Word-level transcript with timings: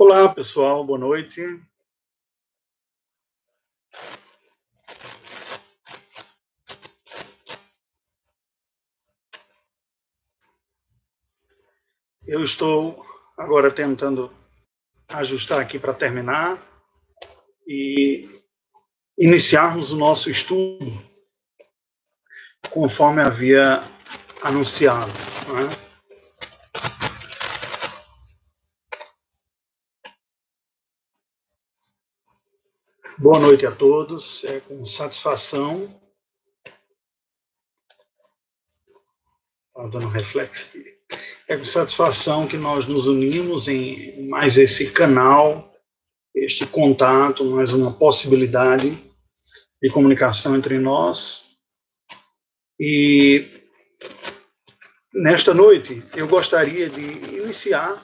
Olá, 0.00 0.32
pessoal, 0.32 0.84
boa 0.84 0.96
noite. 0.96 1.40
Eu 12.24 12.44
estou 12.44 13.04
agora 13.36 13.72
tentando 13.72 14.32
ajustar 15.08 15.60
aqui 15.60 15.80
para 15.80 15.92
terminar 15.92 16.64
e 17.66 18.28
iniciarmos 19.18 19.90
o 19.90 19.96
nosso 19.96 20.30
estudo 20.30 20.92
conforme 22.70 23.20
havia 23.20 23.82
anunciado. 24.44 25.10
Né? 25.10 25.87
Boa 33.20 33.40
noite 33.40 33.66
a 33.66 33.72
todos. 33.72 34.44
É 34.44 34.60
com 34.60 34.84
satisfação. 34.84 35.88
Estava 39.66 39.90
dando 39.90 40.06
um 40.06 40.10
reflexo 40.10 40.68
aqui. 40.68 40.84
É 41.48 41.56
com 41.56 41.64
satisfação 41.64 42.46
que 42.46 42.56
nós 42.56 42.86
nos 42.86 43.08
unimos 43.08 43.66
em 43.66 44.28
mais 44.28 44.56
esse 44.56 44.92
canal, 44.92 45.74
este 46.32 46.64
contato, 46.64 47.44
mais 47.44 47.72
uma 47.72 47.92
possibilidade 47.92 48.96
de 49.82 49.90
comunicação 49.90 50.54
entre 50.54 50.78
nós. 50.78 51.56
E 52.78 53.64
nesta 55.12 55.52
noite 55.52 56.04
eu 56.16 56.28
gostaria 56.28 56.88
de 56.88 57.00
iniciar, 57.36 58.00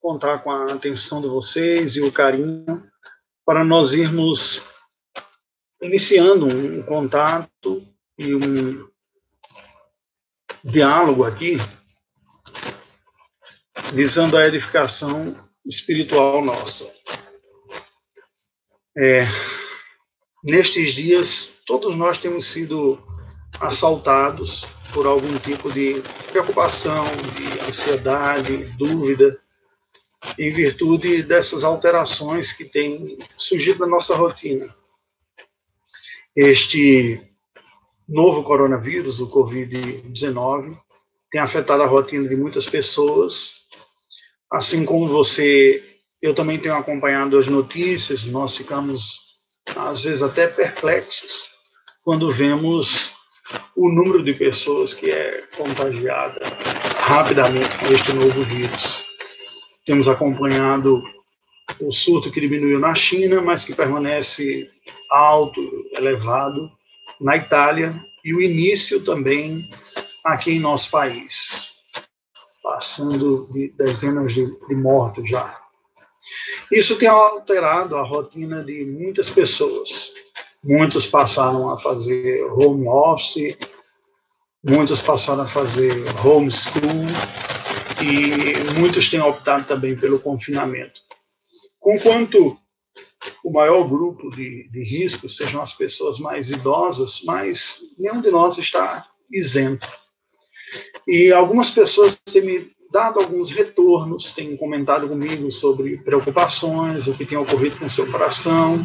contar 0.00 0.44
com 0.44 0.52
a 0.52 0.72
atenção 0.72 1.20
de 1.20 1.26
vocês 1.26 1.96
e 1.96 2.02
o 2.02 2.12
carinho 2.12 2.91
para 3.44 3.64
nós 3.64 3.92
irmos 3.92 4.62
iniciando 5.80 6.46
um 6.46 6.82
contato 6.82 7.86
e 8.16 8.34
um 8.34 8.88
diálogo 10.64 11.24
aqui, 11.24 11.56
visando 13.92 14.36
a 14.36 14.46
edificação 14.46 15.34
espiritual 15.66 16.44
nossa. 16.44 16.90
É, 18.96 19.26
nestes 20.44 20.92
dias, 20.92 21.54
todos 21.66 21.96
nós 21.96 22.18
temos 22.18 22.46
sido 22.46 23.02
assaltados 23.60 24.64
por 24.92 25.06
algum 25.06 25.38
tipo 25.38 25.72
de 25.72 26.02
preocupação, 26.30 27.04
de 27.34 27.68
ansiedade, 27.68 28.64
dúvida, 28.76 29.36
em 30.38 30.50
virtude 30.50 31.22
dessas 31.22 31.64
alterações 31.64 32.52
que 32.52 32.64
têm 32.64 33.18
surgido 33.36 33.80
na 33.80 33.86
nossa 33.86 34.14
rotina. 34.14 34.68
Este 36.34 37.20
novo 38.08 38.42
coronavírus, 38.42 39.20
o 39.20 39.28
Covid-19, 39.28 40.76
tem 41.30 41.40
afetado 41.40 41.82
a 41.82 41.86
rotina 41.86 42.28
de 42.28 42.36
muitas 42.36 42.68
pessoas. 42.68 43.66
Assim 44.50 44.84
como 44.84 45.08
você, 45.08 45.82
eu 46.20 46.34
também 46.34 46.58
tenho 46.58 46.74
acompanhado 46.74 47.38
as 47.38 47.46
notícias, 47.46 48.24
nós 48.26 48.56
ficamos, 48.56 49.38
às 49.76 50.04
vezes, 50.04 50.22
até 50.22 50.46
perplexos 50.46 51.50
quando 52.04 52.30
vemos 52.30 53.12
o 53.76 53.88
número 53.88 54.22
de 54.24 54.34
pessoas 54.34 54.92
que 54.92 55.10
é 55.10 55.44
contagiada 55.56 56.40
rapidamente 56.98 57.78
com 57.78 57.92
este 57.92 58.12
novo 58.12 58.42
vírus. 58.42 59.01
Temos 59.84 60.08
acompanhado 60.08 61.02
o 61.80 61.92
surto 61.92 62.30
que 62.30 62.40
diminuiu 62.40 62.78
na 62.78 62.94
China, 62.94 63.40
mas 63.40 63.64
que 63.64 63.74
permanece 63.74 64.68
alto, 65.10 65.60
elevado 65.96 66.70
na 67.20 67.36
Itália, 67.36 67.94
e 68.24 68.34
o 68.34 68.40
início 68.40 69.04
também 69.04 69.68
aqui 70.24 70.52
em 70.52 70.60
nosso 70.60 70.90
país, 70.90 71.70
passando 72.62 73.48
de 73.52 73.72
dezenas 73.76 74.32
de, 74.32 74.46
de 74.68 74.74
mortos 74.76 75.28
já. 75.28 75.60
Isso 76.70 76.96
tem 76.96 77.08
alterado 77.08 77.96
a 77.96 78.02
rotina 78.02 78.62
de 78.64 78.84
muitas 78.84 79.30
pessoas. 79.30 80.12
Muitos 80.64 81.06
passaram 81.06 81.70
a 81.70 81.78
fazer 81.78 82.44
home 82.52 82.86
office, 82.86 83.58
muitos 84.62 85.02
passaram 85.02 85.42
a 85.42 85.46
fazer 85.46 86.04
homeschool, 86.24 87.04
e 88.02 88.78
muitos 88.78 89.08
têm 89.08 89.20
optado 89.20 89.64
também 89.64 89.96
pelo 89.96 90.18
confinamento. 90.18 91.00
Conquanto 91.78 92.56
o 93.44 93.52
maior 93.52 93.88
grupo 93.88 94.30
de, 94.30 94.68
de 94.68 94.82
risco 94.82 95.28
sejam 95.28 95.62
as 95.62 95.72
pessoas 95.72 96.18
mais 96.18 96.50
idosas, 96.50 97.22
mas 97.24 97.80
nenhum 97.98 98.20
de 98.20 98.30
nós 98.30 98.58
está 98.58 99.06
isento. 99.30 99.88
E 101.06 101.32
algumas 101.32 101.70
pessoas 101.70 102.16
têm 102.16 102.42
me 102.42 102.70
dado 102.90 103.20
alguns 103.20 103.50
retornos, 103.50 104.32
têm 104.32 104.56
comentado 104.56 105.08
comigo 105.08 105.50
sobre 105.50 105.96
preocupações, 105.98 107.06
o 107.06 107.14
que 107.14 107.24
tem 107.24 107.38
ocorrido 107.38 107.78
com 107.78 107.88
seu 107.88 108.10
coração, 108.10 108.84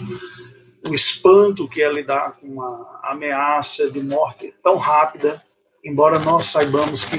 o 0.89 0.94
espanto 0.94 1.67
que 1.67 1.81
é 1.81 1.91
lidar 1.91 2.38
com 2.39 2.47
uma 2.47 3.00
ameaça 3.03 3.91
de 3.91 4.01
morte 4.01 4.53
tão 4.63 4.77
rápida, 4.77 5.41
embora 5.83 6.19
nós 6.19 6.45
saibamos 6.45 7.03
que 7.06 7.17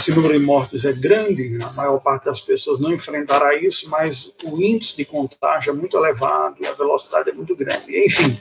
esse 0.00 0.14
número 0.14 0.38
de 0.38 0.44
mortes 0.44 0.86
é 0.86 0.94
grande, 0.94 1.62
a 1.62 1.72
maior 1.72 1.98
parte 2.00 2.24
das 2.24 2.40
pessoas 2.40 2.80
não 2.80 2.90
enfrentará 2.90 3.54
isso, 3.54 3.90
mas 3.90 4.34
o 4.42 4.58
índice 4.58 4.96
de 4.96 5.04
contágio 5.04 5.70
é 5.70 5.74
muito 5.74 5.94
elevado 5.94 6.56
a 6.66 6.72
velocidade 6.72 7.28
é 7.28 7.32
muito 7.34 7.54
grande. 7.54 8.06
Enfim, 8.06 8.40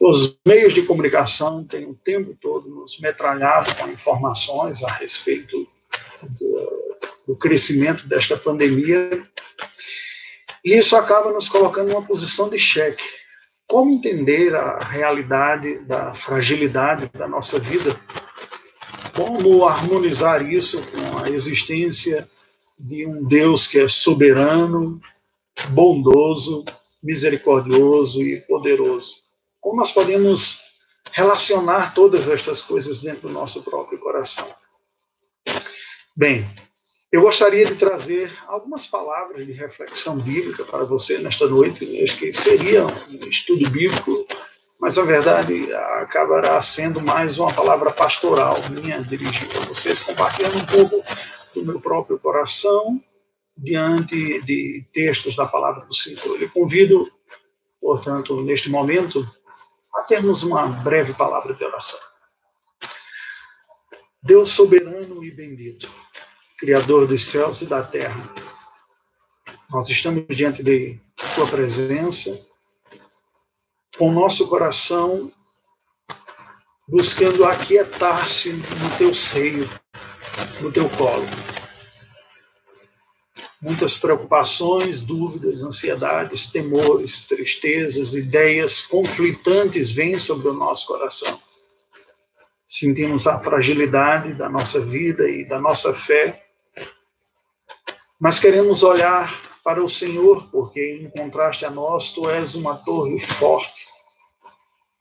os 0.00 0.38
meios 0.46 0.72
de 0.72 0.80
comunicação 0.82 1.62
têm 1.64 1.84
o 1.84 1.94
tempo 1.94 2.34
todo 2.40 2.70
nos 2.70 2.98
metralhado 2.98 3.74
com 3.74 3.88
informações 3.88 4.82
a 4.82 4.90
respeito 4.92 5.68
do, 6.40 6.98
do 7.28 7.38
crescimento 7.38 8.08
desta 8.08 8.34
pandemia, 8.34 9.22
e 10.64 10.78
isso 10.78 10.96
acaba 10.96 11.30
nos 11.30 11.46
colocando 11.46 11.90
numa 11.90 12.06
posição 12.06 12.48
de 12.48 12.58
cheque. 12.58 13.04
Como 13.68 13.92
entender 13.92 14.54
a 14.54 14.78
realidade 14.78 15.80
da 15.80 16.14
fragilidade 16.14 17.10
da 17.12 17.28
nossa 17.28 17.58
vida 17.58 17.94
como 19.14 19.64
harmonizar 19.64 20.48
isso 20.50 20.82
com 20.82 21.18
a 21.18 21.30
existência 21.30 22.28
de 22.78 23.06
um 23.06 23.24
Deus 23.24 23.66
que 23.66 23.78
é 23.78 23.88
soberano, 23.88 25.00
bondoso, 25.70 26.64
misericordioso 27.02 28.22
e 28.22 28.40
poderoso? 28.42 29.14
Como 29.60 29.76
nós 29.76 29.92
podemos 29.92 30.58
relacionar 31.12 31.94
todas 31.94 32.28
estas 32.28 32.60
coisas 32.60 33.00
dentro 33.00 33.28
do 33.28 33.34
nosso 33.34 33.62
próprio 33.62 33.98
coração? 33.98 34.48
Bem, 36.16 36.48
eu 37.14 37.22
gostaria 37.22 37.64
de 37.64 37.76
trazer 37.76 38.36
algumas 38.48 38.88
palavras 38.88 39.46
de 39.46 39.52
reflexão 39.52 40.18
bíblica 40.18 40.64
para 40.64 40.84
você 40.84 41.18
nesta 41.18 41.46
noite. 41.46 41.86
Que 42.18 42.32
seria 42.32 42.84
um 42.84 43.28
estudo 43.28 43.70
bíblico 43.70 44.26
mas 44.84 44.98
a 44.98 45.02
verdade 45.02 45.72
acabará 45.72 46.60
sendo 46.60 47.00
mais 47.00 47.38
uma 47.38 47.50
palavra 47.50 47.90
pastoral 47.90 48.54
minha 48.68 49.02
dirigida 49.02 49.58
a 49.58 49.64
vocês, 49.64 50.02
compartilhando 50.02 50.58
um 50.58 50.66
pouco 50.66 51.02
do 51.54 51.64
meu 51.64 51.80
próprio 51.80 52.18
coração 52.18 53.02
diante 53.56 54.42
de 54.42 54.84
textos 54.92 55.36
da 55.36 55.46
palavra 55.46 55.86
do 55.86 55.94
Senhor. 55.94 56.38
Eu 56.38 56.50
convido, 56.50 57.10
portanto, 57.80 58.42
neste 58.42 58.68
momento, 58.68 59.26
a 59.94 60.02
termos 60.02 60.42
uma 60.42 60.66
breve 60.66 61.14
palavra 61.14 61.54
de 61.54 61.64
oração. 61.64 62.00
Deus 64.22 64.50
soberano 64.50 65.24
e 65.24 65.30
bendito, 65.30 65.88
Criador 66.58 67.06
dos 67.06 67.24
céus 67.24 67.62
e 67.62 67.66
da 67.66 67.82
terra, 67.82 68.20
nós 69.70 69.88
estamos 69.88 70.26
diante 70.28 70.62
de 70.62 71.00
Tua 71.34 71.46
presença 71.46 72.53
com 73.98 74.12
nosso 74.12 74.48
coração 74.48 75.30
buscando 76.86 77.44
aquietar-se 77.44 78.52
no 78.52 78.96
teu 78.98 79.14
seio, 79.14 79.68
no 80.60 80.70
teu 80.70 80.88
colo. 80.90 81.26
Muitas 83.60 83.96
preocupações, 83.96 85.00
dúvidas, 85.00 85.62
ansiedades, 85.62 86.50
temores, 86.50 87.22
tristezas, 87.22 88.12
ideias 88.12 88.82
conflitantes 88.82 89.90
vêm 89.90 90.18
sobre 90.18 90.48
o 90.48 90.54
nosso 90.54 90.86
coração. 90.86 91.40
Sentimos 92.68 93.26
a 93.26 93.40
fragilidade 93.40 94.34
da 94.34 94.50
nossa 94.50 94.80
vida 94.84 95.28
e 95.28 95.44
da 95.46 95.58
nossa 95.58 95.94
fé, 95.94 96.44
mas 98.20 98.38
queremos 98.38 98.82
olhar 98.82 99.53
para 99.64 99.82
o 99.82 99.88
Senhor, 99.88 100.46
porque 100.52 101.00
em 101.00 101.10
contraste 101.10 101.64
a 101.64 101.70
nós, 101.70 102.12
tu 102.12 102.28
és 102.28 102.54
uma 102.54 102.76
torre 102.76 103.18
forte 103.18 103.86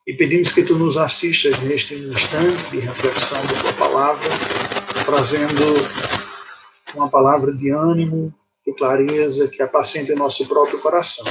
e 0.07 0.13
pedimos 0.13 0.51
que 0.51 0.63
tu 0.63 0.77
nos 0.77 0.97
assistas 0.97 1.57
neste 1.59 1.95
instante 1.95 2.71
de 2.71 2.79
reflexão 2.79 3.41
da 3.45 3.61
tua 3.61 3.73
palavra, 3.73 4.29
trazendo 5.05 5.63
uma 6.93 7.09
palavra 7.09 7.53
de 7.53 7.69
ânimo, 7.69 8.33
de 8.65 8.73
clareza, 8.75 9.47
que 9.47 9.61
apacente 9.61 10.11
o 10.11 10.17
nosso 10.17 10.45
próprio 10.45 10.79
coração. 10.79 11.25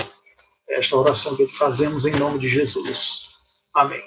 Esta 0.69 0.96
oração 0.96 1.37
que 1.37 1.46
fazemos 1.49 2.06
em 2.06 2.12
nome 2.12 2.38
de 2.38 2.49
Jesus. 2.49 3.31
Amém. 3.75 4.02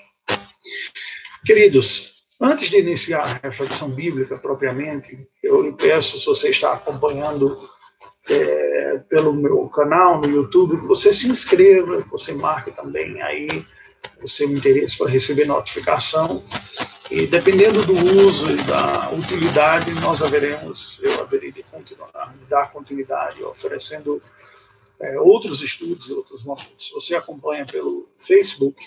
Queridos, 1.46 2.16
antes 2.42 2.70
de 2.70 2.80
iniciar 2.80 3.22
a 3.22 3.48
reflexão 3.48 3.90
bíblica 3.90 4.38
propriamente, 4.38 5.28
eu 5.44 5.62
lhe 5.62 5.74
peço, 5.74 6.20
se 6.20 6.26
você 6.26 6.50
está 6.50 6.74
acompanhando 6.74 7.70
é, 8.30 8.98
pelo 9.10 9.34
meu 9.34 9.68
canal 9.70 10.20
no 10.20 10.30
YouTube, 10.30 10.76
você 10.78 11.14
se 11.14 11.28
inscreva, 11.28 12.00
você 12.10 12.34
marque 12.34 12.72
também 12.72 13.22
aí 13.22 13.66
o 14.24 14.30
seu 14.30 14.50
interesse 14.50 14.98
para 14.98 15.10
receber 15.10 15.46
notificação. 15.46 16.44
E 17.12 17.28
dependendo 17.28 17.86
do 17.86 17.94
uso 17.94 18.50
e 18.52 18.64
da 18.64 19.12
utilidade, 19.12 19.94
nós 20.02 20.24
haveremos, 20.24 21.00
eu 21.04 21.22
haverei 21.22 21.52
de 21.52 21.62
continuar, 21.64 22.36
dar 22.50 22.72
continuidade, 22.72 23.44
oferecendo 23.44 24.20
é, 25.00 25.20
outros 25.20 25.62
estudos 25.62 26.08
e 26.08 26.14
outros 26.14 26.44
momentos. 26.44 26.88
Se 26.88 26.94
você 26.94 27.16
acompanha 27.16 27.66
pelo 27.66 28.10
Facebook, 28.18 28.82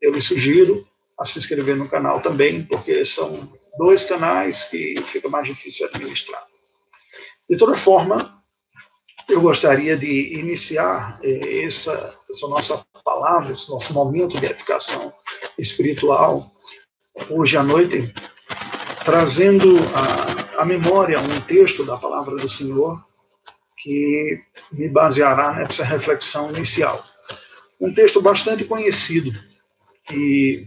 eu 0.00 0.12
lhe 0.12 0.20
sugiro 0.20 0.84
a 1.18 1.24
se 1.24 1.38
inscrever 1.38 1.76
no 1.76 1.88
canal 1.88 2.20
também, 2.20 2.64
porque 2.64 3.04
são 3.04 3.40
dois 3.76 4.04
canais 4.04 4.64
que 4.64 4.94
fica 5.02 5.28
mais 5.28 5.46
difícil 5.46 5.86
administrar. 5.86 6.46
De 7.48 7.56
toda 7.56 7.74
forma, 7.74 8.43
eu 9.28 9.40
gostaria 9.40 9.96
de 9.96 10.34
iniciar 10.38 11.18
eh, 11.22 11.64
essa, 11.64 12.16
essa 12.28 12.48
nossa 12.48 12.84
palavra, 13.04 13.52
esse 13.52 13.68
nosso 13.70 13.92
momento 13.92 14.38
de 14.38 14.46
edificação 14.46 15.12
espiritual, 15.58 16.50
hoje 17.30 17.56
à 17.56 17.62
noite, 17.62 18.12
trazendo 19.04 19.76
à 20.56 20.64
memória 20.64 21.20
um 21.20 21.40
texto 21.42 21.84
da 21.84 21.96
palavra 21.96 22.36
do 22.36 22.48
Senhor 22.48 23.02
que 23.78 24.40
me 24.72 24.88
baseará 24.88 25.52
nessa 25.52 25.84
reflexão 25.84 26.50
inicial. 26.50 27.04
Um 27.80 27.92
texto 27.92 28.22
bastante 28.22 28.64
conhecido 28.64 29.30
e 30.10 30.66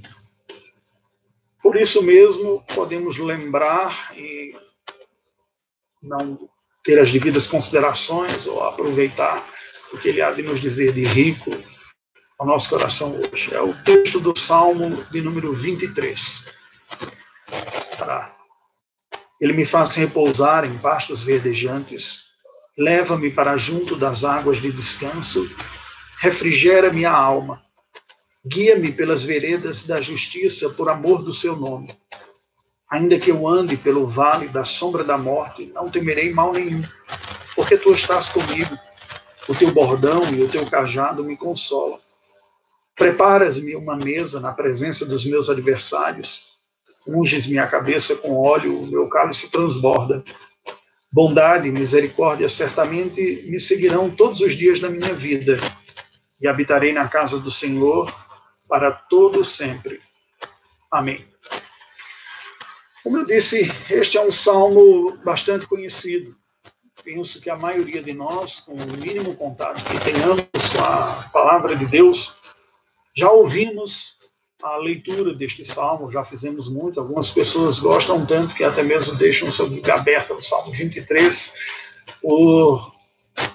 por 1.62 1.76
isso 1.76 2.02
mesmo 2.04 2.64
podemos 2.76 3.18
lembrar 3.18 4.16
e 4.16 4.56
não 6.02 6.48
ter 6.84 7.00
as 7.00 7.12
devidas 7.12 7.48
considerações 7.48 8.48
ou 8.48 8.64
aproveitar 8.64 9.46
o 9.94 9.98
que 9.98 10.10
ele 10.10 10.22
há 10.22 10.32
de 10.32 10.42
nos 10.42 10.62
dizer 10.62 10.94
de 10.94 11.04
rico 11.04 11.52
ao 12.40 12.48
nosso 12.48 12.70
coração 12.70 13.20
hoje. 13.20 13.54
É 13.54 13.62
o 13.62 13.74
texto 13.84 14.20
do 14.20 14.38
Salmo 14.38 15.04
de 15.12 15.22
número 15.22 15.54
23. 15.54 16.46
Para 17.98 18.32
ele 19.40 19.54
me 19.54 19.66
faz 19.66 19.94
repousar 19.96 20.66
em 20.66 20.78
pastos 20.80 21.24
verdejantes 21.24 22.28
Leva-me 22.78 23.32
para 23.32 23.58
junto 23.58 23.96
das 23.96 24.24
águas 24.24 24.62
de 24.62 24.72
descanso, 24.72 25.50
refrigera 26.20 26.94
minha 26.94 27.10
alma. 27.10 27.60
Guia-me 28.46 28.92
pelas 28.92 29.24
veredas 29.24 29.88
da 29.88 30.00
justiça 30.00 30.70
por 30.70 30.88
amor 30.88 31.24
do 31.24 31.34
seu 31.34 31.56
nome. 31.56 31.92
Ainda 32.90 33.20
que 33.20 33.32
eu 33.32 33.48
ande 33.48 33.76
pelo 33.76 34.08
vale 34.08 34.48
da 34.48 34.64
sombra 34.64 35.04
da 35.04 35.18
morte, 35.18 35.72
não 35.74 35.90
temerei 35.90 36.34
mal 36.34 36.54
nenhum, 36.54 36.82
porque 37.56 37.78
tu 37.78 37.92
estás 37.94 38.30
comigo. 38.30 38.78
O 39.48 39.56
teu 39.56 39.74
bordão 39.74 40.22
e 40.34 40.42
o 40.42 40.48
teu 40.48 40.66
cajado 40.66 41.24
me 41.24 41.36
consolam. 41.36 42.00
Preparas-me 42.96 43.76
uma 43.76 43.96
mesa 43.96 44.40
na 44.40 44.52
presença 44.52 45.06
dos 45.06 45.26
meus 45.26 45.50
adversários. 45.50 46.58
Unges 47.08 47.46
minha 47.46 47.68
cabeça 47.68 48.16
com 48.16 48.36
óleo, 48.38 48.82
o 48.82 48.88
meu 48.88 49.08
cálice 49.10 49.50
transborda. 49.50 50.24
Bondade 51.12 51.70
e 51.70 51.72
misericórdia 51.72 52.50
certamente 52.50 53.46
me 53.50 53.60
seguirão 53.60 54.10
todos 54.10 54.42
os 54.42 54.56
dias 54.56 54.80
da 54.80 54.90
minha 54.90 55.14
vida, 55.14 55.58
e 56.42 56.48
habitarei 56.48 56.94
na 56.94 57.08
casa 57.08 57.40
do 57.40 57.50
Senhor 57.50 58.14
para 58.68 58.92
todo 58.92 59.44
sempre. 59.44 60.02
Amém. 60.92 61.26
Como 63.08 63.20
eu 63.20 63.26
disse, 63.26 63.72
este 63.90 64.18
é 64.18 64.22
um 64.22 64.34
salmo 64.34 65.18
bastante 65.24 65.66
conhecido. 65.66 66.36
Penso 67.06 67.40
que 67.40 67.50
a 67.50 67.56
maioria 67.56 68.04
de 68.04 68.12
nós, 68.12 68.60
com 68.60 68.74
o 68.74 68.98
mínimo 68.98 69.34
contato 69.34 69.82
que 69.82 70.12
tenhamos 70.12 70.44
com 70.44 70.84
a 70.84 71.30
palavra 71.32 71.74
de 71.74 71.86
Deus, 71.86 72.36
já 73.16 73.32
ouvimos 73.32 74.18
a 74.62 74.76
leitura 74.76 75.34
deste 75.34 75.66
salmo, 75.66 76.12
já 76.12 76.22
fizemos 76.22 76.68
muito, 76.68 77.00
algumas 77.00 77.30
pessoas 77.30 77.80
gostam 77.80 78.26
tanto 78.26 78.54
que 78.54 78.66
até 78.66 78.84
mesmo 78.84 79.16
deixam 79.16 79.50
seu 79.50 79.70
Bíblia 79.70 79.94
aberta 79.94 80.34
no 80.34 80.42
Salmo 80.42 80.74
23, 80.74 81.54
por 82.22 82.92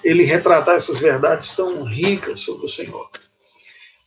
ele 0.03 0.23
retratar 0.23 0.77
essas 0.77 0.99
verdades 0.99 1.55
tão 1.55 1.83
ricas 1.83 2.39
sobre 2.39 2.65
o 2.65 2.69
Senhor. 2.69 3.07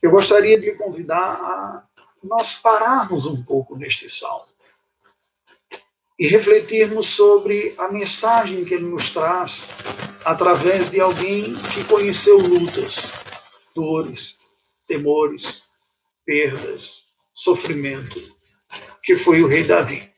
Eu 0.01 0.11
gostaria 0.11 0.59
de 0.59 0.73
convidar 0.73 1.15
a 1.15 1.83
nós 2.21 2.55
pararmos 2.55 3.25
um 3.25 3.41
pouco 3.41 3.77
neste 3.77 4.09
salmo 4.09 4.56
e 6.19 6.27
refletirmos 6.27 7.07
sobre 7.07 7.73
a 7.77 7.91
mensagem 7.91 8.65
que 8.65 8.73
ele 8.73 8.85
nos 8.85 9.11
traz 9.11 9.69
através 10.25 10.89
de 10.89 10.99
alguém 10.99 11.53
que 11.73 11.83
conheceu 11.83 12.37
lutas, 12.37 13.11
dores, 13.75 14.37
temores, 14.87 15.63
perdas, 16.25 17.03
sofrimento, 17.33 18.19
que 19.03 19.15
foi 19.15 19.41
o 19.43 19.47
rei 19.47 19.63
Davi. 19.63 20.09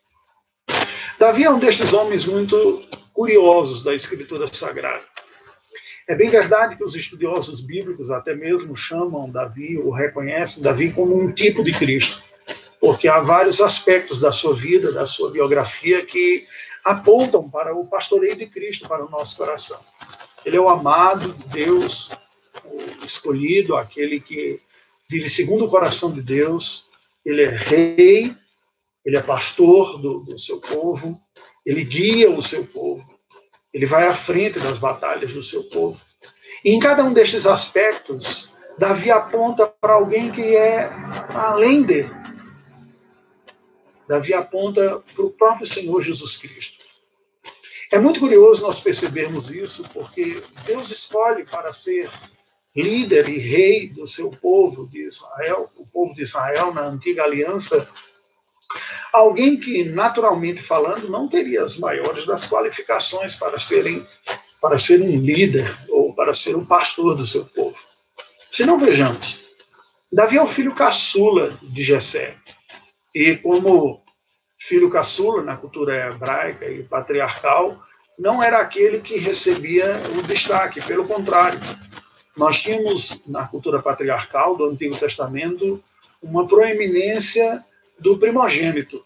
Davi 1.19 1.43
é 1.43 1.51
um 1.51 1.59
destes 1.59 1.91
homens 1.91 2.25
muito 2.25 2.81
curiosos 3.13 3.83
da 3.83 3.93
Escritura 3.93 4.51
Sagrada. 4.51 5.03
É 6.07 6.15
bem 6.15 6.29
verdade 6.29 6.75
que 6.77 6.83
os 6.83 6.95
estudiosos 6.95 7.61
bíblicos 7.61 8.09
até 8.09 8.33
mesmo 8.33 8.75
chamam 8.75 9.29
Davi, 9.29 9.77
ou 9.77 9.91
reconhecem 9.91 10.63
Davi 10.63 10.91
como 10.91 11.21
um 11.21 11.31
tipo 11.31 11.63
de 11.63 11.71
Cristo, 11.71 12.23
porque 12.79 13.07
há 13.07 13.19
vários 13.19 13.59
aspectos 13.59 14.19
da 14.19 14.31
sua 14.31 14.53
vida, 14.53 14.91
da 14.91 15.05
sua 15.05 15.31
biografia, 15.31 16.05
que 16.05 16.45
apontam 16.83 17.49
para 17.49 17.75
o 17.75 17.85
pastoreio 17.85 18.35
de 18.35 18.45
Cristo 18.45 18.87
para 18.87 19.05
o 19.05 19.09
nosso 19.09 19.35
coração. 19.35 19.79
Ele 20.45 20.55
é 20.55 20.61
o 20.61 20.69
amado 20.69 21.33
de 21.33 21.47
Deus, 21.49 22.09
o 22.63 23.05
escolhido, 23.05 23.75
aquele 23.75 24.19
que 24.19 24.59
vive 25.09 25.29
segundo 25.29 25.65
o 25.65 25.69
coração 25.69 26.11
de 26.11 26.21
Deus, 26.21 26.85
ele 27.25 27.43
é 27.43 27.49
rei, 27.49 28.35
ele 29.05 29.17
é 29.17 29.21
pastor 29.21 29.99
do, 29.99 30.21
do 30.21 30.39
seu 30.39 30.59
povo, 30.59 31.19
ele 31.65 31.83
guia 31.83 32.29
o 32.29 32.41
seu 32.41 32.65
povo, 32.65 33.05
ele 33.73 33.85
vai 33.85 34.07
à 34.07 34.13
frente 34.13 34.59
das 34.59 34.77
batalhas 34.77 35.33
do 35.33 35.43
seu 35.43 35.63
povo. 35.63 35.99
E 36.63 36.71
em 36.71 36.79
cada 36.79 37.03
um 37.03 37.13
destes 37.13 37.45
aspectos, 37.45 38.49
Davi 38.77 39.11
aponta 39.11 39.67
para 39.67 39.93
alguém 39.93 40.31
que 40.31 40.55
é 40.55 40.89
além 41.33 41.83
dele. 41.83 42.18
Davi 44.09 44.33
aponta 44.33 45.03
para 45.13 45.23
o 45.23 45.29
próprio 45.29 45.67
Senhor 45.67 46.01
Jesus 46.01 46.35
Cristo. 46.35 46.83
É 47.91 47.99
muito 47.99 48.19
curioso 48.19 48.63
nós 48.63 48.79
percebermos 48.79 49.51
isso, 49.51 49.87
porque 49.93 50.41
Deus 50.65 50.89
escolhe 50.89 51.45
para 51.45 51.71
ser 51.71 52.09
líder 52.75 53.29
e 53.29 53.37
rei 53.37 53.89
do 53.89 54.07
seu 54.07 54.31
povo 54.31 54.87
de 54.89 55.05
Israel, 55.05 55.69
o 55.75 55.85
povo 55.85 56.15
de 56.15 56.23
Israel 56.23 56.73
na 56.73 56.87
antiga 56.87 57.23
aliança, 57.23 57.87
alguém 59.13 59.59
que, 59.59 59.83
naturalmente 59.83 60.59
falando, 60.59 61.07
não 61.07 61.29
teria 61.29 61.63
as 61.63 61.77
maiores 61.77 62.25
das 62.25 62.47
qualificações 62.47 63.35
para 63.35 63.59
serem 63.59 64.03
para 64.59 64.77
ser 64.77 65.01
um 65.01 65.21
líder 65.21 65.73
ou 65.87 66.13
para 66.15 66.33
ser 66.33 66.55
um 66.55 66.65
pastor 66.65 67.15
do 67.15 67.25
seu 67.25 67.45
povo. 67.45 67.77
Se 68.49 68.65
não 68.65 68.79
vejamos, 68.79 69.39
Davi 70.11 70.37
é 70.37 70.41
o 70.41 70.47
filho 70.47 70.73
caçula 70.73 71.57
de 71.61 71.83
Jessé. 71.83 72.35
E 73.13 73.35
como 73.37 74.03
filho 74.57 74.89
caçula 74.89 75.41
na 75.41 75.55
cultura 75.55 76.07
hebraica 76.07 76.69
e 76.69 76.83
patriarcal, 76.83 77.81
não 78.17 78.43
era 78.43 78.59
aquele 78.59 78.99
que 78.99 79.17
recebia 79.17 79.95
o 80.17 80.21
destaque, 80.23 80.85
pelo 80.85 81.07
contrário, 81.07 81.59
nós 82.35 82.61
tínhamos 82.61 83.21
na 83.25 83.47
cultura 83.47 83.81
patriarcal 83.81 84.55
do 84.55 84.65
Antigo 84.65 84.97
Testamento 84.97 85.81
uma 86.21 86.47
proeminência 86.47 87.63
do 87.97 88.17
primogênito, 88.17 89.05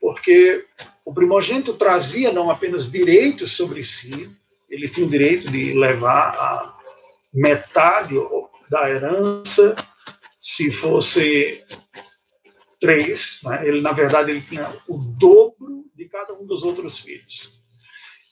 porque 0.00 0.64
o 1.04 1.12
primogênito 1.12 1.74
trazia 1.74 2.32
não 2.32 2.50
apenas 2.50 2.90
direitos 2.90 3.52
sobre 3.52 3.84
si, 3.84 4.30
ele 4.68 4.88
tinha 4.88 5.06
o 5.06 5.10
direito 5.10 5.50
de 5.50 5.74
levar 5.74 6.30
a 6.30 6.74
metade 7.32 8.14
da 8.70 8.90
herança, 8.90 9.76
se 10.40 10.70
fosse 10.70 11.62
três, 12.80 13.40
né? 13.42 13.66
ele 13.66 13.80
na 13.80 13.92
verdade 13.92 14.30
ele 14.30 14.42
tinha 14.42 14.70
o 14.88 14.98
dobro 14.98 15.84
de 15.94 16.06
cada 16.06 16.34
um 16.34 16.44
dos 16.44 16.62
outros 16.62 17.00
filhos. 17.00 17.56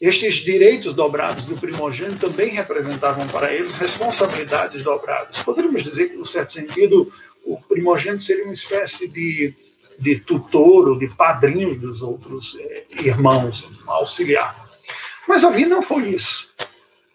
Estes 0.00 0.34
direitos 0.34 0.92
dobrados 0.92 1.46
do 1.46 1.56
primogênito 1.56 2.28
também 2.28 2.50
representavam 2.50 3.26
para 3.28 3.54
eles 3.54 3.74
responsabilidades 3.74 4.82
dobradas. 4.82 5.42
Poderíamos 5.42 5.82
dizer 5.82 6.10
que, 6.10 6.16
no 6.16 6.24
certo 6.24 6.52
sentido, 6.52 7.10
o 7.44 7.60
primogênito 7.62 8.24
seria 8.24 8.44
uma 8.44 8.52
espécie 8.52 9.08
de, 9.08 9.54
de 9.98 10.18
tutor 10.18 10.88
ou 10.88 10.98
de 10.98 11.08
padrinho 11.14 11.78
dos 11.78 12.02
outros 12.02 12.58
é, 12.58 12.84
irmãos, 13.02 13.66
um 13.86 13.90
auxiliar. 13.90 14.54
Mas 15.28 15.42
Davi 15.42 15.64
não 15.64 15.80
foi 15.80 16.08
isso. 16.08 16.50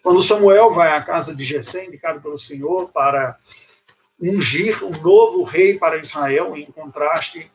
Quando 0.02 0.22
Samuel 0.22 0.72
vai 0.72 0.96
à 0.96 1.02
casa 1.02 1.34
de 1.34 1.44
Jessé, 1.44 1.84
indicado 1.84 2.20
pelo 2.20 2.38
Senhor, 2.38 2.90
para 2.90 3.36
ungir 4.20 4.84
um 4.84 4.90
novo 5.00 5.42
rei 5.42 5.78
para 5.78 6.00
Israel, 6.00 6.56
em 6.56 6.66
contraste 6.66 7.50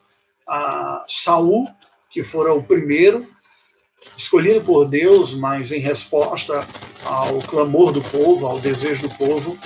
a 0.46 1.04
Saul, 1.06 1.68
que 2.10 2.22
fora 2.22 2.52
o 2.52 2.62
primeiro, 2.62 3.26
escolhido 4.16 4.62
por 4.62 4.86
Deus, 4.86 5.34
mas 5.34 5.72
em 5.72 5.80
resposta 5.80 6.66
ao 7.04 7.38
clamor 7.42 7.92
do 7.92 8.02
povo, 8.02 8.46
ao 8.46 8.58
desejo 8.58 9.08
do 9.08 9.14
povo, 9.16 9.58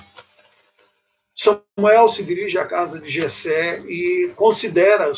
Samuel 1.34 2.06
se 2.08 2.22
dirige 2.22 2.58
à 2.58 2.66
casa 2.66 2.98
de 2.98 3.08
Jessé 3.08 3.80
e 3.88 4.30
considera 4.36 5.10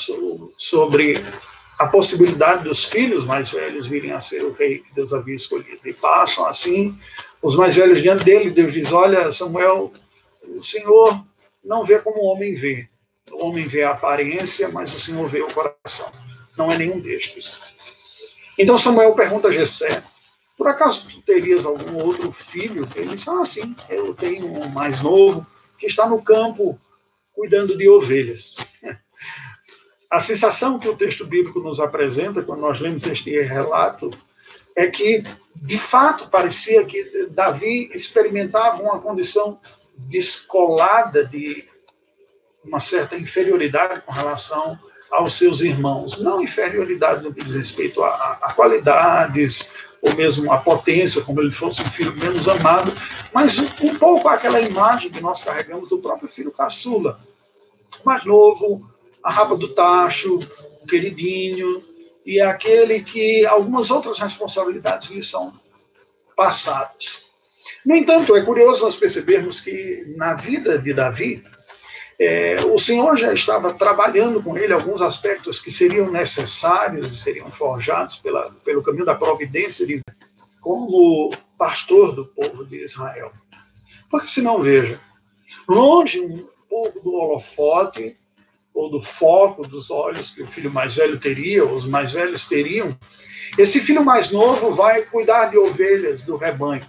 sobre 0.57 1.15
a 1.79 1.89
possibilidade 1.89 2.63
dos 2.63 2.85
filhos 2.85 3.25
mais 3.25 3.51
velhos 3.51 3.89
virem 3.89 4.13
a 4.13 4.21
ser 4.21 4.45
o 4.45 4.53
rei 4.53 4.79
que 4.79 4.95
Deus 4.95 5.13
havia 5.13 5.35
escolhido. 5.35 5.81
E 5.85 5.93
passam 5.93 6.47
assim 6.47 6.97
os 7.43 7.57
mais 7.57 7.75
velhos 7.75 8.01
diante 8.01 8.25
dele. 8.25 8.51
Deus 8.51 8.73
diz: 8.73 8.93
Olha, 8.93 9.33
Samuel, 9.33 9.93
o 10.47 10.63
Senhor 10.63 11.25
não 11.65 11.85
vê 11.85 11.99
como 11.99 12.23
o 12.23 12.27
homem 12.27 12.55
vê. 12.55 12.89
O 13.31 13.47
homem 13.47 13.67
vê 13.67 13.83
a 13.83 13.93
aparência, 13.93 14.69
mas 14.69 14.93
o 14.93 15.01
Senhor 15.01 15.27
vê 15.29 15.43
o 15.43 15.53
coração. 15.53 16.11
Não 16.57 16.71
é 16.71 16.79
nenhum 16.79 17.01
destes. 17.01 17.75
Então 18.59 18.77
Samuel 18.77 19.15
pergunta 19.15 19.49
a 19.49 19.53
Jessé: 19.53 20.03
Por 20.57 20.67
acaso 20.67 21.09
tu 21.09 21.23
terias 21.23 21.65
algum 21.65 21.97
outro 22.03 22.33
filho? 22.33 22.89
Ele 22.95 23.15
diz: 23.15 23.27
Ah, 23.29 23.45
sim, 23.45 23.75
eu 23.89 24.15
tenho 24.15 24.47
um 24.47 24.69
mais 24.69 25.01
novo 25.01 25.47
que 25.79 25.87
está 25.87 26.07
no 26.07 26.21
campo 26.23 26.79
cuidando 27.33 27.77
de 27.77 27.89
ovelhas. 27.89 28.57
A 30.11 30.21
sensação 30.21 30.79
que 30.79 30.87
o 30.87 30.97
texto 30.97 31.27
bíblico 31.27 31.59
nos 31.61 31.81
apresenta 31.81 32.43
quando 32.43 32.61
nós 32.61 32.79
lemos 32.81 33.07
este 33.07 33.41
relato 33.41 34.11
é 34.77 34.87
que, 34.87 35.25
de 35.57 35.79
fato, 35.79 36.29
parecia 36.29 36.85
que 36.85 37.29
Davi 37.31 37.91
experimentava 37.95 38.83
uma 38.83 39.01
condição 39.01 39.59
descolada 40.09 41.25
de 41.25 41.69
uma 42.65 42.81
certa 42.81 43.17
inferioridade 43.17 44.03
com 44.03 44.13
relação 44.13 44.79
aos 45.11 45.35
seus 45.35 45.61
irmãos. 45.61 46.19
Não 46.19 46.43
inferioridade 46.43 47.23
no 47.23 47.35
que 47.35 47.45
diz 47.45 47.55
respeito 47.55 48.03
a, 48.03 48.39
a 48.43 48.53
qualidades, 48.55 49.73
ou 50.03 50.15
mesmo 50.17 50.53
a 50.53 50.59
potência, 50.59 51.23
como 51.23 51.41
ele 51.41 51.53
fosse 51.53 51.81
um 51.81 51.91
filho 51.91 52.15
menos 52.17 52.49
amado, 52.49 52.93
mas 53.33 53.59
um 53.59 53.95
pouco 53.97 54.29
aquela 54.29 54.61
imagem 54.61 55.11
que 55.11 55.21
nós 55.21 55.45
carregamos 55.45 55.89
do 55.89 55.99
próprio 55.99 56.29
filho 56.29 56.51
caçula, 56.51 57.19
mais 58.05 58.25
novo, 58.25 58.91
a 59.23 59.31
rapa 59.31 59.57
do 59.57 59.69
tacho, 59.69 60.41
o 60.83 60.87
queridinho, 60.87 61.83
e 62.27 62.41
aquele 62.41 63.03
que 63.03 63.47
algumas 63.47 63.91
outras 63.91 64.19
responsabilidades 64.19 65.09
lhe 65.11 65.23
são 65.23 65.53
passadas. 66.37 67.32
No 67.85 67.97
entanto, 67.97 68.37
é 68.37 68.43
curioso 68.43 68.85
nós 68.85 68.97
percebermos 68.97 69.61
que 69.61 70.05
na 70.17 70.35
vida 70.35 70.79
de 70.79 70.93
Davi, 70.93 71.45
é, 72.19 72.57
o 72.67 72.79
Senhor 72.79 73.17
já 73.17 73.33
estava 73.33 73.75
trabalhando 73.75 74.43
com 74.43 74.57
ele 74.57 74.73
alguns 74.73 75.03
aspectos 75.03 75.59
que 75.59 75.71
seriam 75.71 76.11
necessários 76.11 77.13
e 77.13 77.17
seriam 77.17 77.51
forjados 77.51 78.17
pela, 78.17 78.51
pelo 78.65 78.83
caminho 78.83 79.05
da 79.05 79.15
providência 79.15 79.87
de, 79.87 80.01
como 80.61 81.33
pastor 81.59 82.15
do 82.15 82.27
povo 82.27 82.65
de 82.65 82.83
Israel. 82.85 83.33
Porque 84.09 84.29
se 84.29 84.43
não 84.43 84.61
veja, 84.61 85.01
longe 85.69 86.21
um 86.21 86.47
pouco 86.69 87.01
do 87.01 87.15
holofote, 87.15 88.17
ou 88.75 88.91
do 88.91 89.01
foco 89.01 89.67
dos 89.67 89.91
olhos 89.91 90.35
que 90.35 90.43
o 90.43 90.49
filho 90.49 90.71
mais 90.71 90.97
velho 90.97 91.19
teria, 91.19 91.65
ou 91.65 91.75
os 91.75 91.87
mais 91.87 92.13
velhos 92.13 92.49
teriam, 92.49 92.97
esse 93.59 93.81
filho 93.81 94.05
mais 94.05 94.31
novo 94.31 94.71
vai 94.73 95.03
cuidar 95.03 95.47
de 95.47 95.59
ovelhas 95.59 96.23
do 96.23 96.37
rebanho. 96.37 96.87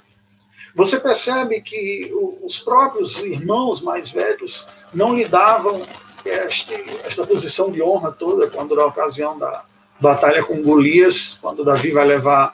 Você 0.76 1.00
percebe 1.00 1.62
que 1.62 2.12
os 2.42 2.60
próprios 2.60 3.20
irmãos 3.20 3.82
mais 3.82 4.12
velhos 4.12 4.68
não 4.94 5.14
lhe 5.14 5.26
davam 5.26 5.86
este, 6.26 6.74
esta 7.04 7.26
posição 7.26 7.72
de 7.72 7.82
honra 7.82 8.12
toda 8.12 8.50
quando 8.50 8.76
na 8.76 8.86
ocasião 8.86 9.38
da 9.38 9.66
batalha 10.00 10.44
com 10.44 10.62
Golias, 10.62 11.38
quando 11.42 11.64
Davi 11.64 11.92
vai 11.92 12.06
levar 12.06 12.54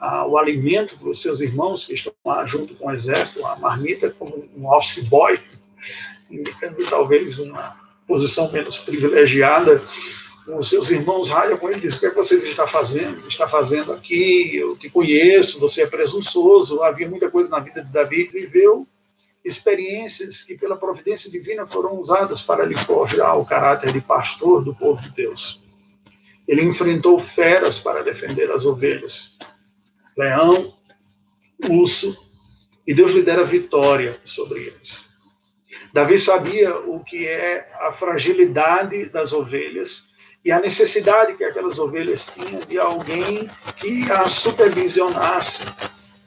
ah, 0.00 0.26
o 0.26 0.38
alimento 0.38 0.96
para 0.96 1.08
os 1.08 1.20
seus 1.20 1.40
irmãos 1.40 1.84
que 1.84 1.94
estão 1.94 2.12
lá 2.24 2.44
junto 2.44 2.74
com 2.74 2.88
o 2.88 2.92
exército, 2.92 3.44
a 3.44 3.56
marmita 3.58 4.10
como 4.10 4.48
um 4.56 4.72
office 4.72 5.04
boy, 5.04 5.38
indicando 6.30 6.84
talvez 6.86 7.38
uma 7.38 7.76
posição 8.06 8.50
menos 8.50 8.78
privilegiada, 8.78 9.82
os 10.56 10.70
seus 10.70 10.88
irmãos 10.90 11.28
raiam 11.28 11.58
com 11.58 11.68
ele 11.68 11.78
e 11.78 11.82
dizem, 11.82 11.98
o 11.98 12.00
que, 12.00 12.06
é 12.06 12.10
que 12.10 12.16
você 12.16 12.36
está 12.36 12.66
fazendo? 12.66 13.28
Está 13.28 13.46
fazendo 13.46 13.92
aqui, 13.92 14.56
eu 14.56 14.76
te 14.76 14.88
conheço, 14.88 15.60
você 15.60 15.82
é 15.82 15.86
presunçoso. 15.86 16.82
Havia 16.82 17.08
muita 17.08 17.30
coisa 17.30 17.50
na 17.50 17.58
vida 17.58 17.84
de 17.84 17.92
Davi, 17.92 18.28
viveu 18.32 18.86
experiências 19.44 20.42
que 20.42 20.56
pela 20.56 20.76
providência 20.76 21.30
divina 21.30 21.66
foram 21.66 21.98
usadas 21.98 22.42
para 22.42 22.64
lhe 22.64 22.76
forjar 22.76 23.38
o 23.38 23.46
caráter 23.46 23.92
de 23.92 24.00
pastor 24.00 24.64
do 24.64 24.74
povo 24.74 25.00
de 25.02 25.10
Deus. 25.10 25.64
Ele 26.46 26.62
enfrentou 26.62 27.18
feras 27.18 27.78
para 27.78 28.02
defender 28.02 28.50
as 28.50 28.64
ovelhas, 28.64 29.36
leão, 30.16 30.74
urso, 31.68 32.16
e 32.86 32.94
Deus 32.94 33.12
lhe 33.12 33.22
dera 33.22 33.44
vitória 33.44 34.18
sobre 34.24 34.60
eles. 34.60 35.08
Davi 35.92 36.18
sabia 36.18 36.76
o 36.76 37.02
que 37.04 37.26
é 37.26 37.70
a 37.80 37.92
fragilidade 37.92 39.06
das 39.06 39.32
ovelhas 39.32 40.07
e 40.44 40.52
a 40.52 40.60
necessidade 40.60 41.34
que 41.34 41.44
aquelas 41.44 41.78
ovelhas 41.78 42.26
tinham 42.26 42.60
de 42.60 42.78
alguém 42.78 43.50
que 43.76 44.10
as 44.10 44.32
supervisionasse 44.32 45.64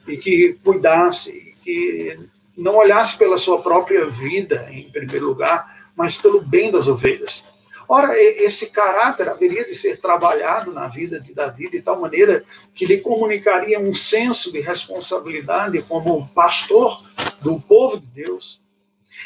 e 0.06 0.16
que 0.16 0.54
cuidasse, 0.64 1.54
que 1.62 2.18
não 2.56 2.76
olhasse 2.76 3.16
pela 3.16 3.38
sua 3.38 3.62
própria 3.62 4.06
vida 4.06 4.68
em 4.70 4.90
primeiro 4.90 5.26
lugar, 5.26 5.90
mas 5.96 6.16
pelo 6.16 6.40
bem 6.40 6.70
das 6.70 6.86
ovelhas. 6.86 7.44
Ora, 7.88 8.18
esse 8.18 8.70
caráter 8.70 9.28
haveria 9.28 9.64
de 9.64 9.74
ser 9.74 10.00
trabalhado 10.00 10.72
na 10.72 10.86
vida 10.86 11.20
de 11.20 11.34
Davi 11.34 11.68
de 11.68 11.82
tal 11.82 12.00
maneira 12.00 12.44
que 12.74 12.86
lhe 12.86 12.98
comunicaria 12.98 13.78
um 13.78 13.92
senso 13.92 14.52
de 14.52 14.60
responsabilidade 14.60 15.82
como 15.82 16.26
pastor 16.28 17.02
do 17.42 17.60
povo 17.60 17.98
de 17.98 18.06
Deus, 18.06 18.62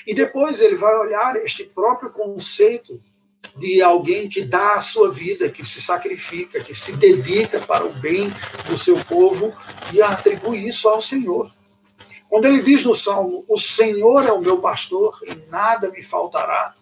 e 0.06 0.14
depois 0.14 0.60
ele 0.60 0.76
vai 0.76 0.96
olhar 0.96 1.36
este 1.36 1.64
próprio 1.64 2.10
conceito 2.10 3.00
de 3.56 3.82
alguém 3.82 4.28
que 4.28 4.44
dá 4.44 4.74
a 4.74 4.80
sua 4.80 5.10
vida, 5.10 5.48
que 5.48 5.64
se 5.64 5.80
sacrifica, 5.80 6.62
que 6.62 6.74
se 6.74 6.96
dedica 6.96 7.60
para 7.60 7.84
o 7.84 7.92
bem 7.94 8.30
do 8.66 8.78
seu 8.78 8.96
povo 9.04 9.54
e 9.92 10.02
atribui 10.02 10.66
isso 10.66 10.88
ao 10.88 11.00
Senhor. 11.00 11.50
Quando 12.28 12.46
ele 12.46 12.62
diz 12.62 12.84
no 12.84 12.94
Salmo: 12.94 13.44
O 13.48 13.58
Senhor 13.58 14.24
é 14.24 14.32
o 14.32 14.40
meu 14.40 14.58
pastor 14.58 15.18
e 15.26 15.50
nada 15.50 15.90
me 15.90 16.02
faltará. 16.02 16.74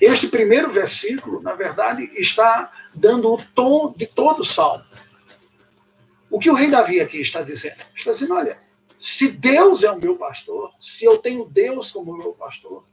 Este 0.00 0.28
primeiro 0.28 0.70
versículo, 0.70 1.40
na 1.42 1.54
verdade, 1.54 2.10
está 2.14 2.72
dando 2.94 3.32
o 3.32 3.42
tom 3.54 3.92
de 3.96 4.06
todo 4.06 4.40
o 4.40 4.44
Salmo. 4.44 4.84
O 6.30 6.38
que 6.38 6.50
o 6.50 6.54
rei 6.54 6.70
Davi 6.70 7.00
aqui 7.00 7.20
está 7.20 7.42
dizendo? 7.42 7.76
Está 7.94 8.12
dizendo: 8.12 8.34
olha, 8.34 8.58
se 8.98 9.28
Deus 9.30 9.84
é 9.84 9.90
o 9.90 10.00
meu 10.00 10.16
pastor, 10.16 10.72
se 10.78 11.04
eu 11.04 11.18
tenho 11.18 11.44
Deus 11.44 11.90
como 11.90 12.16
meu 12.16 12.32
pastor, 12.32 12.84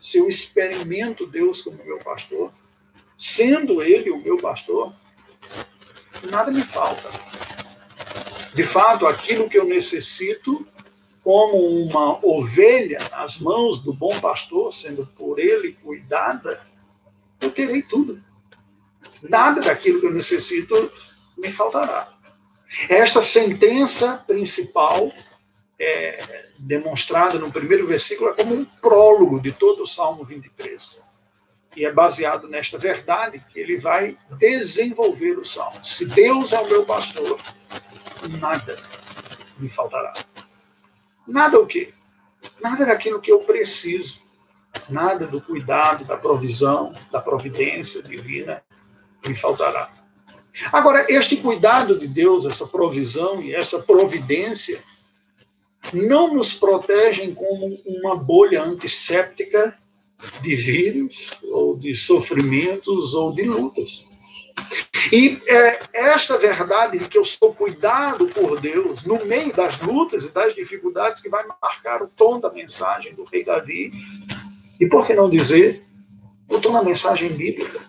se 0.00 0.18
eu 0.18 0.28
experimento 0.28 1.26
Deus 1.26 1.62
como 1.62 1.84
meu 1.84 1.98
pastor, 1.98 2.52
sendo 3.16 3.82
Ele 3.82 4.10
o 4.10 4.18
meu 4.18 4.36
pastor, 4.38 4.92
nada 6.30 6.50
me 6.50 6.62
falta. 6.62 7.10
De 8.54 8.62
fato, 8.62 9.06
aquilo 9.06 9.48
que 9.48 9.58
eu 9.58 9.64
necessito, 9.64 10.66
como 11.22 11.56
uma 11.82 12.24
ovelha 12.24 12.98
nas 13.10 13.38
mãos 13.38 13.80
do 13.80 13.92
bom 13.92 14.18
pastor, 14.20 14.72
sendo 14.74 15.06
por 15.06 15.38
Ele 15.38 15.72
cuidada, 15.82 16.60
eu 17.40 17.50
terei 17.50 17.82
tudo. 17.82 18.20
Nada 19.22 19.60
daquilo 19.60 20.00
que 20.00 20.06
eu 20.06 20.12
necessito 20.12 20.90
me 21.36 21.50
faltará. 21.50 22.08
Esta 22.88 23.20
sentença 23.20 24.24
principal 24.26 25.12
é, 25.78 26.46
demonstrada 26.58 27.38
no 27.38 27.52
primeiro 27.52 27.86
versículo 27.86 28.30
é 28.30 28.34
como 28.34 28.54
um 28.54 28.64
prólogo 28.64 29.40
de 29.40 29.52
todo 29.52 29.82
o 29.82 29.86
Salmo 29.86 30.24
23. 30.24 31.02
E 31.76 31.84
é 31.84 31.92
baseado 31.92 32.48
nesta 32.48 32.78
verdade 32.78 33.42
que 33.50 33.60
ele 33.60 33.78
vai 33.78 34.16
desenvolver 34.38 35.38
o 35.38 35.44
Salmo. 35.44 35.84
Se 35.84 36.06
Deus 36.06 36.52
é 36.52 36.60
o 36.60 36.68
meu 36.68 36.84
pastor, 36.84 37.38
nada 38.40 38.76
me 39.58 39.68
faltará. 39.68 40.12
Nada 41.26 41.60
o 41.60 41.66
quê? 41.66 41.92
Nada 42.60 42.86
daquilo 42.86 43.20
que 43.20 43.30
eu 43.30 43.40
preciso. 43.40 44.18
Nada 44.88 45.26
do 45.26 45.40
cuidado, 45.40 46.04
da 46.04 46.16
provisão, 46.16 46.94
da 47.12 47.20
providência 47.20 48.02
divina 48.02 48.62
me 49.26 49.34
faltará. 49.34 49.90
Agora, 50.72 51.06
este 51.08 51.36
cuidado 51.36 51.98
de 51.98 52.08
Deus, 52.08 52.44
essa 52.44 52.66
provisão 52.66 53.40
e 53.40 53.54
essa 53.54 53.80
providência 53.80 54.82
não 55.92 56.34
nos 56.34 56.54
protegem 56.54 57.34
como 57.34 57.78
uma 57.86 58.16
bolha 58.16 58.62
antisséptica 58.62 59.76
de 60.42 60.54
vírus, 60.54 61.38
ou 61.50 61.76
de 61.76 61.94
sofrimentos, 61.94 63.14
ou 63.14 63.32
de 63.32 63.42
lutas. 63.42 64.06
E 65.12 65.40
é 65.46 65.80
esta 65.94 66.36
verdade 66.36 66.98
de 66.98 67.08
que 67.08 67.16
eu 67.16 67.24
sou 67.24 67.54
cuidado 67.54 68.26
por 68.28 68.60
Deus 68.60 69.04
no 69.04 69.24
meio 69.24 69.54
das 69.54 69.80
lutas 69.80 70.24
e 70.24 70.30
das 70.30 70.54
dificuldades 70.54 71.22
que 71.22 71.28
vai 71.28 71.44
marcar 71.62 72.02
o 72.02 72.08
tom 72.08 72.40
da 72.40 72.52
mensagem 72.52 73.14
do 73.14 73.24
rei 73.24 73.44
Davi. 73.44 73.90
E 74.80 74.86
por 74.86 75.06
que 75.06 75.14
não 75.14 75.30
dizer 75.30 75.82
o 76.48 76.58
tom 76.58 76.72
da 76.72 76.82
mensagem 76.82 77.30
bíblica? 77.30 77.80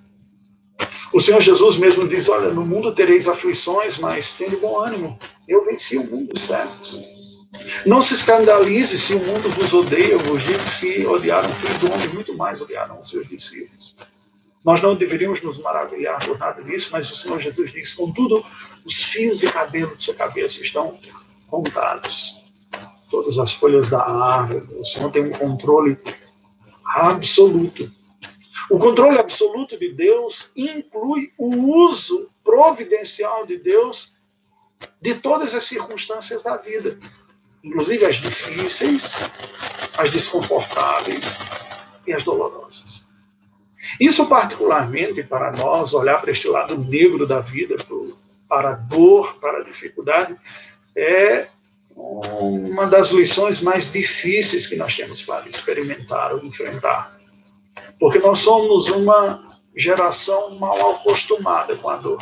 O 1.12 1.20
Senhor 1.20 1.42
Jesus 1.42 1.78
mesmo 1.78 2.08
diz: 2.08 2.30
Olha, 2.30 2.52
no 2.52 2.66
mundo 2.66 2.94
tereis 2.94 3.28
aflições, 3.28 3.98
mas 3.98 4.34
tenha 4.34 4.56
bom 4.58 4.80
ânimo. 4.80 5.18
Eu 5.48 5.66
venci 5.66 5.98
o 5.98 6.06
mundo 6.06 6.38
servos. 6.38 7.19
Não 7.86 8.02
se 8.02 8.14
escandalize 8.14 8.98
se 8.98 9.14
o 9.14 9.20
mundo 9.20 9.50
vos 9.50 9.74
odeia, 9.74 10.18
vos 10.18 10.42
digo 10.44 10.68
se 10.68 11.06
odiaram 11.06 11.50
o 11.50 11.54
filho 11.54 11.80
do 11.80 11.92
homem, 11.92 12.08
muito 12.10 12.36
mais 12.36 12.62
odiaram 12.62 13.00
os 13.00 13.10
seus 13.10 13.28
discípulos. 13.28 13.96
Nós 14.64 14.82
não 14.82 14.96
deveríamos 14.96 15.42
nos 15.42 15.58
maravilhar 15.60 16.24
por 16.26 16.38
nada 16.38 16.62
disso, 16.64 16.90
mas 16.92 17.10
o 17.10 17.16
Senhor 17.16 17.40
Jesus 17.40 17.72
diz: 17.72 17.94
contudo, 17.94 18.46
os 18.86 19.04
fios 19.04 19.40
de 19.40 19.52
cabelo 19.52 19.96
de 19.96 20.04
sua 20.04 20.14
cabeça 20.14 20.62
estão 20.62 20.98
contados. 21.48 22.38
Todas 23.10 23.40
as 23.40 23.54
folhas 23.54 23.88
da 23.88 24.06
árvore, 24.06 24.68
o 24.78 24.86
Senhor 24.86 25.12
tem 25.12 25.24
um 25.24 25.32
controle 25.32 25.98
absoluto. 26.86 27.90
O 28.70 28.78
controle 28.78 29.18
absoluto 29.18 29.80
de 29.80 29.94
Deus 29.94 30.52
inclui 30.56 31.32
o 31.38 31.88
uso 31.88 32.30
providencial 32.44 33.46
de 33.46 33.58
Deus 33.58 34.12
de 35.02 35.16
todas 35.16 35.56
as 35.56 35.64
circunstâncias 35.66 36.44
da 36.44 36.58
vida, 36.58 36.98
inclusive 37.64 38.06
as 38.06 38.18
difíceis, 38.18 39.20
as 39.98 40.10
desconfortáveis 40.10 41.38
e 42.08 42.14
as 42.14 42.24
dolorosas. 42.24 43.08
Isso, 44.00 44.28
particularmente, 44.28 45.24
para 45.24 45.52
nós, 45.52 45.94
olhar 45.94 46.22
para 46.22 46.32
este 46.32 46.48
lado 46.48 46.78
negro 46.78 47.28
da 47.28 47.42
vida, 47.42 47.76
para 48.48 48.72
a 48.72 48.76
dor, 48.76 49.36
para 49.40 49.60
a 49.60 49.64
dificuldade, 49.64 50.38
é 50.96 51.48
uma 51.96 52.88
das 52.88 53.12
lições 53.12 53.62
mais 53.62 53.92
difíceis 53.92 54.68
que 54.68 54.76
nós 54.76 54.96
temos 54.96 55.22
para 55.22 55.50
experimentar 55.50 56.34
ou 56.34 56.44
enfrentar. 56.44 57.14
Porque 58.00 58.20
nós 58.20 58.40
somos 58.40 58.88
uma 58.88 59.46
geração 59.76 60.56
mal 60.58 60.96
acostumada 60.96 61.76
com 61.76 61.90
a 61.90 61.98
dor. 61.98 62.20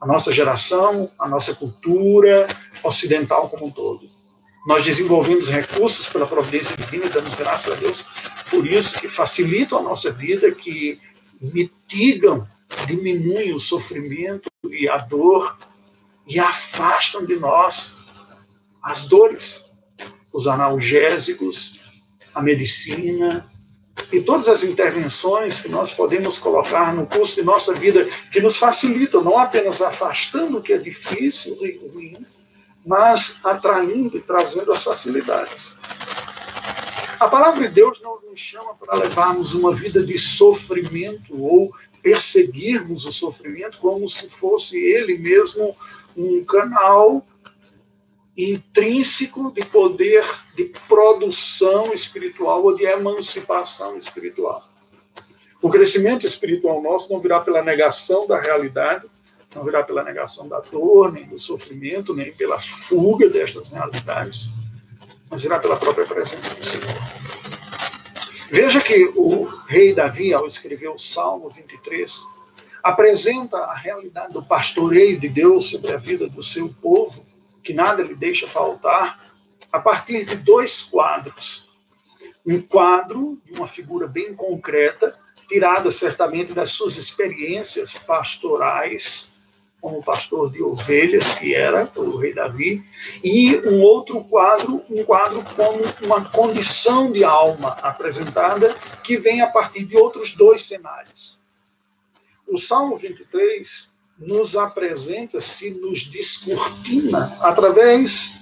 A 0.00 0.06
nossa 0.06 0.30
geração, 0.30 1.10
a 1.18 1.28
nossa 1.28 1.54
cultura 1.54 2.46
ocidental 2.82 3.48
como 3.48 3.66
um 3.66 3.70
todo. 3.70 4.08
Nós 4.66 4.84
desenvolvemos 4.84 5.48
recursos 5.48 6.08
pela 6.08 6.26
providência 6.26 6.76
divina 6.76 7.06
e 7.06 7.08
damos 7.08 7.34
graças 7.34 7.72
a 7.72 7.76
Deus 7.76 8.04
por 8.50 8.66
isso 8.66 9.00
que 9.00 9.08
facilitam 9.08 9.78
a 9.78 9.82
nossa 9.82 10.12
vida, 10.12 10.52
que 10.52 11.00
mitigam, 11.40 12.46
diminuem 12.86 13.54
o 13.54 13.58
sofrimento 13.58 14.50
e 14.70 14.88
a 14.88 14.98
dor 14.98 15.56
e 16.26 16.38
afastam 16.38 17.24
de 17.24 17.36
nós 17.36 17.94
as 18.82 19.06
dores, 19.06 19.72
os 20.32 20.46
analgésicos, 20.46 21.80
a 22.34 22.42
medicina 22.42 23.48
e 24.12 24.20
todas 24.20 24.48
as 24.48 24.62
intervenções 24.62 25.60
que 25.60 25.68
nós 25.68 25.92
podemos 25.92 26.38
colocar 26.38 26.94
no 26.94 27.06
curso 27.06 27.36
de 27.36 27.42
nossa 27.42 27.74
vida 27.74 28.06
que 28.30 28.40
nos 28.40 28.56
facilitam, 28.56 29.22
não 29.22 29.38
apenas 29.38 29.80
afastando 29.80 30.58
o 30.58 30.62
que 30.62 30.72
é 30.72 30.78
difícil 30.78 31.56
e 31.60 31.78
ruim, 31.78 32.26
mas 32.84 33.38
atraindo 33.44 34.16
e 34.16 34.20
trazendo 34.20 34.72
as 34.72 34.82
facilidades. 34.82 35.76
A 37.18 37.28
palavra 37.28 37.68
de 37.68 37.74
Deus 37.74 38.00
não 38.00 38.20
nos 38.20 38.40
chama 38.40 38.74
para 38.74 38.96
levarmos 38.96 39.54
uma 39.54 39.72
vida 39.72 40.04
de 40.04 40.18
sofrimento 40.18 41.40
ou 41.40 41.72
perseguirmos 42.02 43.04
o 43.04 43.12
sofrimento 43.12 43.78
como 43.78 44.08
se 44.08 44.28
fosse 44.28 44.76
ele 44.76 45.16
mesmo 45.16 45.76
um 46.16 46.44
canal 46.44 47.24
intrínseco 48.36 49.52
de 49.52 49.64
poder 49.64 50.24
de 50.56 50.64
produção 50.88 51.92
espiritual 51.92 52.64
ou 52.64 52.74
de 52.74 52.84
emancipação 52.84 53.96
espiritual. 53.96 54.68
O 55.60 55.70
crescimento 55.70 56.26
espiritual 56.26 56.82
nosso 56.82 57.12
não 57.12 57.20
virá 57.20 57.40
pela 57.40 57.62
negação 57.62 58.26
da 58.26 58.40
realidade, 58.40 59.06
não 59.54 59.64
virá 59.64 59.82
pela 59.82 60.02
negação 60.02 60.48
da 60.48 60.60
dor, 60.60 61.12
nem 61.12 61.26
do 61.26 61.38
sofrimento, 61.38 62.14
nem 62.14 62.32
pela 62.32 62.58
fuga 62.58 63.28
destas 63.28 63.70
realidades 63.70 64.62
mas 65.32 65.44
irá 65.44 65.58
pela 65.58 65.78
própria 65.78 66.04
presença 66.04 66.54
do 66.54 66.62
Senhor. 66.62 66.94
Veja 68.50 68.82
que 68.82 69.10
o 69.16 69.44
rei 69.66 69.94
Davi, 69.94 70.34
ao 70.34 70.46
escrever 70.46 70.88
o 70.88 70.98
Salmo 70.98 71.48
23, 71.48 72.22
apresenta 72.82 73.56
a 73.56 73.74
realidade 73.74 74.34
do 74.34 74.42
pastoreio 74.42 75.18
de 75.18 75.30
Deus 75.30 75.70
sobre 75.70 75.90
a 75.94 75.96
vida 75.96 76.28
do 76.28 76.42
seu 76.42 76.68
povo, 76.82 77.24
que 77.64 77.72
nada 77.72 78.02
lhe 78.02 78.14
deixa 78.14 78.46
faltar, 78.46 79.32
a 79.72 79.80
partir 79.80 80.26
de 80.26 80.36
dois 80.36 80.82
quadros. 80.82 81.66
Um 82.44 82.60
quadro 82.60 83.40
de 83.46 83.54
uma 83.54 83.66
figura 83.66 84.06
bem 84.06 84.34
concreta, 84.34 85.18
tirada 85.48 85.90
certamente 85.90 86.52
das 86.52 86.72
suas 86.72 86.98
experiências 86.98 87.94
pastorais 87.94 89.31
como 89.82 90.00
pastor 90.00 90.52
de 90.52 90.62
ovelhas, 90.62 91.34
que 91.34 91.56
era 91.56 91.90
o 91.96 92.16
rei 92.16 92.32
Davi, 92.32 92.80
e 93.22 93.56
um 93.68 93.82
outro 93.82 94.22
quadro, 94.22 94.80
um 94.88 95.04
quadro 95.04 95.42
como 95.56 95.82
uma 96.06 96.24
condição 96.30 97.10
de 97.10 97.24
alma 97.24 97.70
apresentada, 97.82 98.72
que 99.02 99.16
vem 99.16 99.40
a 99.40 99.48
partir 99.48 99.84
de 99.84 99.96
outros 99.96 100.34
dois 100.34 100.62
cenários. 100.62 101.36
O 102.46 102.56
Salmo 102.56 102.96
23 102.96 103.92
nos 104.20 104.56
apresenta, 104.56 105.40
se 105.40 105.70
nos 105.72 106.04
descortina, 106.04 107.36
através 107.40 108.40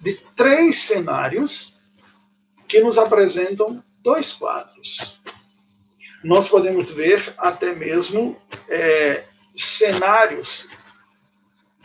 de 0.00 0.14
três 0.36 0.84
cenários 0.84 1.74
que 2.68 2.78
nos 2.78 2.96
apresentam 2.96 3.82
dois 4.04 4.32
quadros. 4.32 5.18
Nós 6.22 6.48
podemos 6.48 6.92
ver 6.92 7.34
até 7.38 7.74
mesmo 7.74 8.36
é, 8.68 9.24
cenários 9.56 10.68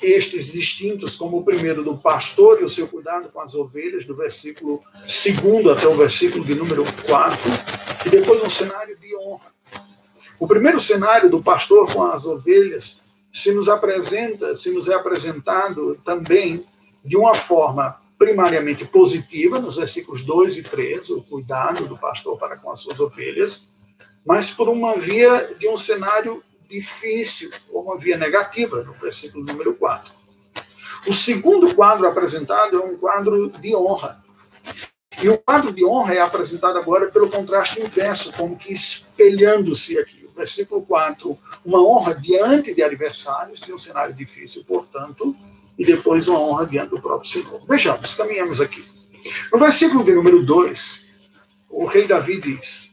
estes 0.02 0.52
distintos, 0.52 1.16
como 1.16 1.38
o 1.38 1.46
primeiro 1.46 1.84
do 1.84 1.96
pastor 1.96 2.60
e 2.60 2.64
o 2.64 2.70
seu 2.70 2.88
cuidado 2.88 3.30
com 3.30 3.40
as 3.40 3.54
ovelhas, 3.54 4.06
do 4.06 4.16
versículo 4.16 4.82
2 5.02 5.68
até 5.68 5.88
o 5.88 5.96
versículo 5.96 6.44
de 6.44 6.56
número 6.56 6.84
4, 7.06 7.40
e 8.06 8.10
depois 8.10 8.42
um 8.42 8.50
cenário 8.50 8.98
de 8.98 9.16
honra. 9.16 9.54
O 10.40 10.48
primeiro 10.48 10.80
cenário 10.80 11.30
do 11.30 11.42
pastor 11.42 11.92
com 11.94 12.04
as 12.04 12.26
ovelhas 12.26 13.00
se 13.32 13.54
nos 13.54 13.70
apresenta, 13.70 14.56
se 14.56 14.72
nos 14.72 14.90
é 14.90 14.96
apresentado 14.96 15.96
também 16.04 16.66
de 17.06 17.16
uma 17.16 17.36
forma 17.36 17.96
primariamente 18.18 18.86
positiva, 18.86 19.60
nos 19.60 19.78
versículos 19.78 20.24
2 20.24 20.58
e 20.58 20.64
3, 20.64 21.10
o 21.12 21.22
cuidado 21.24 21.88
do 21.88 21.98
pastor 21.98 22.38
para 22.38 22.58
com 22.58 22.72
as 22.72 22.82
suas 22.82 23.00
ovelhas, 23.00 23.68
mas 24.26 24.52
por 24.52 24.68
uma 24.68 24.96
via 24.96 25.56
de 25.60 25.68
um 25.68 25.78
cenário 25.78 26.44
difícil, 26.72 27.52
ou 27.70 27.84
uma 27.84 27.98
via 27.98 28.18
negativa, 28.18 28.82
no 28.84 28.94
versículo 28.94 29.46
número 29.46 29.76
4. 29.76 30.12
O 31.06 31.14
segundo 31.14 31.76
quadro 31.76 32.08
apresentado 32.08 32.78
é 32.78 32.86
um 32.86 32.98
quadro 32.98 33.50
de 33.50 33.76
honra. 33.76 34.24
E 35.22 35.30
o 35.30 35.38
quadro 35.38 35.72
de 35.72 35.86
honra 35.86 36.14
é 36.16 36.22
apresentado 36.22 36.78
agora 36.78 37.12
pelo 37.12 37.30
contraste 37.30 37.82
inverso, 37.82 38.32
como 38.34 38.58
que 38.58 38.72
espelhando-se 38.72 39.98
aqui. 40.00 40.26
O 40.26 40.34
versículo 40.34 40.82
4, 40.84 41.38
uma 41.66 41.84
honra 41.84 42.16
diante 42.16 42.74
de 42.74 42.82
adversários, 42.82 43.60
de 43.62 43.74
um 43.74 43.78
cenário 43.78 44.14
difícil, 44.14 44.64
portanto, 44.64 45.36
e 45.78 45.86
depois 45.86 46.28
uma 46.28 46.40
honra 46.40 46.66
diante 46.66 46.90
do 46.90 47.02
próprio 47.02 47.30
Senhor. 47.30 47.62
Vejamos, 47.68 48.14
caminhamos 48.16 48.62
aqui. 48.62 48.84
No 49.52 49.60
versículo 49.60 50.04
de 50.04 50.14
número 50.14 50.44
2, 50.44 51.08
o 51.70 51.86
rei 51.86 52.08
Davi 52.08 52.40
diz: 52.40 52.92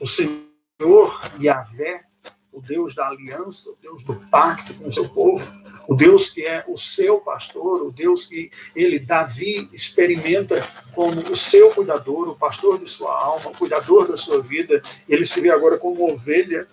O 0.00 0.06
Senhor 0.06 1.20
Yahvé 1.40 2.04
o 2.52 2.60
Deus 2.60 2.94
da 2.94 3.08
aliança, 3.08 3.70
o 3.70 3.76
Deus 3.80 4.04
do 4.04 4.14
pacto 4.30 4.74
com 4.74 4.88
o 4.88 4.92
seu 4.92 5.08
povo, 5.08 5.44
o 5.88 5.94
Deus 5.94 6.28
que 6.28 6.42
é 6.46 6.64
o 6.68 6.76
seu 6.76 7.18
pastor, 7.18 7.82
o 7.82 7.90
Deus 7.90 8.26
que 8.26 8.50
ele, 8.76 8.98
Davi, 8.98 9.68
experimenta 9.72 10.60
como 10.94 11.20
o 11.20 11.36
seu 11.36 11.70
cuidador, 11.70 12.28
o 12.28 12.36
pastor 12.36 12.78
de 12.78 12.88
sua 12.88 13.12
alma, 13.12 13.50
o 13.50 13.56
cuidador 13.56 14.06
da 14.06 14.16
sua 14.16 14.40
vida. 14.40 14.82
Ele 15.08 15.24
se 15.24 15.40
vê 15.40 15.50
agora 15.50 15.78
como 15.78 16.12
ovelha, 16.12 16.68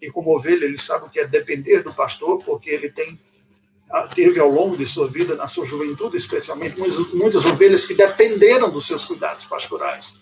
e 0.00 0.10
como 0.10 0.36
ovelha 0.36 0.64
ele 0.64 0.78
sabe 0.78 1.06
o 1.06 1.10
que 1.10 1.18
é 1.18 1.26
depender 1.26 1.82
do 1.82 1.92
pastor, 1.92 2.42
porque 2.44 2.70
ele 2.70 2.90
tem 2.90 3.18
ah, 3.88 4.08
teve 4.08 4.40
ao 4.40 4.50
longo 4.50 4.76
de 4.76 4.84
sua 4.84 5.06
vida, 5.06 5.36
na 5.36 5.46
sua 5.46 5.64
juventude 5.64 6.16
especialmente, 6.16 6.76
muitas, 6.76 7.12
muitas 7.12 7.44
ovelhas 7.44 7.86
que 7.86 7.94
dependeram 7.94 8.68
dos 8.68 8.84
seus 8.84 9.04
cuidados 9.04 9.44
pastorais. 9.44 10.20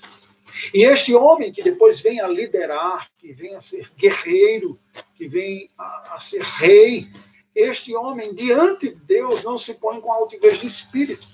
E 0.72 0.84
este 0.84 1.14
homem 1.14 1.52
que 1.52 1.62
depois 1.62 2.00
vem 2.00 2.20
a 2.20 2.28
liderar, 2.28 3.08
que 3.18 3.32
vem 3.32 3.54
a 3.54 3.60
ser 3.60 3.90
guerreiro, 3.96 4.78
que 5.16 5.26
vem 5.26 5.70
a, 5.78 6.14
a 6.14 6.20
ser 6.20 6.42
rei, 6.42 7.08
este 7.54 7.94
homem 7.94 8.34
diante 8.34 8.88
de 8.88 8.96
Deus 8.96 9.42
não 9.44 9.56
se 9.56 9.74
põe 9.74 10.00
com 10.00 10.12
altivez 10.12 10.58
de 10.58 10.66
espírito, 10.66 11.26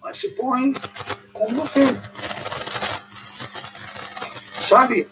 mas 0.00 0.16
se 0.16 0.30
põe 0.30 0.72
como 1.32 1.62
rei. 1.62 1.86
Sabe, 4.60 5.08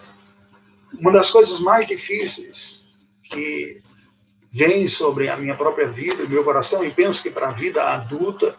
uma 0.98 1.12
das 1.12 1.30
coisas 1.30 1.60
mais 1.60 1.86
difíceis 1.86 2.84
que 3.24 3.80
vem 4.50 4.88
sobre 4.88 5.28
a 5.28 5.36
minha 5.36 5.54
própria 5.54 5.86
vida, 5.86 6.24
o 6.24 6.28
meu 6.28 6.42
coração, 6.42 6.84
e 6.84 6.90
penso 6.90 7.22
que 7.22 7.30
para 7.30 7.48
a 7.48 7.52
vida 7.52 7.82
adulta, 7.82 8.56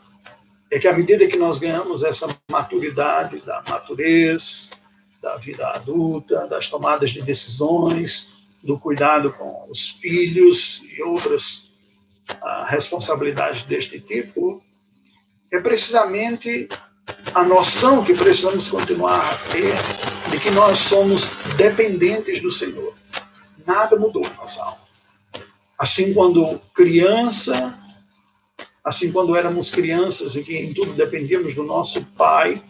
é 0.69 0.79
que 0.79 0.87
à 0.87 0.93
medida 0.95 1.27
que 1.27 1.37
nós 1.37 1.57
ganhamos 1.57 2.03
essa 2.03 2.27
maturidade 2.49 3.39
da 3.41 3.63
maturez, 3.67 4.69
da 5.27 5.35
vida 5.35 5.67
adulta, 5.67 6.47
das 6.47 6.69
tomadas 6.69 7.09
de 7.09 7.21
decisões, 7.21 8.33
do 8.63 8.79
cuidado 8.79 9.31
com 9.33 9.69
os 9.69 9.89
filhos 9.89 10.81
e 10.97 11.03
outras 11.03 11.69
uh, 12.31 12.65
responsabilidades 12.67 13.63
deste 13.63 13.99
tipo, 13.99 14.63
é 15.51 15.59
precisamente 15.59 16.69
a 17.33 17.43
noção 17.43 18.03
que 18.05 18.13
precisamos 18.13 18.69
continuar 18.69 19.33
a 19.33 19.37
ter 19.49 19.73
de 20.31 20.39
que 20.39 20.49
nós 20.51 20.77
somos 20.77 21.31
dependentes 21.57 22.41
do 22.41 22.51
Senhor. 22.51 22.93
Nada 23.65 23.97
mudou 23.97 24.25
em 24.25 24.37
nossa 24.37 24.63
alma. 24.63 24.87
Assim, 25.77 26.13
quando 26.13 26.57
criança, 26.73 27.77
assim, 28.83 29.11
quando 29.11 29.35
éramos 29.35 29.69
crianças 29.69 30.35
e 30.35 30.43
que 30.43 30.57
em 30.57 30.73
tudo 30.73 30.93
dependíamos 30.93 31.53
do 31.53 31.63
nosso 31.63 32.03
Pai, 32.17 32.61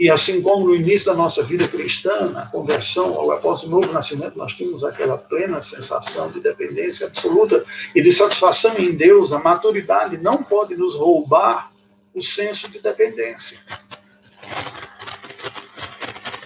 e 0.00 0.08
assim 0.10 0.40
como 0.40 0.66
no 0.66 0.74
início 0.74 1.04
da 1.04 1.14
nossa 1.14 1.42
vida 1.42 1.68
cristã, 1.68 2.30
na 2.30 2.46
conversão, 2.46 3.12
ou 3.12 3.32
após 3.32 3.64
o 3.64 3.68
novo 3.68 3.92
nascimento, 3.92 4.38
nós 4.38 4.54
tínhamos 4.54 4.82
aquela 4.82 5.18
plena 5.18 5.60
sensação 5.60 6.32
de 6.32 6.40
dependência 6.40 7.06
absoluta 7.06 7.62
e 7.94 8.00
de 8.00 8.10
satisfação 8.10 8.78
em 8.78 8.92
Deus, 8.92 9.30
a 9.30 9.38
maturidade 9.38 10.16
não 10.16 10.42
pode 10.42 10.74
nos 10.74 10.96
roubar 10.96 11.70
o 12.14 12.22
senso 12.22 12.70
de 12.70 12.78
dependência. 12.78 13.58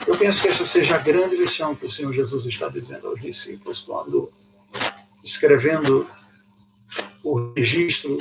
Eu 0.05 0.19
penso 0.19 0.43
que 0.43 0.49
essa 0.49 0.67
seja 0.67 0.97
a 0.97 0.99
grande 0.99 1.37
lição 1.37 1.77
que 1.77 1.87
o 1.87 1.90
Senhor 1.90 2.12
Jesus 2.12 2.45
está 2.47 2.69
dizendo 2.69 3.07
aos 3.07 3.21
discípulos 3.21 3.81
quando, 3.83 4.33
escrevendo 5.23 6.09
o 7.23 7.53
registro, 7.57 8.19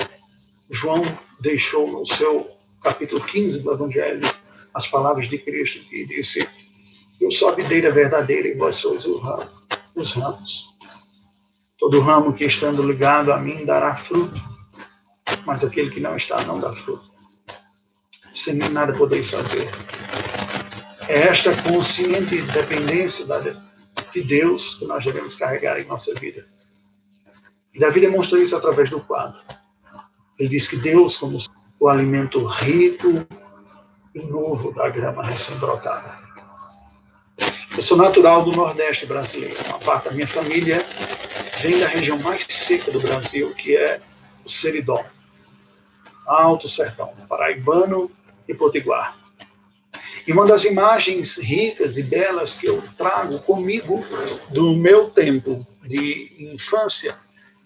João 0.70 1.02
deixou 1.40 1.90
no 1.90 2.06
seu 2.06 2.48
capítulo 2.80 3.20
15 3.20 3.64
do 3.64 3.72
Evangelho 3.72 4.43
as 4.74 4.86
palavras 4.88 5.28
de 5.28 5.38
Cristo 5.38 5.80
que 5.88 6.04
disse: 6.06 6.46
Eu 7.20 7.30
sou 7.30 7.48
a 7.48 7.54
videira 7.54 7.90
verdadeira 7.90 8.48
e 8.48 8.54
vós 8.54 8.76
sois 8.76 9.06
os 9.06 9.20
ramos. 10.12 10.74
Todo 11.78 12.00
ramo 12.00 12.34
que 12.34 12.44
estando 12.44 12.82
ligado 12.82 13.32
a 13.32 13.38
mim 13.38 13.64
dará 13.64 13.94
fruto, 13.94 14.40
mas 15.46 15.62
aquele 15.62 15.90
que 15.90 16.00
não 16.00 16.16
está 16.16 16.42
não 16.44 16.58
dá 16.58 16.72
fruto. 16.72 17.04
Sem 18.34 18.54
mim 18.54 18.68
nada 18.70 18.92
podeis 18.92 19.30
fazer. 19.30 19.68
É 21.08 21.28
esta 21.28 21.54
consciente 21.62 22.40
dependência 22.42 23.26
de 24.12 24.22
Deus 24.22 24.76
que 24.76 24.86
nós 24.86 25.04
devemos 25.04 25.36
carregar 25.36 25.78
em 25.78 25.84
nossa 25.84 26.12
vida. 26.14 26.44
E 27.72 27.78
Davi 27.78 28.00
demonstra 28.00 28.40
isso 28.40 28.56
através 28.56 28.90
do 28.90 29.00
quadro. 29.00 29.40
Ele 30.38 30.48
diz 30.48 30.66
que 30.66 30.76
Deus, 30.76 31.16
como 31.16 31.38
o 31.78 31.88
alimento 31.88 32.44
rico 32.46 33.26
e 34.14 34.22
novo 34.22 34.72
da 34.72 34.88
grama 34.88 35.24
recém-brotada. 35.24 36.16
Eu 37.76 37.82
sou 37.82 37.96
natural 37.96 38.44
do 38.44 38.52
Nordeste 38.52 39.04
brasileiro. 39.06 39.56
Uma 39.66 39.80
parte 39.80 40.04
da 40.04 40.12
minha 40.12 40.28
família 40.28 40.78
vem 41.60 41.80
da 41.80 41.88
região 41.88 42.18
mais 42.18 42.46
seca 42.48 42.92
do 42.92 43.00
Brasil, 43.00 43.52
que 43.54 43.76
é 43.76 44.00
o 44.44 44.48
Seridó, 44.48 45.04
Alto 46.24 46.68
Sertão, 46.68 47.12
paraibano 47.28 48.08
e 48.48 48.54
potiguar. 48.54 49.16
E 50.26 50.32
uma 50.32 50.46
das 50.46 50.64
imagens 50.64 51.36
ricas 51.36 51.98
e 51.98 52.02
belas 52.04 52.56
que 52.56 52.66
eu 52.66 52.82
trago 52.96 53.40
comigo 53.40 54.04
do 54.50 54.74
meu 54.76 55.10
tempo 55.10 55.66
de 55.82 56.52
infância 56.54 57.14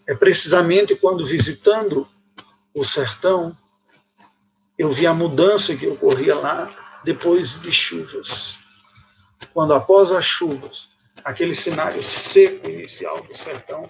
é 0.07 0.15
precisamente 0.15 0.97
quando 0.97 1.25
visitando 1.25 2.09
o 2.75 2.85
sertão, 2.85 3.55
eu 4.79 4.93
vi 4.93 5.07
a 5.07 5.13
mudança 5.13 5.77
que 5.77 5.87
ocorria 5.87 6.37
lá 6.37 7.01
depois 7.05 7.61
de 7.61 7.73
chuvas. 7.73 8.59
Quando 9.53 9.75
após 9.75 10.13
as 10.13 10.25
chuvas, 10.25 10.91
aquele 11.25 11.55
cenário 11.55 12.03
seco 12.03 12.71
inicial 12.71 13.21
do 13.23 13.37
sertão 13.37 13.89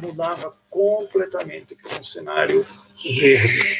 mudava 0.00 0.56
completamente 0.70 1.74
para 1.74 1.98
um 1.98 2.04
cenário 2.04 2.64
verde. 3.02 3.76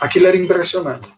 Aquilo 0.00 0.26
era 0.26 0.36
impressionante 0.36 1.08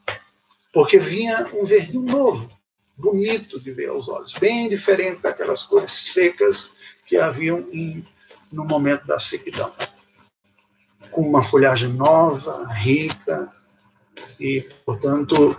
porque 0.73 0.99
vinha 0.99 1.47
um 1.55 1.65
verdinho 1.65 2.03
novo, 2.03 2.49
bonito 2.97 3.59
de 3.59 3.73
ver 3.73 3.89
aos 3.89 4.09
olhos, 4.09 4.33
bem 4.35 4.69
diferente 4.69 5.23
daquelas 5.23 5.65
cores 5.65 5.91
secas 5.91 6.73
que 7.07 7.17
haviam 7.17 7.67
em, 7.73 8.05
no 8.53 8.65
momento 8.65 9.05
da 9.07 9.19
sequidão. 9.19 9.73
Com 11.11 11.23
uma 11.23 11.43
folhagem 11.43 11.89
nova, 11.95 12.69
rica 12.75 13.51
e, 14.39 14.61
portanto, 14.85 15.57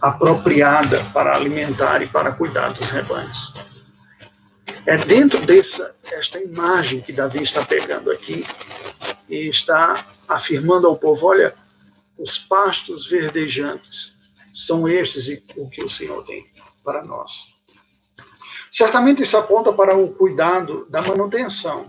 apropriada 0.00 1.04
para 1.12 1.34
alimentar 1.34 2.02
e 2.02 2.06
para 2.06 2.32
cuidar 2.32 2.72
dos 2.72 2.88
rebanhos. 2.90 3.52
É 4.86 4.96
dentro 4.96 5.40
dessa 5.44 5.94
esta 6.10 6.40
imagem 6.40 7.00
que 7.00 7.12
Davi 7.12 7.42
está 7.42 7.64
pegando 7.64 8.10
aqui 8.10 8.44
e 9.28 9.48
está 9.48 10.06
afirmando 10.26 10.86
ao 10.86 10.96
povo: 10.96 11.26
olha, 11.26 11.54
os 12.16 12.38
pastos 12.38 13.06
verdejantes 13.06 14.16
são 14.52 14.88
estes 14.88 15.28
o 15.56 15.68
que 15.68 15.84
o 15.84 15.90
Senhor 15.90 16.24
tem 16.24 16.46
para 16.82 17.04
nós. 17.04 17.54
Certamente 18.70 19.22
isso 19.22 19.36
aponta 19.36 19.72
para 19.72 19.96
o 19.96 20.14
cuidado 20.14 20.86
da 20.90 21.02
manutenção, 21.02 21.86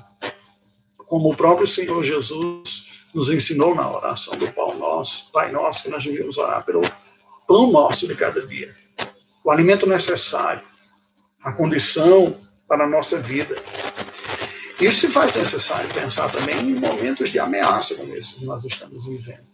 como 0.97 1.31
o 1.31 1.35
próprio 1.35 1.67
Senhor 1.67 2.03
Jesus 2.03 2.88
nos 3.13 3.29
ensinou 3.29 3.73
na 3.73 3.89
oração 3.89 4.37
do 4.37 4.51
Pai 4.51 4.75
Nosso, 4.77 5.31
Pai 5.31 5.51
Nosso, 5.51 5.83
que 5.83 5.89
nós 5.89 6.03
devemos 6.03 6.37
orar 6.37 6.63
pelo 6.63 6.81
pão 7.47 7.71
nosso 7.71 8.07
de 8.07 8.15
cada 8.15 8.45
dia, 8.45 8.73
o 9.43 9.49
alimento 9.49 9.87
necessário, 9.87 10.61
a 11.43 11.51
condição 11.51 12.37
para 12.67 12.85
a 12.85 12.87
nossa 12.87 13.19
vida. 13.19 13.55
Isso 14.79 15.01
se 15.01 15.07
faz 15.07 15.33
necessário 15.33 15.91
pensar 15.93 16.31
também 16.31 16.59
em 16.59 16.75
momentos 16.75 17.31
de 17.31 17.39
ameaça 17.39 17.95
como 17.95 18.15
esses 18.15 18.35
que 18.35 18.45
nós 18.45 18.63
estamos 18.63 19.05
vivendo. 19.05 19.47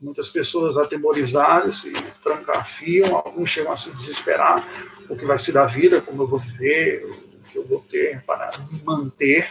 Muitas 0.00 0.28
pessoas 0.28 0.76
atemorizadas 0.76 1.76
se 1.76 1.92
trancafiam, 2.22 3.16
alguns 3.16 3.50
chegam 3.50 3.72
a 3.72 3.76
se 3.76 3.90
desesperar 3.94 4.66
o 5.08 5.16
que 5.16 5.24
vai 5.24 5.38
ser 5.38 5.52
da 5.52 5.66
vida, 5.66 6.00
como 6.00 6.22
eu 6.22 6.26
vou 6.26 6.38
viver, 6.38 7.04
o 7.04 7.42
que 7.50 7.58
eu 7.58 7.66
vou 7.66 7.80
ter 7.80 8.22
para 8.24 8.52
me 8.70 8.82
manter. 8.84 9.48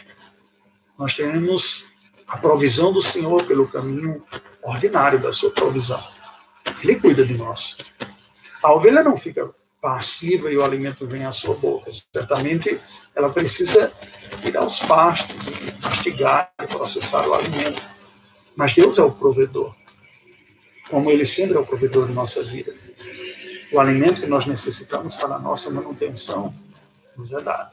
Nós 0.97 1.15
temos 1.15 1.85
a 2.29 2.37
provisão 2.37 2.91
do 2.91 3.01
Senhor 3.01 3.43
pelo 3.43 3.67
caminho 3.67 4.23
ordinário 4.61 5.19
da 5.19 5.31
sua 5.31 5.51
provisão. 5.51 6.01
Ele 6.83 6.95
cuida 6.95 7.25
de 7.25 7.33
nós. 7.33 7.77
A 8.63 8.73
ovelha 8.73 9.03
não 9.03 9.17
fica 9.17 9.49
passiva 9.81 10.51
e 10.51 10.57
o 10.57 10.63
alimento 10.63 11.07
vem 11.07 11.25
à 11.25 11.31
sua 11.31 11.55
boca. 11.55 11.89
Certamente 11.91 12.79
ela 13.15 13.29
precisa 13.29 13.91
ir 14.43 14.55
aos 14.55 14.79
pastos 14.79 15.47
e 15.47 15.83
mastigar 15.83 16.51
e 16.61 16.67
processar 16.67 17.27
o 17.27 17.33
alimento. 17.33 17.81
Mas 18.55 18.73
Deus 18.73 18.99
é 18.99 19.03
o 19.03 19.11
provedor 19.11 19.73
como 20.89 21.11
Ele 21.11 21.25
sempre 21.25 21.55
é 21.55 21.59
o 21.59 21.65
provedor 21.65 22.07
de 22.07 22.13
nossa 22.13 22.43
vida. 22.43 22.73
O 23.71 23.79
alimento 23.79 24.21
que 24.21 24.27
nós 24.27 24.47
necessitamos 24.47 25.15
para 25.15 25.35
a 25.35 25.39
nossa 25.39 25.69
manutenção 25.69 26.53
nos 27.15 27.31
é 27.31 27.41
dado. 27.41 27.71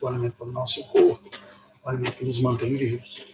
O 0.00 0.08
alimento 0.08 0.34
para 0.38 0.48
o 0.48 0.52
nosso 0.52 0.82
corpo, 0.88 1.30
o 1.84 1.88
alimento 1.88 2.16
que 2.16 2.24
nos 2.24 2.40
mantém 2.40 2.76
vivos. 2.76 3.33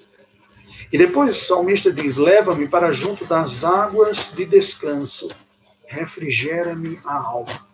E 0.93 0.99
depois 0.99 1.37
o 1.37 1.45
salmista 1.47 1.93
diz: 1.93 2.17
Leva-me 2.17 2.69
para 2.69 2.93
junto 2.93 3.25
das 3.25 3.65
águas 3.65 4.33
de 4.35 4.45
descanso, 4.45 5.29
refrigera-me 5.87 6.99
a 7.05 7.15
alma. 7.15 7.67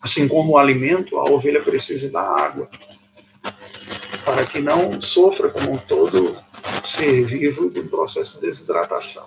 Assim 0.00 0.28
como 0.28 0.52
o 0.52 0.58
alimento, 0.58 1.18
a 1.18 1.24
ovelha 1.24 1.62
precisa 1.62 2.10
da 2.10 2.20
água, 2.20 2.68
para 4.24 4.46
que 4.46 4.60
não 4.60 5.00
sofra 5.00 5.48
como 5.48 5.78
todo 5.80 6.36
ser 6.84 7.24
vivo 7.24 7.70
de 7.70 7.80
um 7.80 7.88
processo 7.88 8.36
de 8.36 8.46
desidratação. 8.46 9.26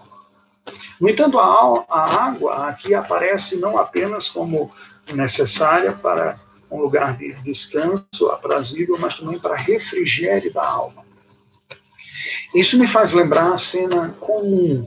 No 0.99 1.09
entanto, 1.09 1.39
a, 1.39 1.85
a 1.89 2.25
água 2.25 2.67
aqui 2.67 2.93
aparece 2.93 3.57
não 3.57 3.77
apenas 3.77 4.29
como 4.29 4.71
necessária 5.13 5.91
para 5.93 6.39
um 6.69 6.79
lugar 6.79 7.17
de 7.17 7.33
descanso 7.41 8.27
aprazível, 8.31 8.97
mas 8.99 9.17
também 9.17 9.39
para 9.39 9.55
refrigério 9.55 10.53
da 10.53 10.65
alma. 10.65 11.03
Isso 12.53 12.77
me 12.77 12.85
faz 12.85 13.13
lembrar 13.13 13.53
a 13.53 13.57
cena 13.57 14.09
comum 14.19 14.85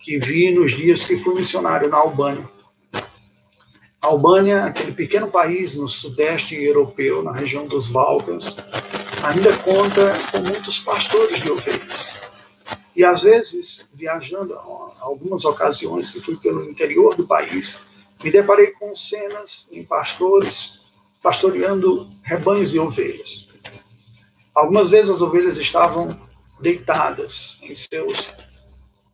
que 0.00 0.18
vi 0.18 0.52
nos 0.52 0.72
dias 0.72 1.04
que 1.04 1.16
fui 1.16 1.34
missionário 1.34 1.88
na 1.88 1.96
Albânia. 1.96 2.48
A 4.02 4.08
Albânia, 4.08 4.64
aquele 4.64 4.92
pequeno 4.92 5.30
país 5.30 5.76
no 5.76 5.88
sudeste 5.88 6.54
europeu, 6.56 7.22
na 7.22 7.32
região 7.32 7.66
dos 7.66 7.86
Balcãs, 7.86 8.56
ainda 9.22 9.56
conta 9.58 10.12
com 10.30 10.40
muitos 10.40 10.80
pastores 10.80 11.40
de 11.40 11.50
ovelhas. 11.50 12.16
E 12.96 13.04
às 13.04 13.22
vezes, 13.22 13.86
viajando, 13.94 14.54
algumas 15.00 15.44
ocasiões 15.44 16.10
que 16.10 16.20
fui 16.20 16.36
pelo 16.36 16.68
interior 16.68 17.14
do 17.14 17.26
país, 17.26 17.82
me 18.22 18.30
deparei 18.30 18.68
com 18.72 18.94
cenas 18.94 19.66
em 19.72 19.84
pastores 19.84 20.80
pastoreando 21.22 22.06
rebanhos 22.24 22.72
de 22.72 22.78
ovelhas. 22.78 23.48
Algumas 24.54 24.90
vezes 24.90 25.10
as 25.10 25.22
ovelhas 25.22 25.56
estavam 25.56 26.14
deitadas 26.64 27.58
em 27.62 27.76
seus 27.76 28.34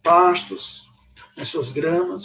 pastos, 0.03 0.89
em 1.37 1.45
suas 1.45 1.71
gramas. 1.71 2.25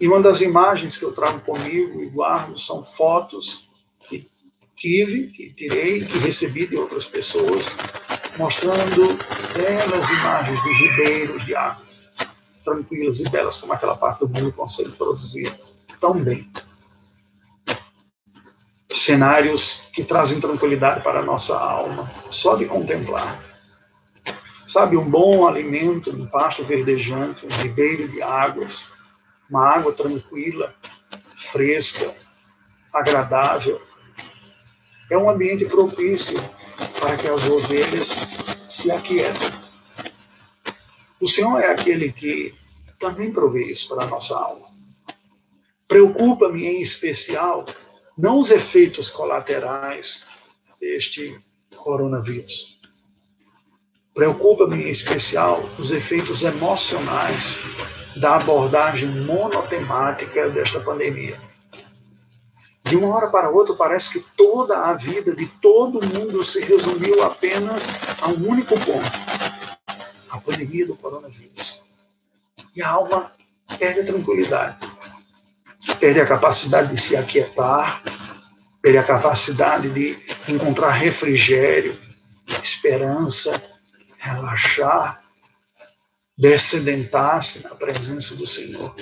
E 0.00 0.08
uma 0.08 0.20
das 0.20 0.40
imagens 0.40 0.96
que 0.96 1.04
eu 1.04 1.12
trago 1.12 1.40
comigo 1.42 2.02
e 2.02 2.08
guardo 2.08 2.58
são 2.58 2.82
fotos 2.82 3.68
que 4.08 4.26
tive, 4.74 5.28
que 5.28 5.52
tirei, 5.52 6.04
que 6.04 6.18
recebi 6.18 6.66
de 6.66 6.76
outras 6.76 7.04
pessoas, 7.04 7.76
mostrando 8.38 9.16
belas 9.54 10.10
imagens 10.10 10.62
de 10.62 10.72
ribeiros 10.72 11.44
de 11.44 11.54
águas, 11.54 12.10
tranquilas 12.64 13.20
e 13.20 13.28
belas, 13.28 13.58
como 13.58 13.74
aquela 13.74 13.96
parte 13.96 14.20
do 14.20 14.28
mundo 14.28 14.50
consegue 14.52 14.92
produzir 14.92 15.52
tão 16.00 16.18
bem. 16.18 16.50
Cenários 18.90 19.90
que 19.92 20.04
trazem 20.04 20.40
tranquilidade 20.40 21.02
para 21.02 21.20
a 21.20 21.24
nossa 21.24 21.56
alma, 21.56 22.10
só 22.30 22.56
de 22.56 22.64
contemplar. 22.64 23.51
Sabe, 24.72 24.96
um 24.96 25.04
bom 25.04 25.46
alimento, 25.46 26.10
um 26.10 26.26
pasto 26.26 26.64
verdejante, 26.64 27.44
um 27.44 27.62
ribeiro 27.62 28.08
de 28.08 28.22
águas, 28.22 28.88
uma 29.50 29.66
água 29.66 29.92
tranquila, 29.92 30.74
fresca, 31.36 32.10
agradável. 32.90 33.82
É 35.10 35.18
um 35.18 35.28
ambiente 35.28 35.66
propício 35.66 36.38
para 36.98 37.18
que 37.18 37.28
as 37.28 37.46
ovelhas 37.50 38.26
se 38.66 38.90
aquietem. 38.90 39.50
O 41.20 41.28
Senhor 41.28 41.60
é 41.60 41.70
aquele 41.70 42.10
que 42.10 42.54
também 42.98 43.30
provê 43.30 43.66
isso 43.66 43.94
para 43.94 44.04
a 44.04 44.08
nossa 44.08 44.34
alma. 44.34 44.66
Preocupa-me 45.86 46.64
em 46.64 46.80
especial 46.80 47.66
não 48.16 48.38
os 48.38 48.50
efeitos 48.50 49.10
colaterais 49.10 50.24
deste 50.80 51.38
coronavírus. 51.76 52.80
Preocupa-me 54.14 54.84
em 54.84 54.90
especial 54.90 55.64
os 55.78 55.90
efeitos 55.90 56.42
emocionais 56.42 57.60
da 58.16 58.36
abordagem 58.36 59.08
monotemática 59.08 60.50
desta 60.50 60.80
pandemia. 60.80 61.38
De 62.84 62.96
uma 62.96 63.16
hora 63.16 63.28
para 63.28 63.48
outra, 63.48 63.74
parece 63.74 64.12
que 64.12 64.20
toda 64.36 64.86
a 64.86 64.92
vida 64.92 65.34
de 65.34 65.46
todo 65.46 66.06
mundo 66.06 66.44
se 66.44 66.60
resumiu 66.60 67.22
apenas 67.22 67.86
a 68.20 68.28
um 68.28 68.48
único 68.48 68.78
ponto: 68.80 69.10
a 70.28 70.38
pandemia 70.38 70.86
do 70.86 70.94
coronavírus. 70.96 71.80
E 72.76 72.82
a 72.82 72.90
alma 72.90 73.32
perde 73.78 74.00
a 74.00 74.04
tranquilidade, 74.04 74.78
perde 75.98 76.20
a 76.20 76.26
capacidade 76.26 76.94
de 76.94 77.00
se 77.00 77.16
aquietar, 77.16 78.02
perde 78.82 78.98
a 78.98 79.04
capacidade 79.04 79.88
de 79.88 80.18
encontrar 80.46 80.90
refrigério, 80.90 81.96
esperança, 82.62 83.52
relaxar, 84.22 85.20
descedentar-se 86.38 87.62
na 87.64 87.74
presença 87.74 88.36
do 88.36 88.46
Senhor. 88.46 88.94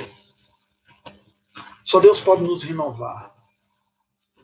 Só 1.84 2.00
Deus 2.00 2.20
pode 2.20 2.42
nos 2.42 2.62
renovar. 2.62 3.34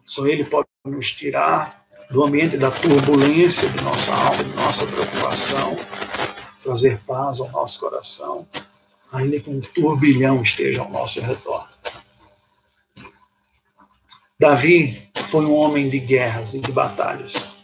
Só 0.04 0.26
Ele 0.26 0.44
pode 0.44 0.68
nos 0.84 1.10
tirar 1.12 1.84
do 2.10 2.22
ambiente 2.22 2.58
da 2.58 2.70
turbulência 2.70 3.68
de 3.70 3.82
nossa 3.82 4.14
alma, 4.14 4.44
de 4.44 4.54
nossa 4.54 4.86
preocupação, 4.86 5.76
trazer 6.62 7.00
paz 7.00 7.40
ao 7.40 7.50
nosso 7.50 7.80
coração, 7.80 8.46
ainda 9.12 9.40
que 9.40 9.50
um 9.50 9.60
turbilhão 9.60 10.42
esteja 10.42 10.82
ao 10.82 10.90
nosso 10.90 11.20
redor. 11.20 11.68
Davi 14.38 15.10
foi 15.30 15.46
um 15.46 15.54
homem 15.54 15.88
de 15.88 15.98
guerras 15.98 16.52
e 16.52 16.60
de 16.60 16.70
batalhas. 16.70 17.55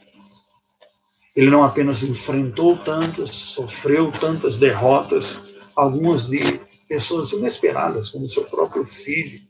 Ele 1.35 1.51
não 1.51 1.63
apenas 1.63 2.03
enfrentou 2.03 2.77
tantas, 2.77 3.31
sofreu 3.31 4.13
tantas 4.13 4.59
derrotas, 4.59 5.55
algumas 5.75 6.27
de 6.27 6.61
pessoas 6.89 7.33
inesperadas, 7.33 8.11
como 8.11 8.29
seu 8.29 8.45
próprio 8.45 8.85
filho, 8.85 9.41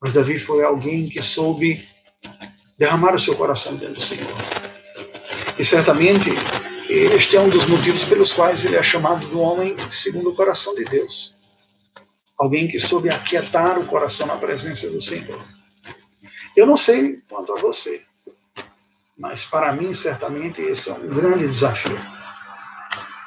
mas 0.00 0.14
Davi 0.14 0.38
foi 0.38 0.64
alguém 0.64 1.08
que 1.08 1.20
soube 1.20 1.82
derramar 2.78 3.14
o 3.14 3.18
seu 3.18 3.36
coração 3.36 3.76
dentro 3.76 3.96
do 3.96 4.00
Senhor. 4.00 4.32
E 5.58 5.64
certamente 5.64 6.30
este 6.88 7.36
é 7.36 7.40
um 7.40 7.50
dos 7.50 7.66
motivos 7.66 8.04
pelos 8.04 8.32
quais 8.32 8.64
ele 8.64 8.76
é 8.76 8.82
chamado 8.82 9.26
do 9.28 9.40
homem 9.40 9.76
segundo 9.90 10.30
o 10.30 10.34
coração 10.34 10.74
de 10.74 10.84
Deus. 10.84 11.34
Alguém 12.38 12.66
que 12.66 12.78
soube 12.78 13.10
aquietar 13.10 13.78
o 13.78 13.84
coração 13.84 14.26
na 14.26 14.36
presença 14.36 14.88
do 14.88 15.02
Senhor. 15.02 15.38
Eu 16.56 16.66
não 16.66 16.78
sei 16.78 17.20
quanto 17.28 17.52
a 17.52 17.60
você, 17.60 18.00
mas 19.20 19.44
para 19.44 19.70
mim, 19.74 19.92
certamente, 19.92 20.62
esse 20.62 20.88
é 20.88 20.94
um 20.94 21.06
grande 21.06 21.46
desafio. 21.46 21.96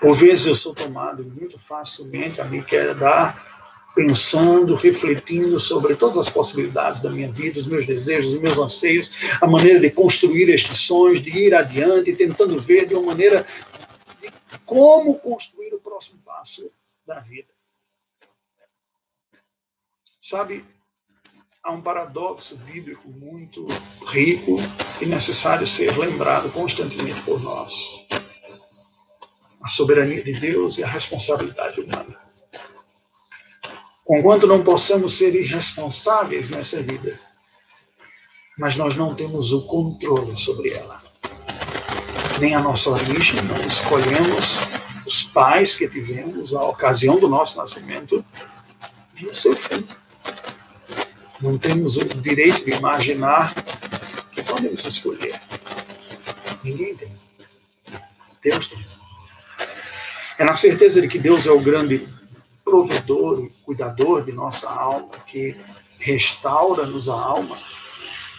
Por 0.02 0.16
vezes 0.16 0.48
eu 0.48 0.56
sou 0.56 0.74
tomado 0.74 1.24
muito 1.24 1.58
facilmente 1.60 2.42
a 2.42 2.46
me 2.46 2.64
quedar 2.64 3.40
pensando, 3.96 4.74
refletindo 4.74 5.60
sobre 5.60 5.96
todas 5.96 6.18
as 6.18 6.30
possibilidades 6.30 7.00
da 7.00 7.12
minha 7.12 7.30
vida, 7.30 7.60
os 7.60 7.68
meus 7.68 7.86
desejos, 7.86 8.34
os 8.34 8.42
meus 8.42 8.58
anseios, 8.58 9.12
a 9.40 9.46
maneira 9.46 9.80
de 9.80 9.92
construir 9.92 10.50
estes 10.50 10.80
sonhos, 10.80 11.22
de 11.22 11.30
ir 11.30 11.54
adiante, 11.54 12.12
tentando 12.14 12.60
ver 12.60 12.88
de 12.88 12.96
uma 12.96 13.04
maneira 13.04 13.46
de 14.20 14.32
como 14.66 15.20
construir 15.20 15.76
o 15.76 15.80
próximo 15.80 16.20
passo 16.26 16.72
da 17.06 17.20
vida. 17.20 17.54
Sabe, 20.20 20.66
há 21.64 21.72
um 21.72 21.82
paradoxo 21.82 22.58
bíblico 22.58 23.10
muito 23.10 23.66
rico 24.08 24.58
e 25.02 25.06
necessário 25.06 25.66
ser 25.66 25.98
lembrado 25.98 26.52
constantemente 26.52 27.22
por 27.22 27.42
nós. 27.42 28.06
A 29.62 29.70
soberania 29.70 30.22
de 30.22 30.34
Deus 30.34 30.78
e 30.78 30.84
a 30.84 30.88
responsabilidade 30.88 31.80
humana. 31.80 32.18
Conquanto 34.04 34.46
não 34.46 34.62
possamos 34.62 35.18
ser 35.18 35.34
irresponsáveis 35.34 36.50
nessa 36.50 36.84
vida, 36.84 37.18
mas 38.60 38.76
nós 38.76 38.98
não 38.98 39.16
temos 39.16 39.54
o 39.54 39.66
controle 39.66 40.38
sobre 40.38 40.74
ela. 40.74 41.02
Nem 42.42 42.56
a 42.56 42.62
nossa 42.62 42.90
origem, 42.90 43.42
não 43.44 43.66
escolhemos 43.66 44.58
os 45.08 45.24
pais 45.24 45.76
que 45.76 45.88
tivemos, 45.88 46.54
a 46.54 46.62
ocasião 46.64 47.18
do 47.18 47.30
nosso 47.30 47.58
nascimento, 47.58 48.24
nem 49.14 49.28
o 49.28 49.34
seu 49.34 49.56
fim. 49.56 49.88
Não 51.44 51.58
temos 51.58 51.98
o 51.98 52.06
direito 52.06 52.64
de 52.64 52.72
imaginar 52.72 53.54
que 54.32 54.42
podemos 54.44 54.86
escolher. 54.86 55.38
Ninguém 56.64 56.96
tem. 56.96 57.12
Deus 58.42 58.70
tem. 58.70 58.80
É 60.38 60.46
na 60.46 60.56
certeza 60.56 61.02
de 61.02 61.08
que 61.10 61.20
Deus 61.20 61.46
é 61.46 61.52
o 61.52 61.60
grande 61.60 62.08
provedor 62.64 63.44
e 63.44 63.50
cuidador 63.66 64.24
de 64.24 64.32
nossa 64.32 64.70
alma, 64.70 65.10
que 65.28 65.58
restaura-nos 66.00 67.10
a 67.10 67.14
alma, 67.14 67.62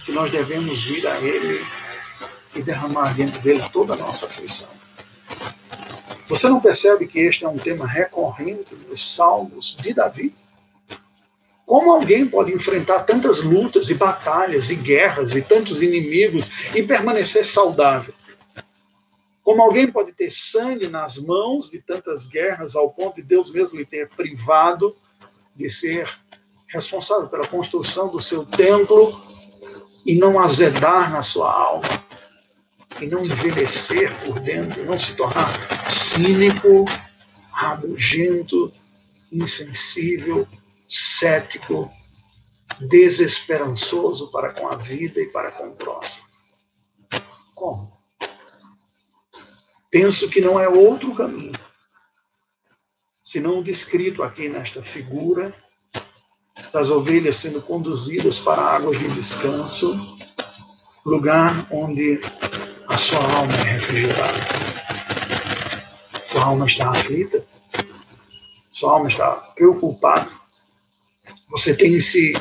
que 0.07 0.13
nós 0.13 0.31
devemos 0.31 0.83
vir 0.83 1.07
a 1.07 1.21
Ele 1.21 1.63
e 2.57 2.63
derramar 2.63 3.15
dentro 3.15 3.39
dele 3.43 3.63
toda 3.71 3.93
a 3.93 3.99
nossa 3.99 4.25
aflição. 4.25 4.71
Você 6.27 6.49
não 6.49 6.59
percebe 6.59 7.07
que 7.07 7.19
este 7.19 7.45
é 7.45 7.49
um 7.51 7.59
tema 7.59 7.87
recorrente 7.87 8.75
nos 8.89 9.15
salmos 9.15 9.77
de 9.77 9.93
Davi? 9.93 10.35
Como 11.67 11.93
alguém 11.93 12.27
pode 12.27 12.53
enfrentar 12.53 13.05
tantas 13.05 13.43
lutas 13.43 13.89
e 13.89 13.95
batalhas 13.95 14.71
e 14.71 14.75
guerras 14.75 15.35
e 15.35 15.41
tantos 15.41 15.81
inimigos 15.81 16.51
e 16.75 16.83
permanecer 16.83 17.45
saudável? 17.45 18.13
Como 19.43 19.63
alguém 19.63 19.91
pode 19.91 20.13
ter 20.13 20.31
sangue 20.31 20.89
nas 20.89 21.19
mãos 21.19 21.71
de 21.71 21.79
tantas 21.81 22.29
guerras, 22.29 22.77
ao 22.77 22.91
ponto 22.91 23.17
de 23.17 23.23
Deus 23.23 23.51
mesmo 23.51 23.79
lhe 23.79 23.85
ter 23.85 24.09
privado 24.11 24.95
de 25.55 25.69
ser 25.71 26.09
responsável 26.69 27.29
pela 27.29 27.47
construção 27.47 28.09
do 28.09 28.21
seu 28.21 28.45
templo 28.45 29.21
e 30.05 30.15
não 30.17 30.39
azedar 30.39 31.13
na 31.13 31.23
sua 31.23 31.51
alma, 31.51 31.89
e 33.01 33.07
não 33.07 33.25
envelhecer 33.25 34.13
por 34.25 34.39
dentro, 34.41 34.85
não 34.85 34.99
se 34.99 35.15
tornar 35.17 35.49
cínico, 35.89 36.85
rabugento, 37.53 38.73
insensível, 39.33 40.47
cético, 40.95 41.91
desesperançoso 42.81 44.31
para 44.31 44.53
com 44.53 44.69
a 44.69 44.77
vida 44.77 45.21
e 45.21 45.27
para 45.27 45.51
com 45.53 45.69
o 45.69 45.77
próximo. 45.77 46.27
Como? 47.55 47.95
penso 49.95 50.29
que 50.29 50.41
não 50.41 50.59
é 50.59 50.69
outro 50.69 51.15
caminho, 51.15 51.53
senão 53.23 53.61
o 53.61 53.63
descrito 53.63 54.25
aqui 54.25 54.49
nesta 54.49 54.83
figura 54.83 55.55
das 56.73 56.91
ovelhas 56.91 57.37
sendo 57.37 57.63
conduzidas 57.63 58.41
para 58.41 58.61
águas 58.61 58.99
de 58.99 59.07
descanso, 59.11 59.97
lugar 61.07 61.65
onde 61.71 62.21
a 62.89 62.99
sua 62.99 63.21
alma 63.21 63.53
é 63.53 63.75
refrigerada. 63.75 64.41
Sua 66.25 66.43
alma 66.43 66.67
está 66.67 66.91
aflita, 66.91 67.47
sua 68.73 68.95
alma 68.95 69.07
está 69.07 69.31
preocupada, 69.55 70.29
você 71.51 71.75
tem 71.75 71.99
se 72.01 72.35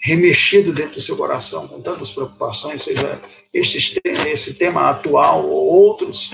remexido 0.00 0.72
dentro 0.72 0.94
do 0.94 1.00
seu 1.00 1.16
coração 1.16 1.66
com 1.66 1.80
tantas 1.80 2.10
preocupações, 2.10 2.82
seja 2.82 3.20
este, 3.52 4.00
esse 4.26 4.54
tema 4.54 4.90
atual 4.90 5.46
ou 5.48 5.64
outros, 5.66 6.32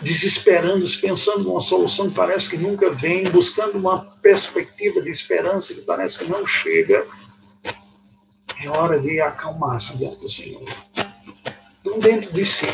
desesperando-se, 0.00 0.98
pensando 0.98 1.44
numa 1.44 1.60
solução 1.60 2.08
que 2.08 2.14
parece 2.14 2.48
que 2.48 2.56
nunca 2.56 2.90
vem, 2.90 3.24
buscando 3.24 3.76
uma 3.76 3.98
perspectiva 4.22 5.02
de 5.02 5.10
esperança 5.10 5.74
que 5.74 5.82
parece 5.82 6.18
que 6.18 6.24
não 6.24 6.46
chega, 6.46 7.06
é 8.62 8.68
hora 8.70 8.98
de 8.98 9.20
acalmar-se 9.20 9.98
diante 9.98 10.20
do 10.20 10.28
Senhor. 10.28 10.64
Não 11.84 11.98
dentro 11.98 12.32
de 12.32 12.44
si, 12.46 12.66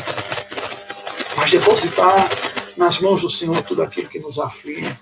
mas 1.35 1.51
depositar 1.51 2.29
nas 2.77 2.99
mãos 2.99 3.21
do 3.21 3.29
Senhor 3.29 3.61
tudo 3.63 3.83
aquilo 3.83 4.07
que 4.07 4.19
nos 4.19 4.39
aflige. 4.39 4.95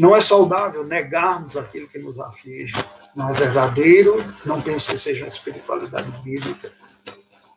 Não 0.00 0.16
é 0.16 0.20
saudável 0.22 0.82
negarmos 0.82 1.58
aquilo 1.58 1.86
que 1.86 1.98
nos 1.98 2.18
aflige. 2.18 2.72
Não 3.14 3.28
é 3.28 3.34
verdadeiro, 3.34 4.16
não 4.46 4.62
penso 4.62 4.92
que 4.92 4.96
seja 4.96 5.24
uma 5.24 5.28
espiritualidade 5.28 6.10
bíblica 6.22 6.72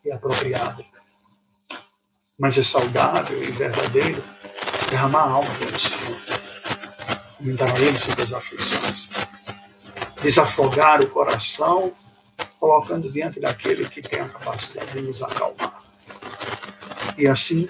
e 0.04 0.12
apropriada. 0.12 0.84
Mas 2.38 2.58
é 2.58 2.64
saudável 2.64 3.42
e 3.42 3.50
verdadeiro 3.50 4.22
derramar 4.90 5.22
a 5.22 5.30
alma 5.30 5.56
pelo 5.56 5.80
Senhor. 5.80 6.20
Comentar 7.38 7.74
a 7.74 7.80
Ele 7.80 7.98
sobre 7.98 8.24
as 8.24 8.34
aflições. 8.34 9.10
Desafogar 10.22 11.02
o 11.02 11.08
coração, 11.08 11.94
colocando 12.60 13.10
diante 13.10 13.40
daquele 13.40 13.88
que 13.88 14.02
tem 14.02 14.20
a 14.20 14.28
capacidade 14.28 14.92
de 14.92 15.00
nos 15.00 15.24
acalmar. 15.24 15.82
E 17.18 17.26
assim, 17.26 17.70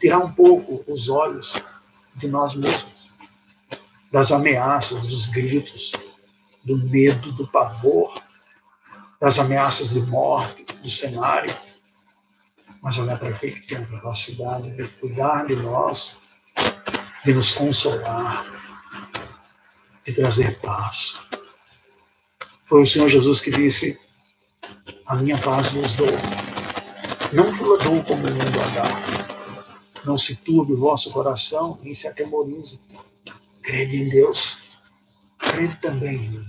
tirar 0.00 0.18
um 0.18 0.32
pouco 0.32 0.84
os 0.86 1.08
olhos 1.08 1.60
de 2.14 2.28
nós 2.28 2.54
mesmos, 2.54 2.95
das 4.12 4.32
ameaças, 4.32 5.06
dos 5.08 5.26
gritos, 5.26 5.92
do 6.64 6.76
medo, 6.78 7.32
do 7.32 7.46
pavor, 7.46 8.22
das 9.20 9.38
ameaças 9.38 9.90
de 9.90 10.00
morte, 10.02 10.64
do 10.82 10.90
cenário, 10.90 11.54
mas 12.82 12.98
olhar 12.98 13.18
para 13.18 13.30
aquele 13.30 13.52
que 13.52 13.66
tem 13.66 13.78
a 13.78 13.86
capacidade 13.86 14.70
de 14.70 14.86
cuidar 14.88 15.46
de 15.46 15.56
nós, 15.56 16.18
de 17.24 17.32
nos 17.32 17.52
consolar, 17.52 18.46
de 20.04 20.12
trazer 20.12 20.58
paz. 20.60 21.22
Foi 22.64 22.82
o 22.82 22.86
Senhor 22.86 23.08
Jesus 23.08 23.40
que 23.40 23.50
disse: 23.50 23.98
A 25.06 25.16
minha 25.16 25.38
paz 25.38 25.72
vos 25.72 25.94
dou. 25.94 26.06
Não 27.32 27.52
vos 27.52 27.82
dou 27.82 28.02
como 28.04 28.26
o 28.26 28.30
mundo 28.30 28.60
a 28.60 28.68
dar. 28.68 29.26
Não 30.04 30.16
se 30.16 30.36
turbe 30.36 30.72
o 30.72 30.78
vosso 30.78 31.10
coração, 31.10 31.78
nem 31.82 31.94
se 31.94 32.06
atemorize. 32.06 32.80
Crede 33.66 34.02
em 34.02 34.08
Deus. 34.08 34.62
Crede 35.38 35.76
também 35.82 36.14
em 36.14 36.30
mim. 36.30 36.46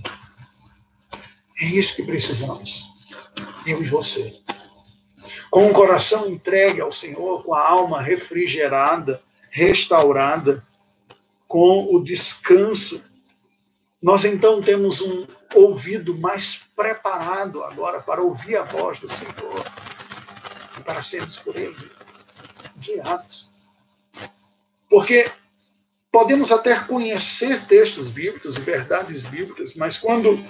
É 1.60 1.64
isso 1.66 1.96
que 1.96 2.04
precisamos. 2.04 2.84
Eu 3.66 3.82
e 3.82 3.86
você 3.86 4.32
com 5.50 5.66
o 5.66 5.72
coração 5.72 6.28
entregue 6.28 6.80
ao 6.80 6.92
Senhor, 6.92 7.42
com 7.42 7.54
a 7.54 7.66
alma 7.66 8.02
refrigerada, 8.02 9.20
restaurada, 9.50 10.64
com 11.46 11.94
o 11.94 12.02
descanso, 12.02 13.02
nós 14.00 14.24
então 14.24 14.62
temos 14.62 15.00
um 15.00 15.26
ouvido 15.54 16.16
mais 16.18 16.62
preparado 16.76 17.64
agora 17.64 18.00
para 18.00 18.22
ouvir 18.22 18.56
a 18.56 18.62
voz 18.62 19.00
do 19.00 19.08
Senhor 19.08 19.64
e 20.78 20.82
para 20.82 21.02
sermos 21.02 21.38
por 21.38 21.56
Ele 21.56 21.90
guiados. 22.76 23.48
Porque 24.88 25.30
podemos 26.10 26.50
até 26.50 26.78
conhecer 26.80 27.66
textos 27.66 28.08
bíblicos 28.08 28.56
e 28.56 28.60
verdades 28.60 29.22
bíblicas, 29.24 29.74
mas 29.74 29.98
quando 29.98 30.42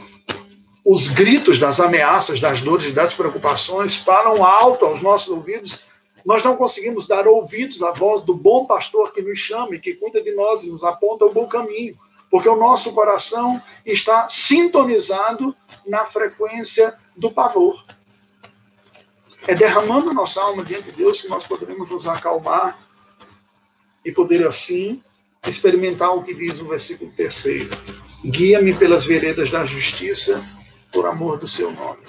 os 0.84 1.08
gritos 1.08 1.58
das 1.58 1.80
ameaças, 1.80 2.40
das 2.40 2.62
dores 2.62 2.86
e 2.86 2.92
das 2.92 3.12
preocupações 3.12 3.96
falam 3.96 4.44
alto 4.44 4.86
aos 4.86 5.02
nossos 5.02 5.28
ouvidos, 5.28 5.80
nós 6.24 6.42
não 6.42 6.56
conseguimos 6.56 7.06
dar 7.06 7.26
ouvidos 7.26 7.82
à 7.82 7.90
voz 7.90 8.22
do 8.22 8.34
bom 8.34 8.66
pastor 8.66 9.12
que 9.12 9.22
nos 9.22 9.38
chama 9.38 9.74
e 9.74 9.80
que 9.80 9.94
cuida 9.94 10.22
de 10.22 10.34
nós 10.34 10.62
e 10.62 10.68
nos 10.68 10.84
aponta 10.84 11.24
o 11.24 11.32
bom 11.32 11.46
caminho, 11.46 11.96
porque 12.30 12.48
o 12.48 12.56
nosso 12.56 12.92
coração 12.92 13.60
está 13.84 14.28
sintonizado 14.28 15.54
na 15.86 16.04
frequência 16.04 16.94
do 17.16 17.30
pavor. 17.30 17.84
É 19.46 19.54
derramando 19.54 20.12
nossa 20.12 20.42
alma 20.42 20.62
diante 20.62 20.90
de 20.90 20.92
Deus 20.92 21.22
que 21.22 21.28
nós 21.28 21.46
poderemos 21.46 21.90
nos 21.90 22.06
acalmar 22.06 22.78
e 24.04 24.12
poder 24.12 24.46
assim 24.46 25.02
experimentar 25.46 26.10
o 26.14 26.22
que 26.22 26.34
diz 26.34 26.60
o 26.60 26.68
versículo 26.68 27.10
terceiro. 27.12 27.70
Guia-me 28.24 28.74
pelas 28.74 29.06
veredas 29.06 29.50
da 29.50 29.64
justiça 29.64 30.44
por 30.92 31.06
amor 31.06 31.38
do 31.38 31.46
seu 31.46 31.70
nome. 31.70 32.02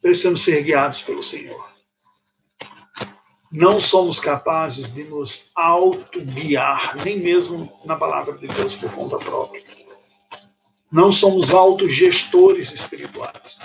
Precisamos 0.00 0.42
ser 0.42 0.62
guiados 0.62 1.02
pelo 1.02 1.22
Senhor. 1.22 1.68
Não 3.52 3.80
somos 3.80 4.18
capazes 4.20 4.92
de 4.92 5.04
nos 5.04 5.50
auto-guiar, 5.54 6.96
nem 7.04 7.20
mesmo 7.20 7.70
na 7.84 7.96
palavra 7.96 8.38
de 8.38 8.46
Deus 8.46 8.74
por 8.74 8.90
conta 8.92 9.18
própria. 9.18 9.62
Não 10.90 11.12
somos 11.12 11.52
autogestores 11.52 12.72
espirituais. 12.72 13.60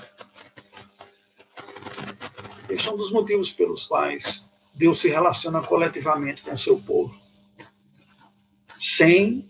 Este 2.67 2.89
é 2.89 2.91
um 2.91 2.97
dos 2.97 3.11
motivos 3.11 3.51
pelos 3.51 3.85
quais 3.85 4.44
Deus 4.75 4.99
se 4.99 5.09
relaciona 5.09 5.61
coletivamente 5.61 6.41
com 6.41 6.55
seu 6.55 6.77
povo. 6.79 7.17
Sem 8.79 9.47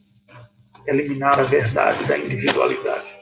eliminar 0.87 1.39
a 1.39 1.43
verdade 1.43 2.03
da 2.05 2.17
individualidade. 2.17 3.15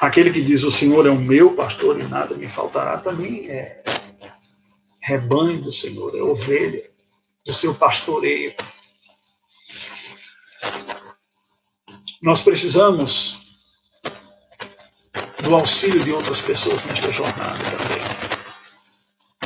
Aquele 0.00 0.32
que 0.32 0.42
diz 0.42 0.64
o 0.64 0.70
Senhor 0.70 1.06
é 1.06 1.10
o 1.10 1.18
meu 1.18 1.54
pastor 1.54 2.00
e 2.00 2.02
nada 2.04 2.34
me 2.34 2.48
faltará 2.48 2.98
também 2.98 3.48
é 3.48 3.82
rebanho 5.00 5.60
do 5.60 5.70
Senhor, 5.70 6.16
é 6.16 6.22
ovelha 6.22 6.90
do 7.44 7.52
seu 7.52 7.74
pastoreio. 7.74 8.52
Nós 12.20 12.42
precisamos 12.42 13.56
do 15.42 15.54
auxílio 15.54 16.02
de 16.04 16.12
outras 16.12 16.40
pessoas 16.40 16.84
nesta 16.84 17.10
jornada 17.10 17.58
também. 17.76 18.01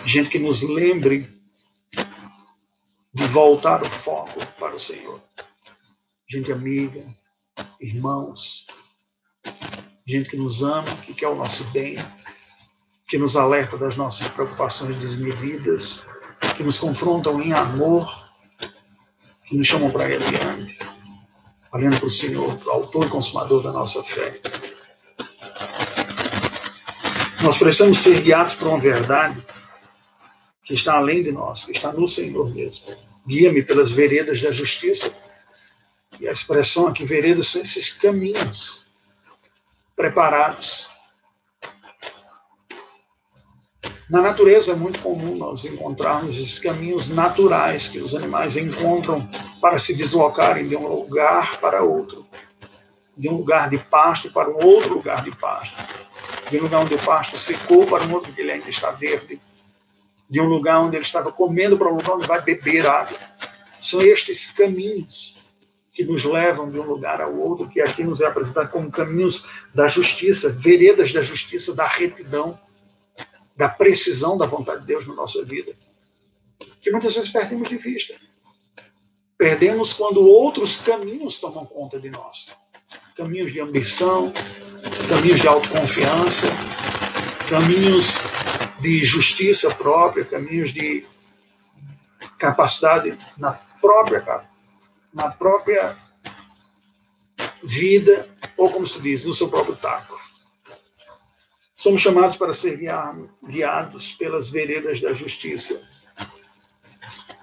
Gente 0.06 0.30
que 0.30 0.38
nos 0.38 0.62
lembre 0.62 1.28
de 3.12 3.26
voltar 3.26 3.82
o 3.82 3.86
foco 3.86 4.46
para 4.58 4.74
o 4.74 4.80
Senhor 4.80 5.20
gente 6.28 6.50
amiga, 6.50 7.04
irmãos, 7.80 8.66
gente 10.04 10.30
que 10.30 10.36
nos 10.36 10.60
ama, 10.60 10.84
que 11.04 11.14
quer 11.14 11.28
o 11.28 11.36
nosso 11.36 11.62
bem, 11.70 11.96
que 13.08 13.16
nos 13.16 13.36
alerta 13.36 13.78
das 13.78 13.96
nossas 13.96 14.26
preocupações 14.28 14.96
desmedidas, 14.96 16.04
que 16.56 16.64
nos 16.64 16.78
confrontam 16.78 17.40
em 17.40 17.52
amor, 17.52 18.28
que 19.46 19.56
nos 19.56 19.68
chamam 19.68 19.88
para 19.90 20.06
adiante, 20.06 20.78
olhando 21.72 21.98
para 21.98 22.08
o 22.08 22.10
Senhor, 22.10 22.56
para 22.58 22.68
o 22.68 22.72
autor 22.72 23.06
e 23.06 23.10
consumador 23.10 23.62
da 23.62 23.70
nossa 23.70 24.02
fé. 24.02 24.34
Nós 27.40 27.56
precisamos 27.56 27.98
ser 27.98 28.20
guiados 28.20 28.54
por 28.54 28.66
uma 28.66 28.80
verdade 28.80 29.40
que 30.66 30.74
está 30.74 30.94
além 30.94 31.22
de 31.22 31.30
nós, 31.30 31.64
que 31.64 31.70
está 31.70 31.92
no 31.92 32.08
Senhor 32.08 32.52
mesmo. 32.52 32.86
Guia-me 33.24 33.62
pelas 33.62 33.92
veredas 33.92 34.42
da 34.42 34.50
justiça 34.50 35.14
e 36.18 36.26
a 36.26 36.32
expressão 36.32 36.88
aqui, 36.88 37.04
veredas, 37.04 37.46
são 37.46 37.62
esses 37.62 37.92
caminhos 37.92 38.84
preparados. 39.94 40.88
Na 44.10 44.20
natureza 44.20 44.72
é 44.72 44.74
muito 44.74 44.98
comum 45.00 45.36
nós 45.36 45.64
encontrarmos 45.64 46.34
esses 46.34 46.58
caminhos 46.58 47.08
naturais 47.08 47.86
que 47.86 47.98
os 47.98 48.14
animais 48.14 48.56
encontram 48.56 49.24
para 49.60 49.78
se 49.78 49.94
deslocarem 49.94 50.68
de 50.68 50.76
um 50.76 50.86
lugar 50.86 51.60
para 51.60 51.82
outro, 51.82 52.26
de 53.16 53.28
um 53.28 53.36
lugar 53.36 53.70
de 53.70 53.78
pasto 53.78 54.32
para 54.32 54.50
um 54.50 54.64
outro 54.64 54.94
lugar 54.94 55.22
de 55.22 55.30
pasto, 55.36 55.76
de 56.50 56.58
um 56.58 56.62
lugar 56.62 56.80
onde 56.80 56.94
o 56.94 57.02
pasto 57.04 57.38
secou 57.38 57.86
para 57.86 58.04
um 58.04 58.14
outro 58.14 58.32
que 58.32 58.40
ele 58.40 58.52
ainda 58.52 58.68
está 58.68 58.90
verde, 58.90 59.40
de 60.28 60.40
um 60.40 60.46
lugar 60.46 60.80
onde 60.80 60.96
ele 60.96 61.04
estava 61.04 61.30
comendo 61.30 61.78
para 61.78 61.88
um 61.88 61.96
lugar 61.96 62.16
onde 62.16 62.26
vai 62.26 62.40
beber 62.40 62.86
água. 62.86 63.18
São 63.80 64.00
estes 64.02 64.50
caminhos 64.50 65.38
que 65.94 66.04
nos 66.04 66.24
levam 66.24 66.68
de 66.68 66.78
um 66.78 66.82
lugar 66.82 67.22
ao 67.22 67.34
outro, 67.34 67.68
que 67.68 67.80
aqui 67.80 68.04
nos 68.04 68.20
é 68.20 68.26
apresentado 68.26 68.68
como 68.68 68.90
caminhos 68.90 69.46
da 69.74 69.88
justiça, 69.88 70.50
veredas 70.50 71.12
da 71.12 71.22
justiça, 71.22 71.74
da 71.74 71.86
retidão, 71.86 72.58
da 73.56 73.68
precisão 73.68 74.36
da 74.36 74.44
vontade 74.44 74.82
de 74.82 74.88
Deus 74.88 75.06
na 75.06 75.14
nossa 75.14 75.42
vida, 75.44 75.72
que 76.82 76.90
muitas 76.90 77.14
vezes 77.14 77.30
perdemos 77.30 77.68
de 77.68 77.78
vista. 77.78 78.14
Perdemos 79.38 79.92
quando 79.92 80.26
outros 80.26 80.76
caminhos 80.76 81.40
tomam 81.40 81.64
conta 81.64 81.98
de 81.98 82.10
nós. 82.10 82.52
Caminhos 83.16 83.52
de 83.52 83.60
ambição, 83.60 84.32
caminhos 85.08 85.40
de 85.40 85.48
autoconfiança, 85.48 86.46
caminhos 87.48 88.18
de 88.80 89.04
justiça 89.04 89.74
própria, 89.74 90.24
caminhos 90.24 90.72
de 90.72 91.04
capacidade 92.38 93.16
na 93.38 93.52
própria 93.52 94.44
na 95.12 95.30
própria 95.30 95.96
vida, 97.62 98.28
ou 98.56 98.70
como 98.70 98.86
se 98.86 99.00
diz, 99.00 99.24
no 99.24 99.32
seu 99.32 99.48
próprio 99.48 99.74
taco. 99.76 100.20
Somos 101.74 102.00
chamados 102.00 102.36
para 102.36 102.52
ser 102.54 102.78
guiados 102.78 104.12
pelas 104.12 104.50
veredas 104.50 105.00
da 105.00 105.12
justiça. 105.12 105.80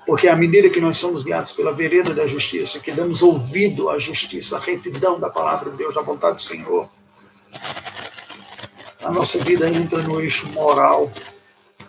Porque 0.05 0.27
à 0.27 0.35
medida 0.35 0.69
que 0.69 0.81
nós 0.81 0.97
somos 0.97 1.23
guiados 1.23 1.51
pela 1.51 1.71
vereda 1.71 2.13
da 2.13 2.27
justiça, 2.27 2.79
que 2.79 2.91
damos 2.91 3.21
ouvido 3.21 3.89
à 3.89 3.97
justiça, 3.97 4.57
à 4.57 4.59
retidão 4.59 5.19
da 5.19 5.29
palavra 5.29 5.71
de 5.71 5.77
Deus, 5.77 5.95
da 5.95 6.01
vontade 6.01 6.37
do 6.37 6.41
Senhor, 6.41 6.89
a 9.03 9.11
nossa 9.11 9.37
vida 9.39 9.69
entra 9.69 10.01
no 10.01 10.21
eixo 10.21 10.47
moral 10.53 11.11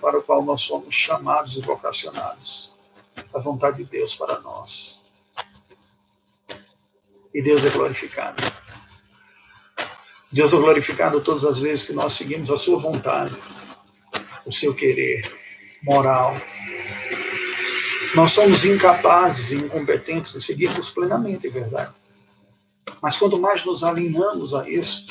para 0.00 0.18
o 0.18 0.22
qual 0.22 0.42
nós 0.42 0.62
somos 0.62 0.94
chamados 0.94 1.56
e 1.56 1.60
vocacionados. 1.60 2.72
A 3.32 3.38
vontade 3.38 3.78
de 3.78 3.84
Deus 3.84 4.14
para 4.14 4.40
nós. 4.40 5.00
E 7.32 7.40
Deus 7.40 7.64
é 7.64 7.70
glorificado. 7.70 8.42
Deus 10.30 10.52
é 10.52 10.56
glorificado 10.56 11.20
todas 11.20 11.44
as 11.44 11.60
vezes 11.60 11.84
que 11.84 11.92
nós 11.92 12.14
seguimos 12.14 12.50
a 12.50 12.56
sua 12.56 12.78
vontade, 12.78 13.36
o 14.44 14.52
seu 14.52 14.74
querer 14.74 15.32
moral. 15.82 16.34
Nós 18.14 18.32
somos 18.32 18.64
incapazes 18.64 19.52
e 19.52 19.56
incompetentes 19.56 20.32
de 20.32 20.40
seguirmos 20.40 20.90
plenamente, 20.90 21.46
é 21.46 21.50
verdade. 21.50 21.92
Mas 23.00 23.16
quanto 23.16 23.38
mais 23.38 23.64
nos 23.64 23.84
alinhamos 23.84 24.54
a 24.54 24.68
isso, 24.68 25.06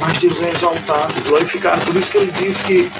mais 0.00 0.18
Deus 0.18 0.42
é 0.42 0.50
exaltado, 0.50 1.14
glorificado. 1.28 1.84
Por 1.86 1.96
isso 1.96 2.12
que 2.12 2.18
ele 2.18 2.32
diz 2.32 2.62
que 2.62 2.90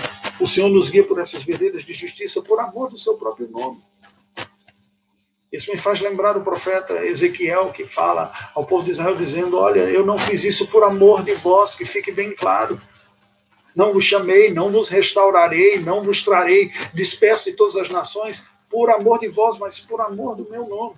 o 0.41 0.47
Senhor 0.47 0.69
nos 0.69 0.89
guia 0.89 1.05
por 1.05 1.19
essas 1.19 1.43
veredas 1.43 1.85
de 1.85 1.93
justiça 1.93 2.43
por 2.43 2.61
amor 2.61 2.89
do 2.89 2.99
seu 2.99 3.15
próprio 3.15 3.49
nome. 3.49 3.81
Isso 5.53 5.71
me 5.71 5.79
faz 5.79 6.01
lembrar 6.01 6.37
o 6.37 6.43
profeta 6.43 7.05
Ezequiel, 7.05 7.71
que 7.73 7.85
fala 7.85 8.33
ao 8.55 8.67
povo 8.67 8.85
de 8.85 8.91
Israel, 8.91 9.15
dizendo: 9.15 9.57
Olha, 9.57 9.83
eu 9.83 10.05
não 10.05 10.19
fiz 10.19 10.43
isso 10.43 10.67
por 10.67 10.83
amor 10.83 11.23
de 11.23 11.35
vós, 11.35 11.75
que 11.75 11.85
fique 11.85 12.11
bem 12.11 12.35
claro. 12.35 12.81
Não 13.75 13.93
vos 13.93 14.05
chamei, 14.05 14.53
não 14.53 14.71
vos 14.71 14.89
restaurarei, 14.89 15.81
não 15.81 16.03
vos 16.03 16.23
trarei 16.23 16.73
disperso 16.93 17.51
de 17.51 17.57
todas 17.57 17.77
as 17.77 17.89
nações, 17.89 18.47
por 18.69 18.91
amor 18.91 19.21
de 19.21 19.29
vós, 19.29 19.59
mas 19.59 19.79
por 19.79 20.01
amor 20.01 20.37
do 20.37 20.49
meu 20.51 20.69
nome, 20.69 20.97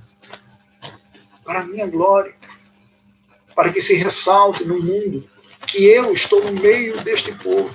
para 1.45 1.61
a 1.61 1.65
minha 1.65 1.87
glória, 1.87 2.35
para 3.55 3.71
que 3.71 3.81
se 3.81 3.95
ressalte 3.95 4.65
no 4.65 4.79
mundo 4.83 5.29
que 5.77 5.85
eu 5.85 6.13
estou 6.13 6.43
no 6.43 6.59
meio 6.61 6.99
deste 7.05 7.33
povo, 7.33 7.75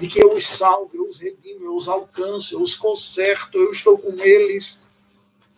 de 0.00 0.08
que 0.08 0.20
eu 0.20 0.34
os 0.34 0.44
salvo, 0.44 0.90
eu 0.92 1.06
os 1.06 1.20
redimo, 1.20 1.66
eu 1.66 1.76
os 1.76 1.86
alcanço, 1.86 2.54
eu 2.54 2.60
os 2.60 2.74
conserto, 2.74 3.56
eu 3.56 3.70
estou 3.70 3.96
com 3.96 4.12
eles 4.18 4.80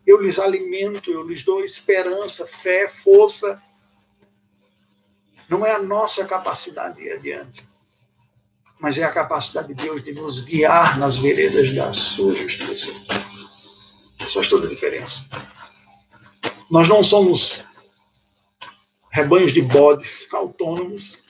eu 0.07 0.20
lhes 0.20 0.39
alimento, 0.39 1.11
eu 1.11 1.22
lhes 1.22 1.45
dou 1.45 1.64
esperança, 1.64 2.47
fé, 2.47 2.89
força. 2.89 3.61
Não 5.49 5.64
é 5.64 5.72
a 5.72 5.83
nossa 5.83 6.24
capacidade 6.24 6.97
de 6.97 7.07
ir 7.07 7.12
adiante, 7.12 7.68
mas 8.80 8.99
é 8.99 9.05
a 9.05 9.12
capacidade 9.12 9.68
de 9.68 9.74
Deus 9.74 10.03
de 10.03 10.12
nos 10.12 10.41
guiar 10.41 10.99
nas 10.99 11.18
veredas 11.18 11.72
da 11.72 11.95
sua 11.95 12.35
justiça. 12.35 12.91
Isso 14.18 14.35
faz 14.35 14.49
toda 14.49 14.66
a 14.66 14.70
diferença. 14.70 15.24
Nós 16.70 16.89
não 16.89 17.03
somos 17.03 17.61
rebanhos 19.13 19.53
de 19.53 19.61
bodes 19.61 20.27
autônomos 20.33 21.23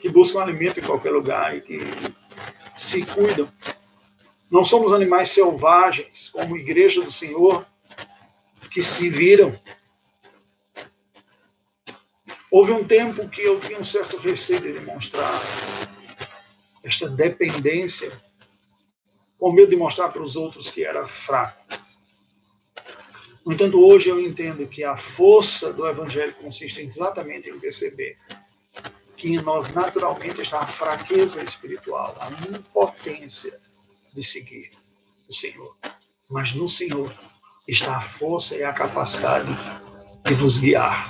que 0.00 0.08
buscam 0.08 0.40
alimento 0.40 0.80
em 0.80 0.82
qualquer 0.82 1.10
lugar 1.10 1.54
e 1.54 1.60
que 1.60 1.78
se 2.74 3.04
cuidam. 3.04 3.46
Não 4.50 4.64
somos 4.64 4.92
animais 4.92 5.28
selvagens, 5.28 6.30
como 6.30 6.56
igreja 6.56 7.02
do 7.02 7.12
Senhor, 7.12 7.64
que 8.72 8.80
se 8.80 9.10
viram. 9.10 9.54
Houve 12.50 12.72
um 12.72 12.82
tempo 12.82 13.28
que 13.28 13.42
eu 13.42 13.60
tinha 13.60 13.78
um 13.78 13.84
certo 13.84 14.16
receio 14.16 14.60
de 14.60 14.72
demonstrar 14.72 15.40
esta 16.82 17.08
dependência, 17.08 18.10
com 19.38 19.52
medo 19.52 19.70
de 19.70 19.76
mostrar 19.76 20.08
para 20.08 20.22
os 20.22 20.36
outros 20.36 20.70
que 20.70 20.84
era 20.84 21.06
fraco. 21.06 21.59
No 23.44 23.52
entanto, 23.52 23.80
hoje 23.80 24.10
eu 24.10 24.20
entendo 24.20 24.66
que 24.66 24.84
a 24.84 24.96
força 24.96 25.72
do 25.72 25.86
Evangelho 25.86 26.34
consiste 26.34 26.80
exatamente 26.80 27.48
em 27.48 27.58
perceber 27.58 28.18
que 29.16 29.28
em 29.28 29.42
nós 29.42 29.68
naturalmente 29.72 30.40
está 30.40 30.60
a 30.60 30.66
fraqueza 30.66 31.42
espiritual, 31.42 32.14
a 32.20 32.30
impotência 32.50 33.58
de 34.12 34.22
seguir 34.22 34.70
o 35.28 35.34
Senhor. 35.34 35.76
Mas 36.30 36.54
no 36.54 36.68
Senhor 36.68 37.12
está 37.66 37.96
a 37.96 38.00
força 38.00 38.56
e 38.56 38.62
a 38.62 38.72
capacidade 38.72 39.48
de 40.24 40.34
nos 40.36 40.58
guiar, 40.58 41.08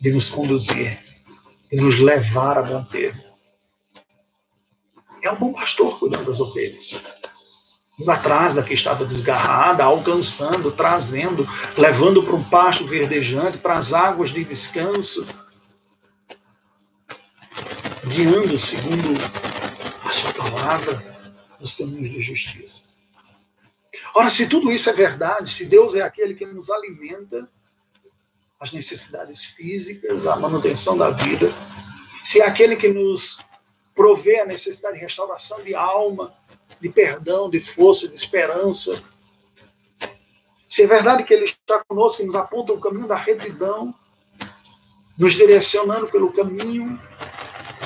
de 0.00 0.12
nos 0.12 0.28
conduzir, 0.30 0.98
de 1.70 1.76
nos 1.76 2.00
levar 2.00 2.58
a 2.58 2.62
bom 2.62 2.82
termo. 2.84 3.22
É 5.22 5.30
um 5.30 5.36
bom 5.36 5.52
pastor 5.52 5.98
cuidando 5.98 6.24
das 6.24 6.40
ovelhas. 6.40 7.00
Indo 8.00 8.10
atrás 8.10 8.54
da 8.54 8.62
que 8.62 8.72
estava 8.72 9.04
desgarrada, 9.04 9.84
alcançando, 9.84 10.72
trazendo, 10.72 11.46
levando 11.76 12.22
para 12.22 12.34
um 12.34 12.42
pasto 12.42 12.86
verdejante, 12.86 13.58
para 13.58 13.74
as 13.74 13.92
águas 13.92 14.30
de 14.30 14.42
descanso, 14.42 15.26
guiando 18.06 18.58
segundo 18.58 19.12
a 20.08 20.12
sua 20.12 20.32
palavra 20.32 21.02
nos 21.60 21.74
caminhos 21.74 22.08
de 22.08 22.22
justiça. 22.22 22.84
Ora, 24.14 24.30
se 24.30 24.48
tudo 24.48 24.72
isso 24.72 24.88
é 24.88 24.94
verdade, 24.94 25.50
se 25.50 25.66
Deus 25.66 25.94
é 25.94 26.00
aquele 26.00 26.34
que 26.34 26.46
nos 26.46 26.70
alimenta 26.70 27.46
as 28.58 28.72
necessidades 28.72 29.44
físicas, 29.44 30.26
a 30.26 30.36
manutenção 30.36 30.96
da 30.96 31.10
vida, 31.10 31.52
se 32.22 32.40
é 32.40 32.46
aquele 32.46 32.76
que 32.76 32.88
nos 32.88 33.40
provê 33.94 34.40
a 34.40 34.46
necessidade 34.46 34.94
de 34.94 35.02
restauração 35.02 35.62
de 35.62 35.74
alma, 35.74 36.32
de 36.80 36.88
perdão, 36.88 37.50
de 37.50 37.60
força, 37.60 38.08
de 38.08 38.14
esperança, 38.14 39.02
se 40.70 40.84
é 40.84 40.86
verdade 40.86 41.24
que 41.24 41.34
Ele 41.34 41.44
está 41.44 41.82
conosco 41.84 42.22
e 42.22 42.26
nos 42.26 42.36
aponta 42.36 42.72
o 42.72 42.80
caminho 42.80 43.08
da 43.08 43.16
retidão, 43.16 43.92
nos 45.18 45.32
direcionando 45.34 46.06
pelo 46.06 46.32
caminho 46.32 46.96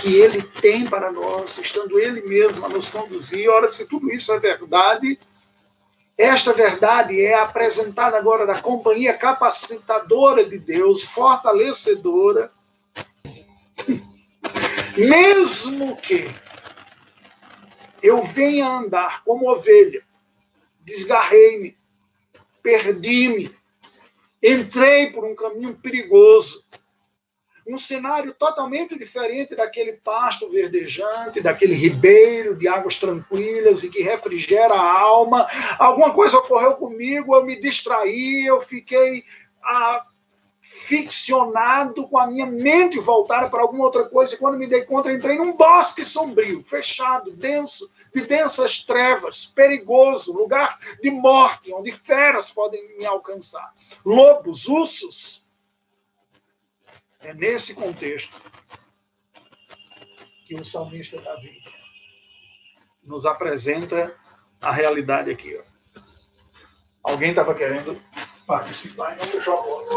que 0.02 0.14
Ele 0.16 0.42
tem 0.42 0.86
para 0.86 1.10
nós, 1.10 1.56
estando 1.56 1.98
Ele 1.98 2.20
mesmo 2.20 2.62
a 2.62 2.68
nos 2.68 2.90
conduzir. 2.90 3.48
Ora, 3.48 3.70
se 3.70 3.86
tudo 3.86 4.12
isso 4.12 4.30
é 4.34 4.38
verdade, 4.38 5.18
esta 6.18 6.52
verdade 6.52 7.18
é 7.24 7.34
apresentada 7.34 8.18
agora 8.18 8.44
na 8.44 8.60
companhia 8.60 9.14
capacitadora 9.14 10.44
de 10.44 10.58
Deus, 10.58 11.02
fortalecedora. 11.02 12.52
Mesmo 14.94 15.96
que 15.96 16.30
eu 18.04 18.22
venha 18.22 18.68
andar 18.68 19.24
como 19.24 19.50
ovelha, 19.50 20.02
desgarrei-me, 20.80 21.74
perdi-me, 22.62 23.50
entrei 24.42 25.10
por 25.10 25.24
um 25.24 25.34
caminho 25.34 25.74
perigoso, 25.74 26.62
um 27.66 27.78
cenário 27.78 28.34
totalmente 28.34 28.98
diferente 28.98 29.56
daquele 29.56 29.94
pasto 29.94 30.50
verdejante, 30.50 31.40
daquele 31.40 31.72
ribeiro 31.72 32.58
de 32.58 32.68
águas 32.68 32.98
tranquilas 32.98 33.82
e 33.82 33.88
que 33.88 34.02
refrigera 34.02 34.74
a 34.74 35.00
alma. 35.00 35.48
Alguma 35.78 36.12
coisa 36.12 36.36
ocorreu 36.36 36.74
comigo, 36.74 37.34
eu 37.34 37.42
me 37.42 37.58
distraí, 37.58 38.44
eu 38.44 38.60
fiquei 38.60 39.24
ah, 39.62 40.06
ficcionado 40.86 42.06
com 42.06 42.18
a 42.18 42.26
minha 42.26 42.44
mente 42.44 43.00
voltada 43.00 43.48
para 43.48 43.62
alguma 43.62 43.84
outra 43.84 44.06
coisa, 44.06 44.34
e 44.34 44.38
quando 44.38 44.58
me 44.58 44.66
dei 44.66 44.84
conta, 44.84 45.10
entrei 45.10 45.38
num 45.38 45.56
bosque 45.56 46.04
sombrio, 46.04 46.62
fechado, 46.62 47.32
denso, 47.32 47.90
de 48.14 48.20
densas 48.22 48.84
trevas, 48.84 49.46
perigoso, 49.46 50.32
lugar 50.34 50.78
de 51.02 51.10
morte, 51.10 51.72
onde 51.72 51.90
feras 51.90 52.50
podem 52.50 52.98
me 52.98 53.06
alcançar. 53.06 53.72
Lobos, 54.04 54.68
ursos, 54.68 55.46
é 57.20 57.32
nesse 57.32 57.74
contexto 57.74 58.42
que 60.46 60.54
o 60.54 60.64
salmista 60.64 61.18
Davi 61.18 61.62
nos 63.02 63.24
apresenta 63.24 64.14
a 64.60 64.70
realidade 64.70 65.30
aqui. 65.30 65.56
Ó. 65.56 67.10
Alguém 67.10 67.30
estava 67.30 67.54
querendo 67.54 67.98
participar 68.46 69.16
e 69.16 69.26
fechou 69.26 69.54
a 69.54 69.62
porta. 69.62 69.94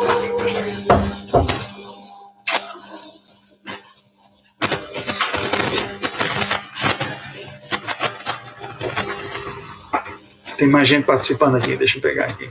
Tem 10.57 10.67
mais 10.67 10.89
gente 10.89 11.05
participando 11.05 11.55
aqui, 11.55 11.75
deixa 11.75 11.97
eu 11.97 12.01
pegar 12.01 12.25
aqui. 12.25 12.49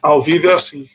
Ao 0.00 0.22
vivo 0.22 0.48
é 0.48 0.54
assim. 0.54 0.88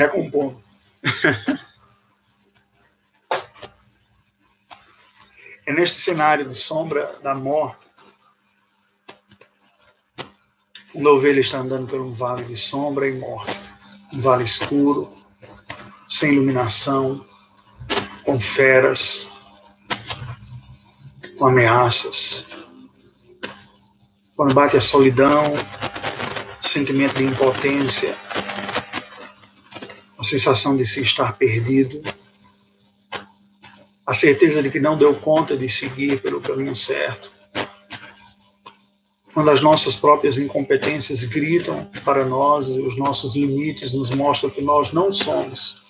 Recompondo. 0.00 0.62
é 5.66 5.72
neste 5.72 5.98
cenário 5.98 6.48
de 6.48 6.56
sombra 6.56 7.18
da 7.22 7.34
morte, 7.34 7.86
quando 10.92 11.08
a 11.08 11.12
ovelha 11.12 11.40
está 11.40 11.58
andando 11.58 11.86
por 11.86 12.00
um 12.00 12.12
vale 12.12 12.44
de 12.44 12.56
sombra 12.56 13.08
e 13.08 13.18
morte, 13.18 13.56
um 14.12 14.20
vale 14.20 14.44
escuro, 14.44 15.08
sem 16.08 16.32
iluminação, 16.32 17.24
com 18.24 18.40
feras, 18.40 19.28
com 21.38 21.46
ameaças. 21.46 22.46
Quando 24.34 24.54
bate 24.54 24.76
a 24.76 24.80
solidão, 24.80 25.52
sentimento 26.62 27.14
de 27.14 27.24
impotência, 27.24 28.16
sensação 30.30 30.76
de 30.76 30.86
se 30.86 31.00
estar 31.02 31.36
perdido, 31.36 32.00
a 34.06 34.14
certeza 34.14 34.62
de 34.62 34.70
que 34.70 34.80
não 34.80 34.96
deu 34.96 35.14
conta 35.14 35.56
de 35.56 35.68
seguir 35.68 36.20
pelo 36.20 36.40
caminho 36.40 36.74
certo. 36.76 37.30
Quando 39.32 39.50
as 39.50 39.60
nossas 39.60 39.96
próprias 39.96 40.38
incompetências 40.38 41.24
gritam 41.24 41.84
para 42.04 42.24
nós 42.24 42.68
e 42.68 42.80
os 42.80 42.96
nossos 42.96 43.34
limites 43.34 43.92
nos 43.92 44.10
mostram 44.10 44.50
que 44.50 44.60
nós 44.60 44.92
não 44.92 45.12
somos 45.12 45.82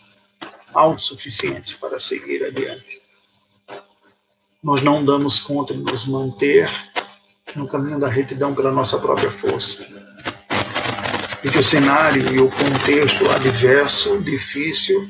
autossuficientes 0.74 1.74
para 1.74 1.98
seguir 1.98 2.44
adiante. 2.44 3.00
Nós 4.62 4.82
não 4.82 5.04
damos 5.04 5.40
conta 5.40 5.72
de 5.72 5.80
nos 5.80 6.06
manter 6.06 6.70
no 7.56 7.66
caminho 7.66 7.98
da 7.98 8.08
retidão 8.08 8.54
pela 8.54 8.70
nossa 8.70 8.98
própria 8.98 9.30
força. 9.30 9.99
E 11.42 11.50
que 11.50 11.58
o 11.58 11.64
cenário 11.64 12.34
e 12.34 12.38
o 12.38 12.50
contexto 12.50 13.30
adverso, 13.30 14.20
difícil, 14.20 15.08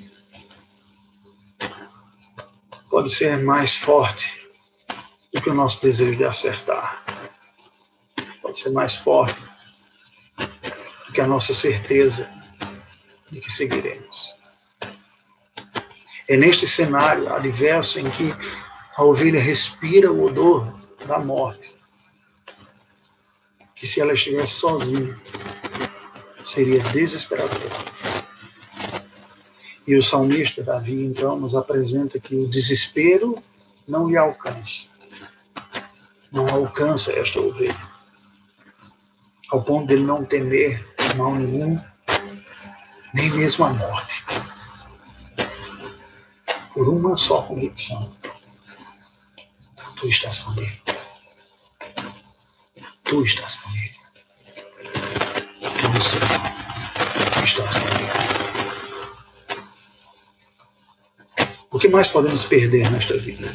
pode 2.89 3.11
ser 3.11 3.39
mais 3.39 3.78
forte 3.78 4.49
do 5.33 5.43
que 5.43 5.51
o 5.51 5.55
nosso 5.55 5.83
desejo 5.83 6.16
de 6.16 6.24
acertar. 6.24 7.05
Pode 8.41 8.61
ser 8.61 8.70
mais 8.70 8.97
forte 8.97 9.41
do 11.07 11.12
que 11.12 11.20
a 11.20 11.26
nossa 11.26 11.53
certeza 11.53 12.31
de 13.31 13.41
que 13.41 13.51
seguiremos. 13.51 14.35
É 16.28 16.37
neste 16.37 16.64
cenário 16.64 17.33
adverso 17.33 17.99
em 17.99 18.09
que 18.09 18.33
a 18.97 19.03
ovelha 19.03 19.41
respira 19.41 20.12
o 20.12 20.26
odor 20.26 20.78
da 21.07 21.18
morte, 21.18 21.74
que 23.74 23.87
se 23.87 24.01
ela 24.01 24.12
estivesse 24.12 24.53
sozinha, 24.53 25.18
seria 26.51 26.80
desesperador. 26.84 27.70
E 29.86 29.94
o 29.94 30.03
salmista 30.03 30.62
Davi, 30.62 31.05
então, 31.05 31.38
nos 31.38 31.55
apresenta 31.55 32.18
que 32.20 32.34
o 32.34 32.48
desespero 32.48 33.42
não 33.88 34.09
lhe 34.09 34.16
alcança. 34.16 34.84
Não 36.32 36.46
alcança 36.48 37.12
esta 37.12 37.40
ovelha. 37.40 37.90
Ao 39.51 39.62
ponto 39.62 39.88
de 39.88 39.94
ele 39.94 40.05
não 40.05 40.24
temer 40.24 40.86
mal 41.16 41.34
nenhum, 41.34 41.80
nem 43.12 43.30
mesmo 43.30 43.64
a 43.64 43.72
morte 43.72 44.24
por 46.72 46.88
uma 46.88 47.16
só 47.16 47.42
convicção. 47.42 48.11
Tu 49.96 50.09
estás 50.09 50.38
comigo. 50.38 50.82
Tu 53.05 53.24
estás 53.24 53.57
comigo. 53.57 54.01
Tu, 55.61 56.03
Senhor, 56.03 56.39
comigo. 57.55 58.11
O 61.70 61.78
que 61.78 61.88
mais 61.88 62.09
podemos 62.09 62.44
perder 62.44 62.90
nesta 62.90 63.16
vida? 63.16 63.48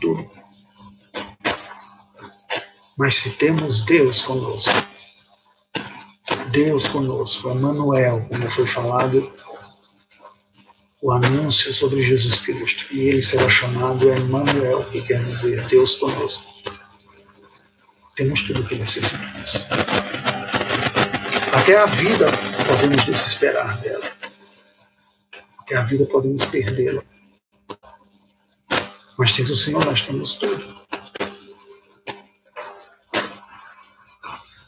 Tudo. 0.00 0.30
Mas 2.98 3.14
se 3.14 3.30
temos 3.30 3.84
Deus 3.84 4.22
conosco, 4.22 4.72
Deus 6.50 6.88
conosco, 6.88 7.50
Emmanuel, 7.50 8.26
como 8.28 8.48
foi 8.50 8.66
falado 8.66 9.30
o 11.00 11.12
anúncio 11.12 11.72
sobre 11.72 12.02
Jesus 12.02 12.40
Cristo. 12.40 12.86
E 12.92 13.08
ele 13.08 13.22
será 13.22 13.48
chamado 13.48 14.12
Emmanuel, 14.12 14.84
que 14.90 15.02
quer 15.02 15.24
dizer 15.24 15.64
Deus 15.68 15.94
conosco. 15.96 16.44
Temos 18.16 18.42
tudo 18.42 18.60
o 18.62 18.66
que 18.66 18.74
necessitamos. 18.74 19.64
Até 21.58 21.76
a 21.76 21.86
vida 21.86 22.26
podemos 22.66 23.04
desesperar 23.04 23.78
dela. 23.80 24.04
Até 25.60 25.76
a 25.76 25.82
vida 25.82 26.06
podemos 26.06 26.44
perdê-la. 26.46 27.02
Mas 29.18 29.32
tendo 29.32 29.52
o 29.52 29.56
Senhor, 29.56 29.84
nós 29.84 30.02
temos 30.02 30.34
tudo. 30.34 30.78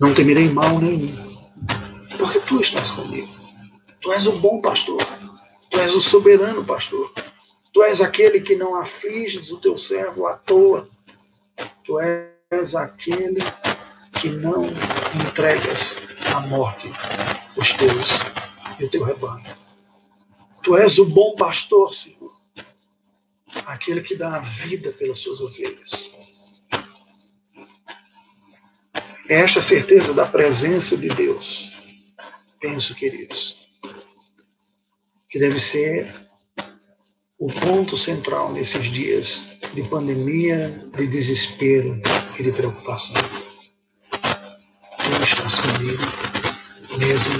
Não 0.01 0.15
temerei 0.15 0.49
mal 0.49 0.79
nenhum, 0.79 1.15
porque 2.17 2.41
tu 2.41 2.61
estás 2.61 2.91
comigo. 2.93 3.29
Tu 4.01 4.13
és 4.13 4.27
o 4.27 4.33
bom 4.39 4.61
pastor 4.61 4.99
Tu 5.71 5.79
és 5.79 5.95
o 5.95 6.01
soberano, 6.01 6.65
pastor. 6.65 7.13
Tu 7.73 7.83
és 7.85 8.01
aquele 8.01 8.41
que 8.41 8.57
não 8.57 8.75
afliges 8.75 9.53
o 9.53 9.59
teu 9.59 9.79
servo 9.79 10.27
à 10.27 10.37
toa. 10.37 10.89
Tu 11.85 12.01
és 12.01 12.75
aquele 12.75 13.41
que 14.21 14.29
não 14.29 14.67
entregas 15.15 15.97
à 16.35 16.41
morte 16.41 16.91
os 17.57 17.73
teus 17.73 18.19
e 18.79 18.85
o 18.85 18.91
teu 18.91 19.05
rebanho. 19.05 19.45
Tu 20.63 20.77
és 20.77 20.99
o 20.99 21.07
bom 21.07 21.35
pastor, 21.37 21.95
Senhor. 21.95 22.33
Aquele 23.67 24.03
que 24.03 24.17
dá 24.17 24.37
a 24.37 24.41
vida 24.41 24.93
pelas 24.93 25.19
suas 25.19 25.41
ovelhas. 25.41 26.11
É 29.29 29.41
esta 29.41 29.61
certeza 29.61 30.13
da 30.13 30.27
presença 30.27 30.97
de 30.97 31.09
Deus. 31.09 31.79
Penso, 32.61 32.95
queridos, 32.95 33.69
que 35.29 35.39
deve 35.39 35.59
ser 35.59 36.13
o 37.39 37.49
ponto 37.49 37.97
central 37.97 38.53
nesses 38.53 38.91
dias 38.91 39.57
de 39.73 39.89
pandemia, 39.89 40.69
de 40.95 41.07
desespero 41.07 42.01
e 42.39 42.43
de 42.43 42.53
preocupação. 42.53 43.50
Estás 45.23 45.59
comigo, 45.59 46.03
mesmo 46.99 47.35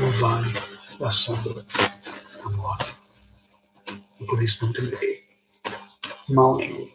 no 0.00 0.10
vale 0.12 0.52
da 0.98 1.10
sombra 1.10 1.54
da 1.54 2.50
morte. 2.50 2.94
E 4.20 4.26
por 4.26 4.42
isso 4.42 4.66
não 4.66 4.72
temerei 4.72 5.24
mal 6.28 6.56
nenhum. 6.56 6.88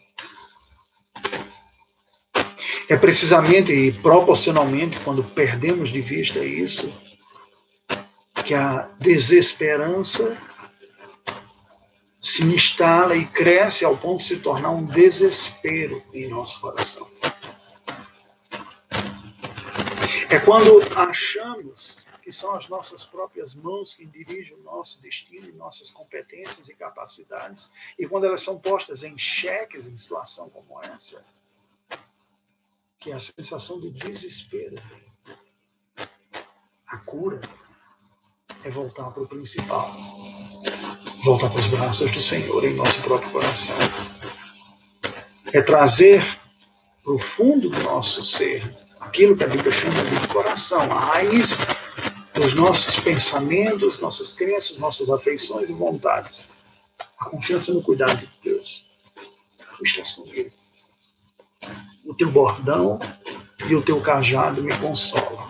É 2.87 2.95
precisamente 2.95 3.73
e 3.73 3.91
proporcionalmente 3.91 4.99
quando 5.01 5.23
perdemos 5.23 5.89
de 5.89 6.01
vista 6.01 6.39
isso 6.39 6.91
que 8.45 8.53
a 8.53 8.87
desesperança 8.99 10.37
se 12.21 12.43
instala 12.43 13.15
e 13.15 13.25
cresce 13.25 13.85
ao 13.85 13.97
ponto 13.97 14.19
de 14.19 14.25
se 14.25 14.37
tornar 14.37 14.71
um 14.71 14.85
desespero 14.85 16.03
em 16.13 16.27
nosso 16.27 16.61
coração. 16.61 17.07
É 20.31 20.39
quando 20.39 20.79
achamos 20.95 22.05
que 22.21 22.31
são 22.31 22.53
as 22.53 22.69
nossas 22.69 23.03
próprias 23.03 23.55
mãos 23.55 23.95
que 23.95 24.05
dirigem 24.05 24.55
o 24.57 24.63
nosso 24.63 25.01
destino 25.01 25.51
nossas 25.55 25.89
competências 25.89 26.69
e 26.69 26.75
capacidades, 26.75 27.71
e 27.97 28.07
quando 28.07 28.25
elas 28.25 28.41
são 28.41 28.59
postas 28.59 29.03
em 29.03 29.17
xeques 29.17 29.87
em 29.87 29.97
situação 29.97 30.49
como 30.49 30.79
essa, 30.83 31.25
que 32.99 33.11
é 33.11 33.15
a 33.15 33.19
sensação 33.19 33.79
de 33.79 33.89
desespero, 33.89 34.75
a 36.85 36.97
cura 36.97 37.41
é 38.63 38.69
voltar 38.69 39.09
para 39.11 39.23
o 39.23 39.27
principal. 39.27 39.89
Voltar 41.23 41.49
para 41.49 41.59
os 41.59 41.67
braços 41.67 42.11
do 42.11 42.21
Senhor 42.21 42.63
em 42.63 42.75
nosso 42.75 43.01
próprio 43.01 43.31
coração. 43.31 43.75
É 45.51 45.61
trazer 45.61 46.23
para 47.03 47.13
o 47.13 47.19
fundo 47.19 47.69
do 47.69 47.79
nosso 47.83 48.23
ser 48.23 48.63
aquilo 49.09 49.35
que 49.35 49.43
a 49.43 49.47
Bíblia 49.47 49.71
chama 49.71 50.03
de 50.03 50.27
coração, 50.27 50.81
a 50.91 50.99
raiz 50.99 51.57
dos 52.35 52.53
nossos 52.53 52.99
pensamentos, 52.99 53.99
nossas 53.99 54.33
crenças, 54.33 54.77
nossas 54.77 55.09
afeições 55.09 55.67
e 55.67 55.73
vontades. 55.73 56.45
A 57.17 57.25
confiança 57.25 57.73
no 57.73 57.81
cuidado 57.81 58.15
de 58.15 58.29
Deus. 58.43 58.85
Tu 59.77 59.83
estás 59.83 60.11
comigo. 60.11 60.51
O 62.05 62.13
teu 62.13 62.29
bordão 62.31 62.99
e 63.67 63.75
o 63.75 63.81
teu 63.81 63.99
cajado 63.99 64.63
me 64.63 64.77
consolam 64.77 65.49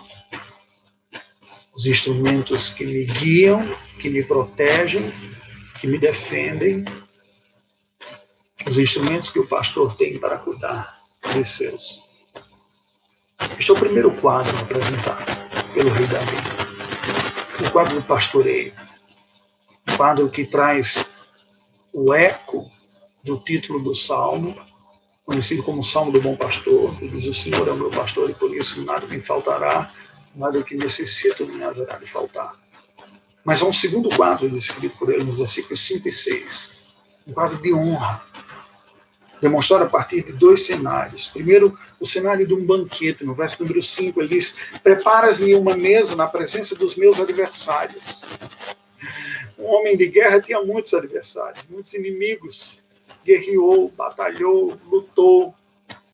os 1.74 1.86
instrumentos 1.86 2.70
que 2.70 2.84
me 2.84 3.04
guiam, 3.04 3.62
que 4.00 4.10
me 4.10 4.22
protegem, 4.22 5.10
que 5.80 5.86
me 5.86 5.98
defendem, 5.98 6.84
os 8.68 8.78
instrumentos 8.78 9.30
que 9.30 9.38
o 9.38 9.46
pastor 9.46 9.96
tem 9.96 10.18
para 10.18 10.36
cuidar 10.36 10.98
de 11.32 11.48
seus. 11.48 12.09
Este 13.58 13.70
é 13.70 13.74
o 13.74 13.78
primeiro 13.78 14.10
quadro 14.12 14.56
apresentado 14.58 15.40
pelo 15.74 15.90
rei 15.90 16.06
Davi. 16.06 16.36
O 17.64 17.70
o 17.70 17.72
quadro 17.72 17.94
do 17.94 18.02
pastoreio, 18.02 18.72
um 19.88 19.96
quadro 19.96 20.28
que 20.28 20.44
traz 20.44 21.08
o 21.92 22.12
eco 22.12 22.68
do 23.22 23.38
título 23.38 23.80
do 23.80 23.94
salmo, 23.94 24.56
conhecido 25.24 25.62
como 25.62 25.84
Salmo 25.84 26.10
do 26.10 26.20
Bom 26.20 26.36
Pastor, 26.36 26.92
que 26.96 27.06
diz: 27.06 27.26
O 27.26 27.34
Senhor 27.34 27.68
é 27.68 27.70
o 27.70 27.76
meu 27.76 27.90
pastor 27.90 28.28
e 28.28 28.34
por 28.34 28.54
isso 28.56 28.84
nada 28.84 29.06
me 29.06 29.20
faltará, 29.20 29.92
nada 30.34 30.62
que 30.64 30.74
necessito 30.74 31.46
me 31.46 31.62
haverá 31.62 31.96
de 31.96 32.06
faltar. 32.06 32.54
Mas 33.44 33.62
há 33.62 33.66
um 33.66 33.72
segundo 33.72 34.08
quadro 34.16 34.50
descrito 34.50 34.96
por 34.98 35.12
ele 35.12 35.22
nos 35.22 35.38
versículos 35.38 35.80
5 35.86 36.08
e 36.08 36.12
6, 36.12 36.70
um 37.28 37.32
quadro 37.32 37.56
de 37.58 37.72
honra, 37.72 38.20
demonstrado 39.40 39.84
a 39.84 39.88
partir 39.88 40.24
de 40.24 40.32
dois 40.32 40.66
cenários. 40.66 41.28
Primeiro, 41.28 41.78
o 41.98 42.06
cenário 42.06 42.46
de 42.46 42.54
um 42.54 42.64
banquete, 42.64 43.24
no 43.24 43.34
verso 43.34 43.62
número 43.62 43.82
5, 43.82 44.20
ele 44.20 44.28
diz: 44.28 44.54
Preparas-me 44.82 45.54
uma 45.54 45.76
mesa 45.76 46.14
na 46.14 46.26
presença 46.26 46.74
dos 46.74 46.96
meus 46.96 47.18
adversários. 47.18 48.22
Um 49.58 49.66
homem 49.66 49.96
de 49.96 50.06
guerra 50.06 50.40
tinha 50.40 50.62
muitos 50.62 50.92
adversários, 50.94 51.64
muitos 51.68 51.92
inimigos. 51.94 52.82
Guerreou, 53.24 53.90
batalhou, 53.90 54.78
lutou, 54.86 55.54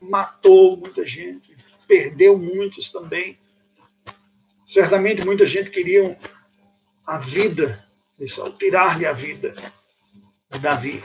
matou 0.01 0.77
muita 0.77 1.07
gente, 1.07 1.57
perdeu 1.87 2.37
muitos 2.37 2.91
também. 2.91 3.39
Certamente 4.67 5.25
muita 5.25 5.47
gente 5.47 5.71
queria 5.71 6.19
a 7.07 7.19
vida 7.19 7.85
tirar-lhe 8.59 9.07
a 9.07 9.13
vida 9.13 9.55
de 10.51 10.59
Davi 10.59 11.03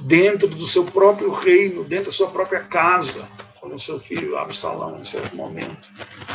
dentro 0.00 0.48
do 0.48 0.66
seu 0.66 0.84
próprio 0.84 1.30
reino, 1.30 1.84
dentro 1.84 2.06
da 2.06 2.10
sua 2.10 2.30
própria 2.30 2.60
casa, 2.60 3.28
como 3.60 3.78
seu 3.78 4.00
filho 4.00 4.36
Absalão 4.36 4.98
em 4.98 5.04
certo 5.04 5.36
momento, 5.36 5.88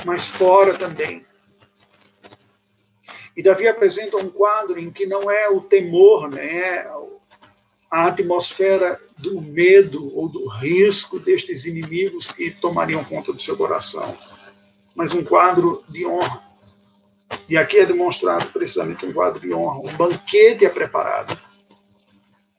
mas 0.05 0.27
fora 0.27 0.77
também. 0.77 1.25
E 3.35 3.43
Davi 3.43 3.67
apresenta 3.67 4.17
um 4.17 4.29
quadro 4.29 4.79
em 4.79 4.89
que 4.89 5.05
não 5.05 5.29
é 5.29 5.49
o 5.49 5.61
temor, 5.61 6.29
né, 6.29 6.45
é 6.45 6.91
a 7.91 8.07
atmosfera 8.07 8.99
do 9.17 9.41
medo 9.41 10.11
ou 10.17 10.27
do 10.27 10.47
risco 10.47 11.19
destes 11.19 11.65
inimigos 11.65 12.31
que 12.31 12.49
tomariam 12.49 13.03
conta 13.03 13.31
do 13.31 13.41
seu 13.41 13.55
coração, 13.55 14.17
mas 14.95 15.13
um 15.13 15.23
quadro 15.23 15.83
de 15.89 16.05
honra. 16.05 16.41
E 17.47 17.57
aqui 17.57 17.77
é 17.77 17.85
demonstrado 17.85 18.47
precisamente 18.47 19.05
um 19.05 19.13
quadro 19.13 19.39
de 19.39 19.53
honra. 19.53 19.79
Um 19.79 19.95
banquete 19.95 20.65
é 20.65 20.69
preparado 20.69 21.37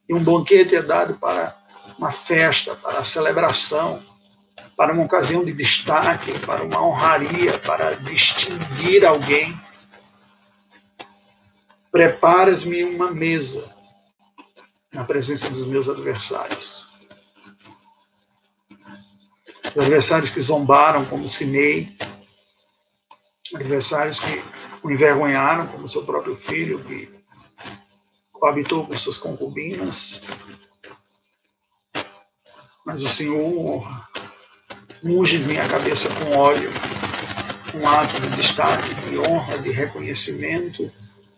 e 0.08 0.14
um 0.14 0.22
banquete 0.22 0.74
é 0.74 0.82
dado 0.82 1.14
para 1.14 1.54
uma 1.98 2.10
festa, 2.10 2.74
para 2.76 3.00
a 3.00 3.04
celebração, 3.04 4.02
para 4.76 4.92
uma 4.92 5.04
ocasião 5.04 5.44
de 5.44 5.52
destaque, 5.52 6.38
para 6.40 6.62
uma 6.62 6.82
honraria, 6.82 7.58
para 7.58 7.94
distinguir 7.96 9.04
alguém. 9.04 9.58
Preparas-me 11.90 12.84
uma 12.84 13.10
mesa 13.10 13.68
na 14.92 15.04
presença 15.04 15.50
dos 15.50 15.66
meus 15.66 15.88
adversários. 15.88 16.86
Os 19.74 19.82
adversários 19.82 20.30
que 20.30 20.40
zombaram, 20.40 21.04
como 21.04 21.28
Sinei, 21.28 21.96
adversários 23.54 24.20
que 24.20 24.42
o 24.82 24.90
envergonharam, 24.90 25.66
como 25.66 25.88
seu 25.88 26.04
próprio 26.04 26.36
filho, 26.36 26.82
que 26.84 27.17
coabitou 28.38 28.86
com 28.86 28.96
suas 28.96 29.18
concubinas. 29.18 30.22
Mas 32.86 33.02
o 33.02 33.08
Senhor 33.08 33.86
unge 35.04 35.38
minha 35.40 35.66
cabeça 35.68 36.08
com 36.14 36.36
óleo, 36.36 36.70
um 37.74 37.86
ato 37.86 38.20
de 38.20 38.28
destaque, 38.36 38.94
de 38.94 39.18
honra, 39.18 39.58
de 39.58 39.70
reconhecimento, 39.70 40.90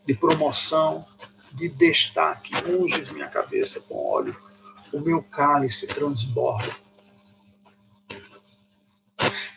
de 0.07 0.14
promoção, 0.14 1.05
de 1.53 1.68
destaque. 1.68 2.53
Unges 2.68 3.11
minha 3.11 3.28
cabeça 3.28 3.80
com 3.80 4.12
óleo, 4.12 4.36
o 4.92 5.01
meu 5.01 5.22
cálice 5.22 5.86
transborda. 5.86 6.70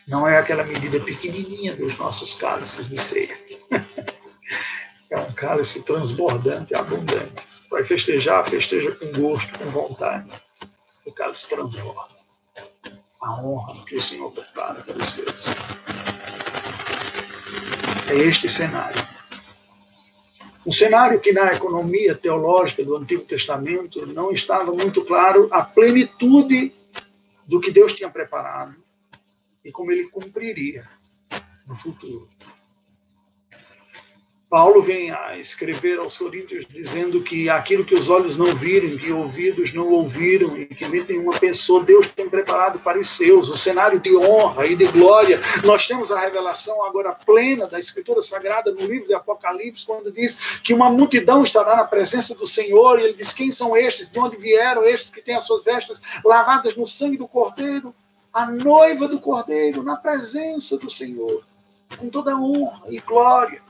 Não 0.06 0.28
é 0.28 0.36
aquela 0.36 0.64
medida 0.64 1.00
pequenininha 1.00 1.74
dos 1.74 1.96
nossos 1.96 2.34
cálices 2.34 2.88
de 2.88 3.00
ceia. 3.00 3.43
É 5.34 5.36
cálice 5.36 5.82
transbordante, 5.82 6.76
abundante. 6.76 7.44
Vai 7.68 7.82
festejar, 7.82 8.48
festeja 8.48 8.92
com 8.92 9.20
gosto, 9.20 9.58
com 9.58 9.68
vontade. 9.68 10.30
O 11.04 11.10
cálice 11.10 11.48
transborda. 11.48 12.14
A 13.20 13.42
honra 13.42 13.84
que 13.84 13.96
o 13.96 14.00
Senhor 14.00 14.30
prepara 14.30 14.80
para 14.82 14.96
os 14.96 15.08
seus. 15.08 15.46
É 18.08 18.14
este 18.14 18.48
cenário. 18.48 19.02
Um 20.64 20.70
cenário 20.70 21.20
que 21.20 21.32
na 21.32 21.52
economia 21.52 22.14
teológica 22.14 22.84
do 22.84 22.96
Antigo 22.96 23.24
Testamento 23.24 24.06
não 24.06 24.30
estava 24.30 24.72
muito 24.72 25.04
claro 25.04 25.48
a 25.50 25.64
plenitude 25.64 26.72
do 27.48 27.60
que 27.60 27.72
Deus 27.72 27.96
tinha 27.96 28.08
preparado 28.08 28.76
e 29.64 29.72
como 29.72 29.90
ele 29.90 30.04
cumpriria 30.04 30.88
no 31.66 31.74
futuro. 31.74 32.33
Paulo 34.54 34.80
vem 34.80 35.10
a 35.10 35.36
escrever 35.36 35.98
aos 35.98 36.16
Coríntios 36.16 36.64
dizendo 36.70 37.20
que 37.24 37.50
aquilo 37.50 37.84
que 37.84 37.92
os 37.92 38.08
olhos 38.08 38.36
não 38.36 38.54
viram, 38.54 38.96
que 38.96 39.10
ouvidos 39.10 39.72
não 39.72 39.88
ouviram, 39.88 40.56
e 40.56 40.64
que 40.64 40.86
nem 40.86 41.18
uma 41.18 41.32
pessoa, 41.32 41.82
Deus 41.82 42.06
tem 42.06 42.30
preparado 42.30 42.78
para 42.78 43.00
os 43.00 43.08
seus, 43.08 43.48
o 43.48 43.56
cenário 43.56 43.98
de 43.98 44.16
honra 44.16 44.64
e 44.66 44.76
de 44.76 44.86
glória. 44.86 45.40
Nós 45.64 45.88
temos 45.88 46.12
a 46.12 46.20
revelação 46.20 46.84
agora 46.84 47.12
plena 47.12 47.66
da 47.66 47.80
Escritura 47.80 48.22
Sagrada 48.22 48.70
no 48.70 48.86
livro 48.86 49.08
de 49.08 49.14
Apocalipse, 49.14 49.84
quando 49.84 50.12
diz 50.12 50.60
que 50.62 50.72
uma 50.72 50.88
multidão 50.88 51.42
estará 51.42 51.74
na 51.74 51.84
presença 51.84 52.32
do 52.36 52.46
Senhor, 52.46 53.00
e 53.00 53.06
ele 53.06 53.14
diz: 53.14 53.32
Quem 53.32 53.50
são 53.50 53.76
estes? 53.76 54.08
De 54.08 54.20
onde 54.20 54.36
vieram 54.36 54.84
estes 54.84 55.10
que 55.10 55.20
têm 55.20 55.34
as 55.34 55.44
suas 55.44 55.64
vestes 55.64 56.00
lavadas 56.24 56.76
no 56.76 56.86
sangue 56.86 57.16
do 57.16 57.26
Cordeiro? 57.26 57.92
A 58.32 58.46
noiva 58.46 59.08
do 59.08 59.18
Cordeiro, 59.18 59.82
na 59.82 59.96
presença 59.96 60.78
do 60.78 60.88
Senhor, 60.88 61.42
com 61.98 62.08
toda 62.08 62.36
honra 62.36 62.84
e 62.88 63.00
glória 63.00 63.60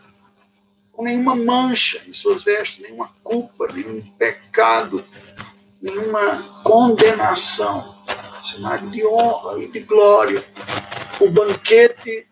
com 0.94 1.02
nenhuma 1.02 1.34
mancha 1.34 2.02
em 2.06 2.12
suas 2.12 2.44
vestes, 2.44 2.80
nenhuma 2.80 3.08
culpa, 3.22 3.66
nenhum 3.72 4.00
pecado, 4.12 5.04
nenhuma 5.82 6.42
condenação. 6.62 7.94
Cenário 8.42 8.88
de 8.90 9.04
honra 9.06 9.62
e 9.62 9.70
de 9.70 9.80
glória. 9.80 10.44
O 11.20 11.30
banquete 11.30 12.28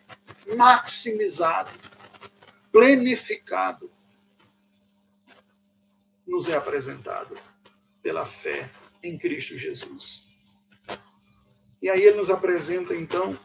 maximizado, 0.57 1.71
plenificado, 2.71 3.91
nos 6.27 6.49
é 6.49 6.55
apresentado 6.55 7.37
pela 8.03 8.25
fé 8.27 8.71
em 9.03 9.19
Cristo 9.19 9.57
Jesus. 9.57 10.29
E 11.81 11.89
aí 11.91 12.03
ele 12.03 12.17
nos 12.17 12.31
apresenta, 12.31 12.95
então, 12.95 13.37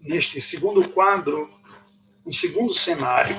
neste 0.00 0.40
segundo 0.40 0.88
quadro, 0.90 1.50
um 2.26 2.32
segundo 2.32 2.74
cenário, 2.74 3.34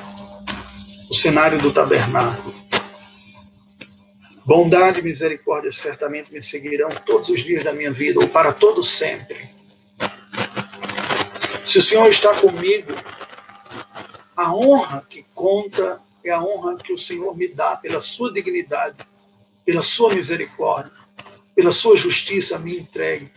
o 1.10 1.14
cenário 1.14 1.60
do 1.60 1.74
tabernáculo. 1.74 2.54
Bondade 4.46 5.00
e 5.00 5.04
misericórdia 5.04 5.72
certamente 5.72 6.32
me 6.32 6.42
seguirão 6.42 6.90
todos 7.06 7.30
os 7.30 7.44
dias 7.44 7.64
da 7.64 7.74
minha 7.74 7.92
vida, 7.92 8.20
ou 8.20 8.28
para 8.28 8.54
todo 8.54 8.82
sempre. 8.82 9.50
Se 11.66 11.78
o 11.78 11.82
Senhor 11.82 12.08
está 12.10 12.34
comigo, 12.36 12.94
a 14.36 14.54
honra 14.56 15.06
que 15.10 15.26
conta 15.36 16.02
é 16.24 16.32
a 16.32 16.42
honra 16.42 16.78
que 16.78 16.94
o 16.94 16.98
Senhor 16.98 17.36
me 17.36 17.48
dá 17.48 17.76
pela 17.76 18.00
sua 18.00 18.32
dignidade, 18.32 18.98
pela 19.66 19.84
sua 19.84 20.14
misericórdia, 20.14 20.92
pela 21.56 21.72
sua 21.72 21.96
justiça 21.96 22.58
me 22.58 22.80
entregue, 22.80 23.32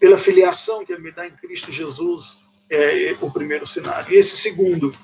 pela 0.00 0.18
filiação 0.18 0.84
que 0.84 0.96
me 0.98 1.12
dá 1.12 1.26
em 1.26 1.32
Cristo 1.32 1.72
Jesus, 1.72 2.38
é 2.70 3.14
o 3.20 3.30
primeiro 3.30 3.66
cenário. 3.66 4.12
E 4.12 4.18
esse 4.18 4.36
segundo, 4.36 4.94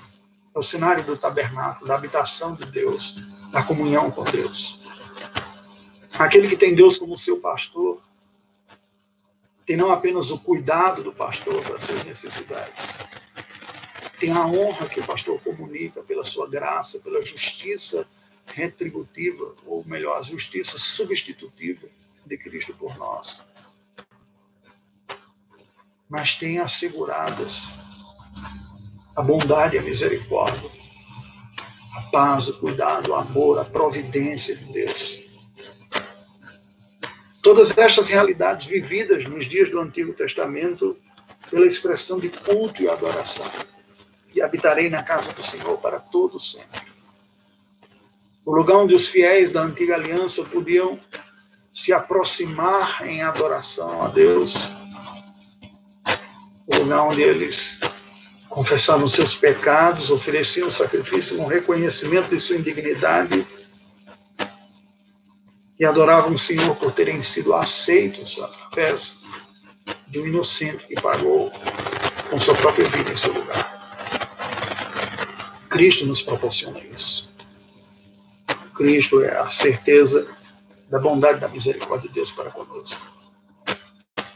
é 0.55 0.59
o 0.59 0.63
cenário 0.63 1.03
do 1.03 1.17
tabernáculo, 1.17 1.89
da 1.89 1.97
habitação 1.97 2.55
de 2.55 2.65
Deus, 2.67 3.51
da 3.51 3.63
comunhão 3.63 4.11
com 4.11 4.23
Deus. 4.23 4.81
Aquele 6.17 6.49
que 6.49 6.57
tem 6.57 6.75
Deus 6.75 6.97
como 6.97 7.17
seu 7.17 7.41
pastor, 7.41 8.01
tem 9.67 9.77
não 9.77 9.91
apenas 9.91 10.31
o 10.31 10.39
cuidado 10.39 11.03
do 11.03 11.13
pastor 11.13 11.61
para 11.65 11.77
as 11.77 11.85
suas 11.85 12.05
necessidades, 12.05 12.95
tem 14.21 14.31
a 14.31 14.47
honra 14.47 14.89
que 14.89 15.01
o 15.01 15.05
pastor 15.05 15.41
comunica 15.41 16.03
pela 16.03 16.23
sua 16.23 16.49
graça, 16.49 17.01
pela 17.01 17.21
justiça 17.21 18.07
retributiva, 18.47 19.55
ou 19.67 19.85
melhor, 19.85 20.19
a 20.19 20.23
justiça 20.23 20.79
substitutiva 20.79 21.89
de 22.25 22.39
Cristo 22.39 22.73
por 22.75 22.97
nós. 22.97 23.45
Mas 26.09 26.37
tem 26.37 26.61
asseguradas 26.61 27.84
a 29.17 29.23
bondade 29.23 29.79
a 29.79 29.83
misericórdia, 29.83 30.71
a 31.97 32.03
paz, 32.11 32.49
o 32.49 32.59
cuidado, 32.59 33.11
o 33.11 33.15
amor, 33.15 33.59
a 33.59 33.65
providência 33.65 34.57
de 34.57 34.73
Deus. 34.73 35.21
Todas 37.43 37.77
estas 37.77 38.09
realidades 38.09 38.67
vividas 38.67 39.25
nos 39.27 39.47
dias 39.47 39.71
do 39.71 39.81
Antigo 39.81 40.13
Testamento 40.13 40.97
pela 41.51 41.67
expressão 41.67 42.19
de 42.19 42.29
culto 42.29 42.83
e 42.83 42.89
adoração. 42.89 43.47
e 44.35 44.43
habitarei 44.43 44.91
na 44.91 45.01
casa 45.01 45.33
do 45.33 45.45
Senhor 45.45 45.79
para 45.79 46.01
todo 46.01 46.41
sempre. 46.41 46.83
O 48.45 48.53
lugar 48.53 48.79
onde 48.79 48.93
os 48.93 49.07
fiéis 49.07 49.53
da 49.53 49.63
antiga 49.63 49.95
aliança 49.95 50.45
podiam 50.45 50.99
se 51.73 51.93
aproximar 51.93 53.07
em 53.07 53.23
adoração 53.23 54.03
a 54.03 54.09
Deus, 54.09 54.73
o 56.67 56.77
lugar 56.79 57.03
onde 57.05 57.23
eles 57.23 57.79
confessavam 58.55 59.09
seus 59.09 59.35
pecados, 59.35 60.13
ofereciam 60.13 60.71
sacrifício 60.71 61.37
com 61.37 61.45
reconhecimento 61.45 62.29
de 62.29 62.39
sua 62.39 62.55
indignidade 62.55 63.45
e 65.77 65.85
adoravam 65.85 66.35
o 66.35 66.39
Senhor 66.39 66.77
por 66.77 66.93
terem 66.93 67.21
sido 67.21 67.53
aceitos 67.53 68.41
através 68.41 69.19
de 70.07 70.21
um 70.21 70.27
inocente 70.29 70.87
que 70.87 70.95
pagou 70.95 71.51
com 72.31 72.39
sua 72.39 72.55
própria 72.55 72.85
vida 72.91 73.13
em 73.13 73.17
seu 73.17 73.33
lugar. 73.33 73.75
Cristo 75.69 76.07
nos 76.07 76.23
proporciona 76.23 76.79
isso. 76.95 77.29
Cristo 78.73 79.21
é 79.25 79.37
a 79.37 79.49
certeza 79.49 80.29
da 80.89 81.01
bondade 81.01 81.41
da 81.41 81.49
misericórdia 81.49 82.07
de 82.09 82.15
Deus 82.15 82.31
para 82.31 82.53
conosco. 82.53 83.01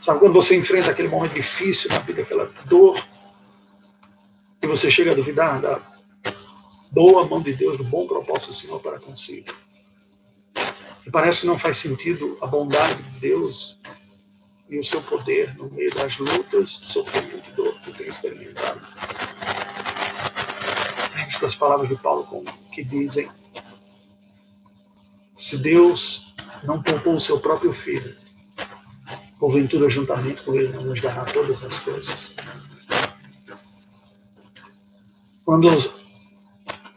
Sabe, 0.02 0.18
quando 0.18 0.32
você 0.32 0.56
enfrenta 0.56 0.90
aquele 0.90 1.06
momento 1.06 1.34
difícil 1.34 1.88
na 1.90 2.00
vida, 2.00 2.22
aquela 2.22 2.50
dor, 2.64 3.00
e 4.68 4.70
você 4.70 4.90
chega 4.90 5.12
a 5.12 5.14
duvidar 5.14 5.62
da 5.62 5.80
boa 6.92 7.26
mão 7.26 7.40
de 7.40 7.54
Deus, 7.54 7.78
do 7.78 7.84
bom 7.84 8.06
propósito 8.06 8.48
do 8.48 8.54
Senhor 8.54 8.80
para 8.80 9.00
consigo. 9.00 9.54
E 11.06 11.10
parece 11.10 11.40
que 11.40 11.46
não 11.46 11.58
faz 11.58 11.78
sentido 11.78 12.36
a 12.42 12.46
bondade 12.46 13.02
de 13.02 13.20
Deus 13.20 13.78
e 14.68 14.78
o 14.78 14.84
seu 14.84 15.02
poder 15.02 15.56
no 15.56 15.70
meio 15.70 15.90
das 15.94 16.18
lutas, 16.18 16.70
sofrimento 16.70 17.48
e 17.48 17.52
dor 17.52 17.80
que 17.80 17.92
tem 17.94 18.08
experimentado. 18.08 18.86
Das 21.40 21.54
palavras 21.54 21.88
de 21.88 21.96
Paulo 21.96 22.44
que 22.72 22.82
dizem: 22.82 23.30
se 25.36 25.56
Deus 25.56 26.34
não 26.64 26.82
poupou 26.82 27.14
o 27.14 27.20
seu 27.20 27.38
próprio 27.38 27.72
filho, 27.72 28.16
porventura 29.38 29.88
juntamente 29.88 30.42
com 30.42 30.54
ele 30.56 30.68
não 30.70 30.82
nos 30.82 31.00
dará 31.00 31.24
todas 31.24 31.64
as 31.64 31.78
coisas. 31.78 32.34
Quando 35.48 35.66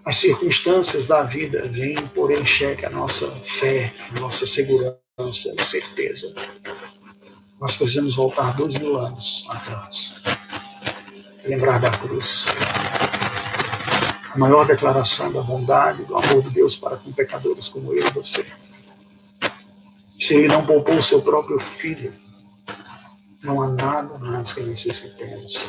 as 0.03 0.17
circunstâncias 0.17 1.05
da 1.05 1.23
vida 1.23 1.69
vêm 1.69 1.95
pôr 2.07 2.31
em 2.31 2.45
xeque 2.45 2.85
a 2.85 2.89
nossa 2.89 3.25
fé, 3.45 3.93
a 4.09 4.19
nossa 4.19 4.45
segurança 4.45 5.55
e 5.57 5.63
certeza, 5.63 6.35
nós 7.61 7.77
precisamos 7.77 8.17
voltar 8.17 8.53
dois 8.57 8.73
mil 8.73 8.97
anos 8.97 9.45
atrás. 9.47 10.21
Lembrar 11.45 11.79
da 11.79 11.91
cruz. 11.91 12.43
A 14.33 14.37
maior 14.37 14.67
declaração 14.67 15.31
da 15.31 15.41
bondade, 15.43 16.03
do 16.03 16.17
amor 16.17 16.43
de 16.43 16.49
Deus 16.49 16.75
para 16.75 16.97
com 16.97 17.09
pecadores 17.13 17.69
como 17.69 17.93
eu 17.93 18.05
e 18.05 18.11
você. 18.11 18.45
Se 20.19 20.33
ele 20.35 20.49
não 20.49 20.65
poupou 20.65 20.95
o 20.95 21.03
seu 21.03 21.21
próprio 21.21 21.57
filho, 21.57 22.13
não 23.43 23.61
há 23.61 23.69
nada 23.69 24.19
mais 24.19 24.51
que 24.51 24.59
necessitemos 24.59 25.65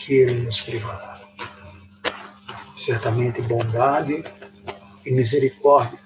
que 0.00 0.14
ele 0.14 0.42
nos 0.42 0.62
privará. 0.62 1.09
Certamente 2.80 3.42
bondade 3.42 4.24
e 5.04 5.12
misericórdia 5.12 5.98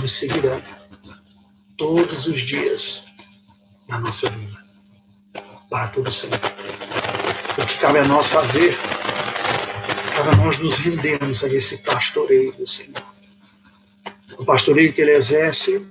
nos 0.00 0.14
seguirão 0.14 0.60
todos 1.78 2.26
os 2.26 2.40
dias 2.40 3.04
na 3.88 4.00
nossa 4.00 4.28
vida, 4.30 4.58
para 5.70 5.86
todo 5.86 6.10
sempre. 6.10 6.40
O 7.56 7.64
que 7.64 7.78
cabe 7.78 8.00
a 8.00 8.04
nós 8.04 8.26
fazer, 8.26 8.76
cabe 10.16 10.30
a 10.30 10.34
nós 10.34 10.58
nos 10.58 10.76
rendermos 10.78 11.44
a 11.44 11.48
esse 11.54 11.78
pastoreio 11.78 12.52
do 12.54 12.66
Senhor. 12.66 13.00
O 14.38 14.44
pastoreio 14.44 14.92
que 14.92 15.02
ele 15.02 15.12
exerce 15.12 15.86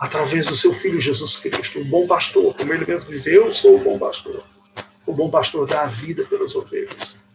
através 0.00 0.46
do 0.46 0.56
seu 0.56 0.74
Filho 0.74 1.00
Jesus 1.00 1.36
Cristo, 1.36 1.78
o 1.78 1.84
bom 1.84 2.08
pastor, 2.08 2.56
como 2.56 2.72
ele 2.72 2.84
mesmo 2.84 3.12
diz, 3.12 3.24
eu 3.24 3.54
sou 3.54 3.76
o 3.76 3.84
bom 3.84 3.96
pastor. 4.00 4.42
O 5.06 5.12
bom 5.12 5.30
pastor 5.30 5.68
dá 5.68 5.82
a 5.82 5.86
vida 5.86 6.24
pelas 6.24 6.56
ovelhas. 6.56 7.29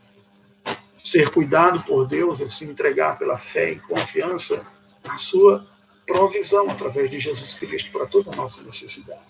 Ser 1.05 1.29
cuidado 1.29 1.83
por 1.83 2.07
Deus 2.07 2.41
é 2.41 2.49
se 2.49 2.65
entregar 2.65 3.19
pela 3.19 3.37
fé 3.37 3.73
e 3.73 3.79
confiança 3.79 4.65
na 5.05 5.19
sua 5.19 5.63
provisão 6.03 6.67
através 6.67 7.11
de 7.11 7.19
Jesus 7.19 7.53
Cristo 7.53 7.91
para 7.91 8.07
toda 8.07 8.31
a 8.31 8.35
nossa 8.35 8.63
necessidade. 8.63 9.21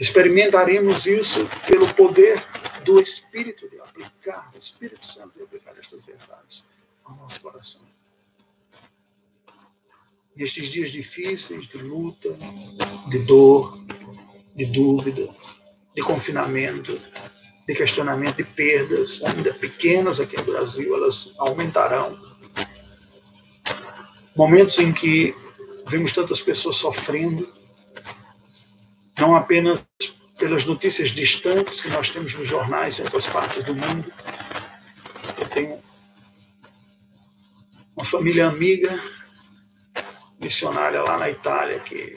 Experimentaremos 0.00 1.04
isso 1.04 1.46
pelo 1.66 1.92
poder 1.92 2.42
do 2.86 2.98
Espírito 2.98 3.68
de 3.68 3.78
aplicar, 3.78 4.50
do 4.50 4.58
Espírito 4.58 5.06
Santo 5.06 5.36
de 5.36 5.42
aplicar 5.42 5.74
estas 5.78 6.02
verdades 6.06 6.64
ao 7.04 7.14
nosso 7.16 7.42
coração. 7.42 7.82
Nestes 10.34 10.70
dias 10.70 10.90
difíceis 10.90 11.68
de 11.68 11.76
luta, 11.76 12.30
de 13.10 13.18
dor, 13.26 13.78
de 14.56 14.64
dúvida, 14.64 15.28
de 15.94 16.00
confinamento, 16.00 16.98
de 17.66 17.74
questionamento, 17.74 18.36
de 18.36 18.44
perdas, 18.44 19.22
ainda 19.24 19.54
pequenas 19.54 20.20
aqui 20.20 20.36
no 20.36 20.44
Brasil, 20.44 20.94
elas 20.94 21.32
aumentarão. 21.38 22.16
Momentos 24.36 24.78
em 24.78 24.92
que 24.92 25.34
vemos 25.86 26.12
tantas 26.12 26.40
pessoas 26.42 26.76
sofrendo, 26.76 27.48
não 29.18 29.34
apenas 29.34 29.82
pelas 30.36 30.66
notícias 30.66 31.10
distantes 31.10 31.80
que 31.80 31.88
nós 31.88 32.10
temos 32.10 32.34
nos 32.34 32.46
jornais 32.46 32.98
em 32.98 33.04
outras 33.04 33.26
partes 33.26 33.64
do 33.64 33.74
mundo. 33.74 34.12
Eu 35.38 35.48
tenho 35.48 35.82
uma 37.96 38.04
família 38.04 38.48
amiga, 38.48 39.00
missionária 40.40 41.00
lá 41.02 41.16
na 41.16 41.30
Itália, 41.30 41.78
que 41.80 42.14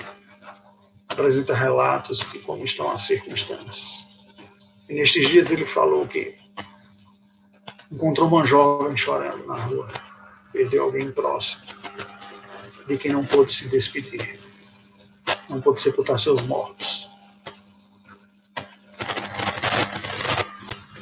apresenta 1.07 1.53
relatos 1.53 2.19
de 2.31 2.39
como 2.39 2.65
estão 2.65 2.91
as 2.91 3.03
circunstâncias. 3.03 4.16
E 4.89 4.93
nestes 4.93 5.29
dias 5.29 5.51
ele 5.51 5.65
falou 5.65 6.07
que 6.07 6.35
encontrou 7.91 8.27
uma 8.27 8.45
jovem 8.45 8.95
chorando 8.95 9.45
na 9.45 9.55
rua, 9.55 9.91
perdeu 10.51 10.83
alguém 10.83 11.11
próximo, 11.11 11.63
de 12.87 12.97
quem 12.97 13.11
não 13.11 13.25
pôde 13.25 13.51
se 13.51 13.67
despedir 13.67 14.39
não 15.49 15.61
pode 15.61 15.81
sepultar 15.81 16.19
seus 16.19 16.41
mortos. 16.43 17.09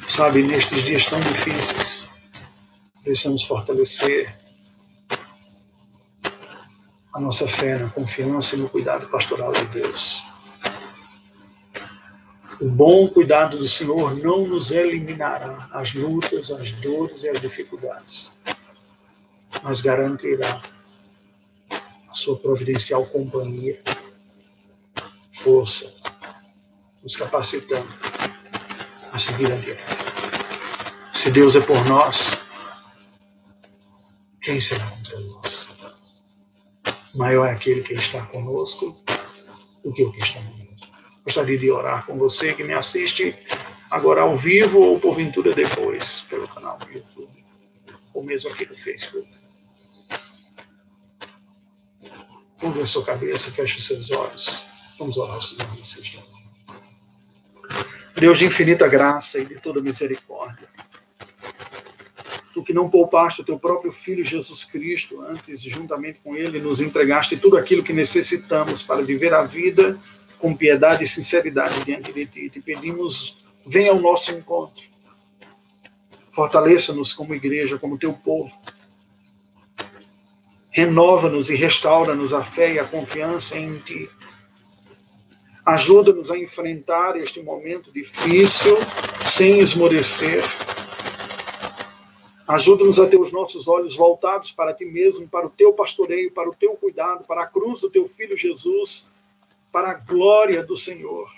Sabe, 0.06 0.42
nestes 0.42 0.84
dias 0.84 1.06
tão 1.06 1.20
difíceis, 1.20 2.08
precisamos 3.02 3.44
fortalecer 3.44 4.34
a 7.12 7.20
nossa 7.20 7.48
fé 7.48 7.78
na 7.78 7.90
confiança 7.90 8.56
e 8.56 8.58
no 8.58 8.68
cuidado 8.68 9.08
pastoral 9.08 9.52
de 9.52 9.64
Deus. 9.66 10.25
O 12.58 12.70
bom 12.70 13.06
cuidado 13.08 13.58
do 13.58 13.68
Senhor 13.68 14.16
não 14.16 14.46
nos 14.46 14.70
eliminará 14.70 15.68
as 15.72 15.92
lutas, 15.92 16.50
as 16.50 16.72
dores 16.72 17.22
e 17.22 17.28
as 17.28 17.40
dificuldades, 17.40 18.32
mas 19.62 19.82
garantirá 19.82 20.62
a 22.08 22.14
sua 22.14 22.38
providencial 22.38 23.04
companhia 23.06 23.82
força, 25.30 25.92
nos 27.02 27.14
capacitando 27.14 27.88
a 29.12 29.18
seguir 29.18 29.52
adiante. 29.52 29.84
Se 31.12 31.30
Deus 31.30 31.56
é 31.56 31.60
por 31.60 31.84
nós, 31.86 32.40
quem 34.40 34.60
será 34.60 34.84
contra 34.86 35.20
nós? 35.20 35.66
Maior 37.14 37.46
é 37.46 37.52
aquele 37.52 37.82
que 37.82 37.94
está 37.94 38.22
conosco 38.26 38.96
do 39.84 39.92
que 39.92 40.04
o 40.04 40.12
que 40.12 40.20
está 40.20 40.40
no 40.40 40.50
mundo. 40.50 40.55
Gostaria 41.26 41.58
de 41.58 41.68
orar 41.72 42.06
com 42.06 42.16
você 42.16 42.54
que 42.54 42.62
me 42.62 42.72
assiste 42.72 43.34
agora 43.90 44.20
ao 44.20 44.36
vivo 44.36 44.80
ou 44.80 45.00
porventura 45.00 45.52
depois 45.52 46.24
pelo 46.30 46.46
canal 46.46 46.78
do 46.78 46.92
YouTube, 46.92 47.44
ou 48.14 48.22
mesmo 48.22 48.48
aqui 48.50 48.64
no 48.64 48.76
Facebook. 48.76 49.28
Curva 52.60 52.80
a 52.80 52.86
sua 52.86 53.04
cabeça, 53.04 53.50
feche 53.50 53.78
os 53.78 53.86
seus 53.86 54.12
olhos. 54.12 54.62
Vamos 55.00 55.16
orar 55.16 55.34
ao 55.34 55.42
Senhor 55.42 55.68
nesse. 55.76 56.16
Deus 58.14 58.38
de 58.38 58.44
infinita 58.44 58.86
graça 58.86 59.40
e 59.40 59.44
de 59.44 59.56
toda 59.56 59.82
misericórdia. 59.82 60.68
Tu 62.54 62.62
que 62.62 62.72
não 62.72 62.88
poupaste 62.88 63.40
o 63.40 63.44
teu 63.44 63.58
próprio 63.58 63.90
Filho 63.90 64.24
Jesus 64.24 64.62
Cristo, 64.62 65.20
antes, 65.22 65.60
juntamente 65.60 66.20
com 66.22 66.36
ele, 66.36 66.60
nos 66.60 66.80
entregaste 66.80 67.36
tudo 67.36 67.56
aquilo 67.56 67.82
que 67.82 67.92
necessitamos 67.92 68.80
para 68.80 69.02
viver 69.02 69.34
a 69.34 69.42
vida 69.42 69.98
com 70.38 70.56
piedade 70.56 71.04
e 71.04 71.06
sinceridade 71.06 71.84
diante 71.84 72.12
de 72.12 72.26
ti. 72.26 72.50
Te 72.50 72.60
pedimos, 72.60 73.38
venha 73.64 73.90
ao 73.90 73.98
nosso 73.98 74.32
encontro. 74.32 74.84
Fortaleça-nos 76.30 77.12
como 77.12 77.34
igreja, 77.34 77.78
como 77.78 77.98
teu 77.98 78.12
povo. 78.12 78.54
Renova-nos 80.70 81.48
e 81.48 81.56
restaura-nos 81.56 82.34
a 82.34 82.42
fé 82.42 82.74
e 82.74 82.78
a 82.78 82.84
confiança 82.84 83.58
em 83.58 83.78
ti. 83.78 84.08
Ajuda-nos 85.64 86.30
a 86.30 86.38
enfrentar 86.38 87.16
este 87.16 87.42
momento 87.42 87.90
difícil 87.90 88.76
sem 89.26 89.58
esmorecer, 89.58 90.42
Ajuda-nos 92.46 93.00
a 93.00 93.08
ter 93.08 93.18
os 93.18 93.32
nossos 93.32 93.66
olhos 93.66 93.96
voltados 93.96 94.52
para 94.52 94.72
ti 94.72 94.84
mesmo, 94.84 95.26
para 95.26 95.46
o 95.46 95.50
teu 95.50 95.72
pastoreio, 95.72 96.30
para 96.30 96.48
o 96.48 96.54
teu 96.54 96.76
cuidado, 96.76 97.24
para 97.24 97.42
a 97.42 97.46
cruz 97.46 97.80
do 97.80 97.90
teu 97.90 98.08
filho 98.08 98.36
Jesus, 98.36 99.04
para 99.76 99.90
a 99.90 99.94
glória 99.94 100.62
do 100.62 100.74
Senhor. 100.74 101.30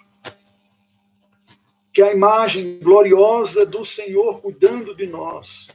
Que 1.92 2.00
a 2.00 2.12
imagem 2.12 2.78
gloriosa 2.78 3.66
do 3.66 3.84
Senhor 3.84 4.40
cuidando 4.40 4.94
de 4.94 5.08
nós, 5.08 5.70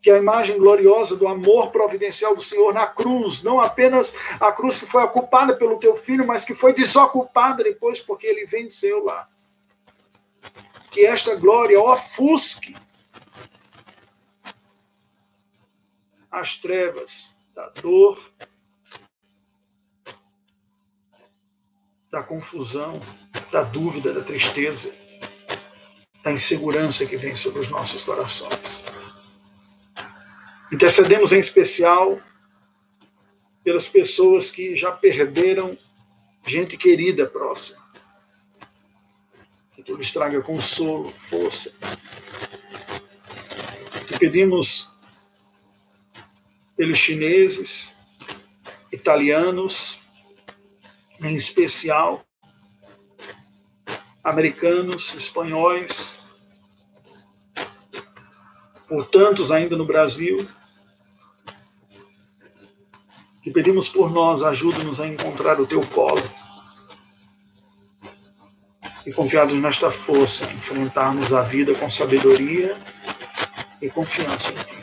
que 0.00 0.10
a 0.10 0.16
imagem 0.16 0.56
gloriosa 0.56 1.14
do 1.16 1.28
amor 1.28 1.70
providencial 1.70 2.34
do 2.34 2.40
Senhor 2.40 2.72
na 2.72 2.86
cruz, 2.86 3.42
não 3.42 3.60
apenas 3.60 4.16
a 4.40 4.50
cruz 4.50 4.78
que 4.78 4.86
foi 4.86 5.02
ocupada 5.02 5.54
pelo 5.54 5.78
teu 5.78 5.94
filho, 5.94 6.26
mas 6.26 6.46
que 6.46 6.54
foi 6.54 6.72
desocupada 6.72 7.62
depois 7.62 8.00
porque 8.00 8.26
ele 8.26 8.46
venceu 8.46 9.04
lá. 9.04 9.28
Que 10.90 11.04
esta 11.04 11.34
glória 11.34 11.78
ofusque 11.78 12.74
as 16.30 16.56
trevas 16.56 17.36
da 17.54 17.68
dor, 17.68 18.18
da 22.12 22.22
confusão, 22.22 23.00
da 23.50 23.62
dúvida, 23.62 24.12
da 24.12 24.22
tristeza, 24.22 24.92
da 26.22 26.30
insegurança 26.30 27.06
que 27.06 27.16
vem 27.16 27.34
sobre 27.34 27.60
os 27.60 27.70
nossos 27.70 28.02
corações. 28.02 28.84
Intercedemos 30.70 31.32
em 31.32 31.40
especial 31.40 32.20
pelas 33.64 33.88
pessoas 33.88 34.50
que 34.50 34.76
já 34.76 34.92
perderam 34.92 35.76
gente 36.46 36.76
querida 36.76 37.26
próxima. 37.26 37.82
Que 39.74 39.82
tu 39.82 39.96
lhes 39.96 40.12
traga 40.12 40.42
consolo, 40.42 41.10
força. 41.10 41.72
E 44.10 44.18
pedimos 44.18 44.86
pelos 46.76 46.98
chineses, 46.98 47.94
italianos, 48.92 50.01
em 51.22 51.34
especial, 51.34 52.24
americanos, 54.22 55.14
espanhóis, 55.14 56.20
por 58.88 59.06
tantos 59.06 59.50
ainda 59.50 59.76
no 59.76 59.86
Brasil, 59.86 60.48
que 63.42 63.50
pedimos 63.50 63.88
por 63.88 64.10
nós, 64.10 64.42
ajuda-nos 64.42 65.00
a 65.00 65.06
encontrar 65.06 65.60
o 65.60 65.66
teu 65.66 65.84
colo. 65.88 66.22
E 69.04 69.12
confiados 69.12 69.58
nesta 69.58 69.90
força, 69.90 70.44
enfrentarmos 70.52 71.32
a 71.32 71.42
vida 71.42 71.74
com 71.74 71.90
sabedoria 71.90 72.76
e 73.80 73.90
confiança 73.90 74.52
em 74.52 74.54
ti 74.54 74.82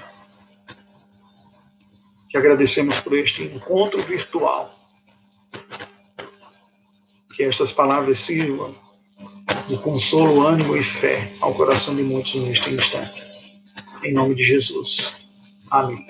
que 2.29 2.37
agradecemos 2.37 2.99
por 2.99 3.17
este 3.17 3.43
encontro 3.43 4.01
virtual. 4.03 4.78
Que 7.39 7.45
estas 7.45 7.71
palavras 7.71 8.19
sirvam 8.19 8.75
de 9.69 9.77
consolo, 9.77 10.45
ânimo 10.45 10.75
e 10.75 10.83
fé 10.83 11.25
ao 11.39 11.53
coração 11.53 11.95
de 11.95 12.03
muitos 12.03 12.35
neste 12.35 12.69
instante. 12.73 13.23
Em 14.03 14.13
nome 14.13 14.35
de 14.35 14.43
Jesus. 14.43 15.13
Amém. 15.71 16.05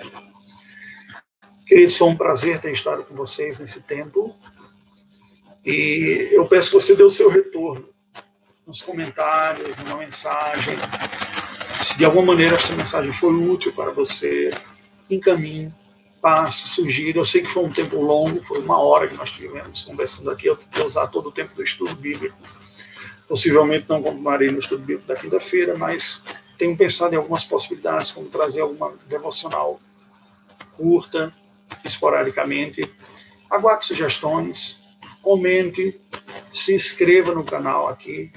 Queridos, 1.67 1.95
foi 1.95 2.07
um 2.07 2.15
prazer 2.15 2.59
ter 2.59 2.73
estado 2.73 3.03
com 3.03 3.13
vocês 3.13 3.59
nesse 3.59 3.83
tempo. 3.83 4.35
E 5.63 6.29
eu 6.31 6.47
peço 6.47 6.71
que 6.71 6.83
você 6.83 6.95
dê 6.95 7.03
o 7.03 7.11
seu 7.11 7.29
retorno 7.29 7.87
nos 8.65 8.81
comentários, 8.81 9.77
numa 9.83 9.97
mensagem. 9.97 10.75
Se 11.79 11.95
de 11.95 12.05
alguma 12.05 12.25
maneira 12.25 12.55
esta 12.55 12.73
mensagem 12.73 13.11
foi 13.11 13.35
útil 13.35 13.71
para 13.73 13.91
você, 13.91 14.49
encaminhe 15.07 15.71
passe, 16.21 16.69
sugira. 16.69 17.17
Eu 17.17 17.25
sei 17.25 17.41
que 17.41 17.49
foi 17.49 17.63
um 17.63 17.71
tempo 17.71 18.01
longo, 18.01 18.41
foi 18.41 18.59
uma 18.59 18.79
hora 18.79 19.07
que 19.07 19.15
nós 19.15 19.31
tivemos 19.31 19.81
conversando 19.81 20.29
aqui. 20.31 20.47
Eu 20.47 20.55
tentei 20.55 20.85
usar 20.85 21.07
todo 21.07 21.29
o 21.29 21.31
tempo 21.31 21.55
do 21.55 21.63
estudo 21.63 21.95
bíblico. 21.95 22.37
Possivelmente 23.27 23.85
não 23.89 24.01
continuarei 24.01 24.49
no 24.49 24.59
estudo 24.59 24.83
bíblico 24.83 25.07
da 25.07 25.15
quinta-feira, 25.15 25.77
mas 25.77 26.23
tenho 26.57 26.75
pensado 26.75 27.13
em 27.13 27.17
algumas 27.17 27.43
possibilidades, 27.43 28.11
como 28.11 28.27
trazer 28.27 28.61
alguma 28.61 28.93
devocional 29.07 29.79
curta, 30.75 31.33
esporadicamente. 31.83 32.91
Aguarde 33.49 33.85
sugestões, 33.85 34.81
comente, 35.21 35.99
se 36.53 36.73
inscreva 36.73 37.33
no 37.33 37.43
canal 37.43 37.87
aqui, 37.87 38.31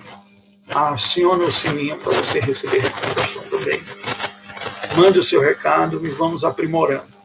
acione 0.69 1.45
o 1.45 1.53
sininho 1.53 1.99
para 1.99 2.13
você 2.13 2.41
receber 2.41 2.81
recomendação 2.81 3.43
também. 3.49 3.83
Mande 4.97 5.19
o 5.19 5.23
seu 5.23 5.41
recado 5.41 6.05
e 6.07 6.11
vamos 6.11 6.45
aprimorando. 6.45 7.22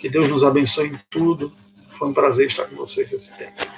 Que 0.00 0.08
Deus 0.08 0.30
nos 0.30 0.44
abençoe 0.44 0.88
em 0.88 0.98
tudo. 1.10 1.52
Foi 1.88 2.08
um 2.08 2.12
prazer 2.12 2.46
estar 2.46 2.64
com 2.66 2.76
vocês 2.76 3.12
esse 3.12 3.36
tempo. 3.36 3.77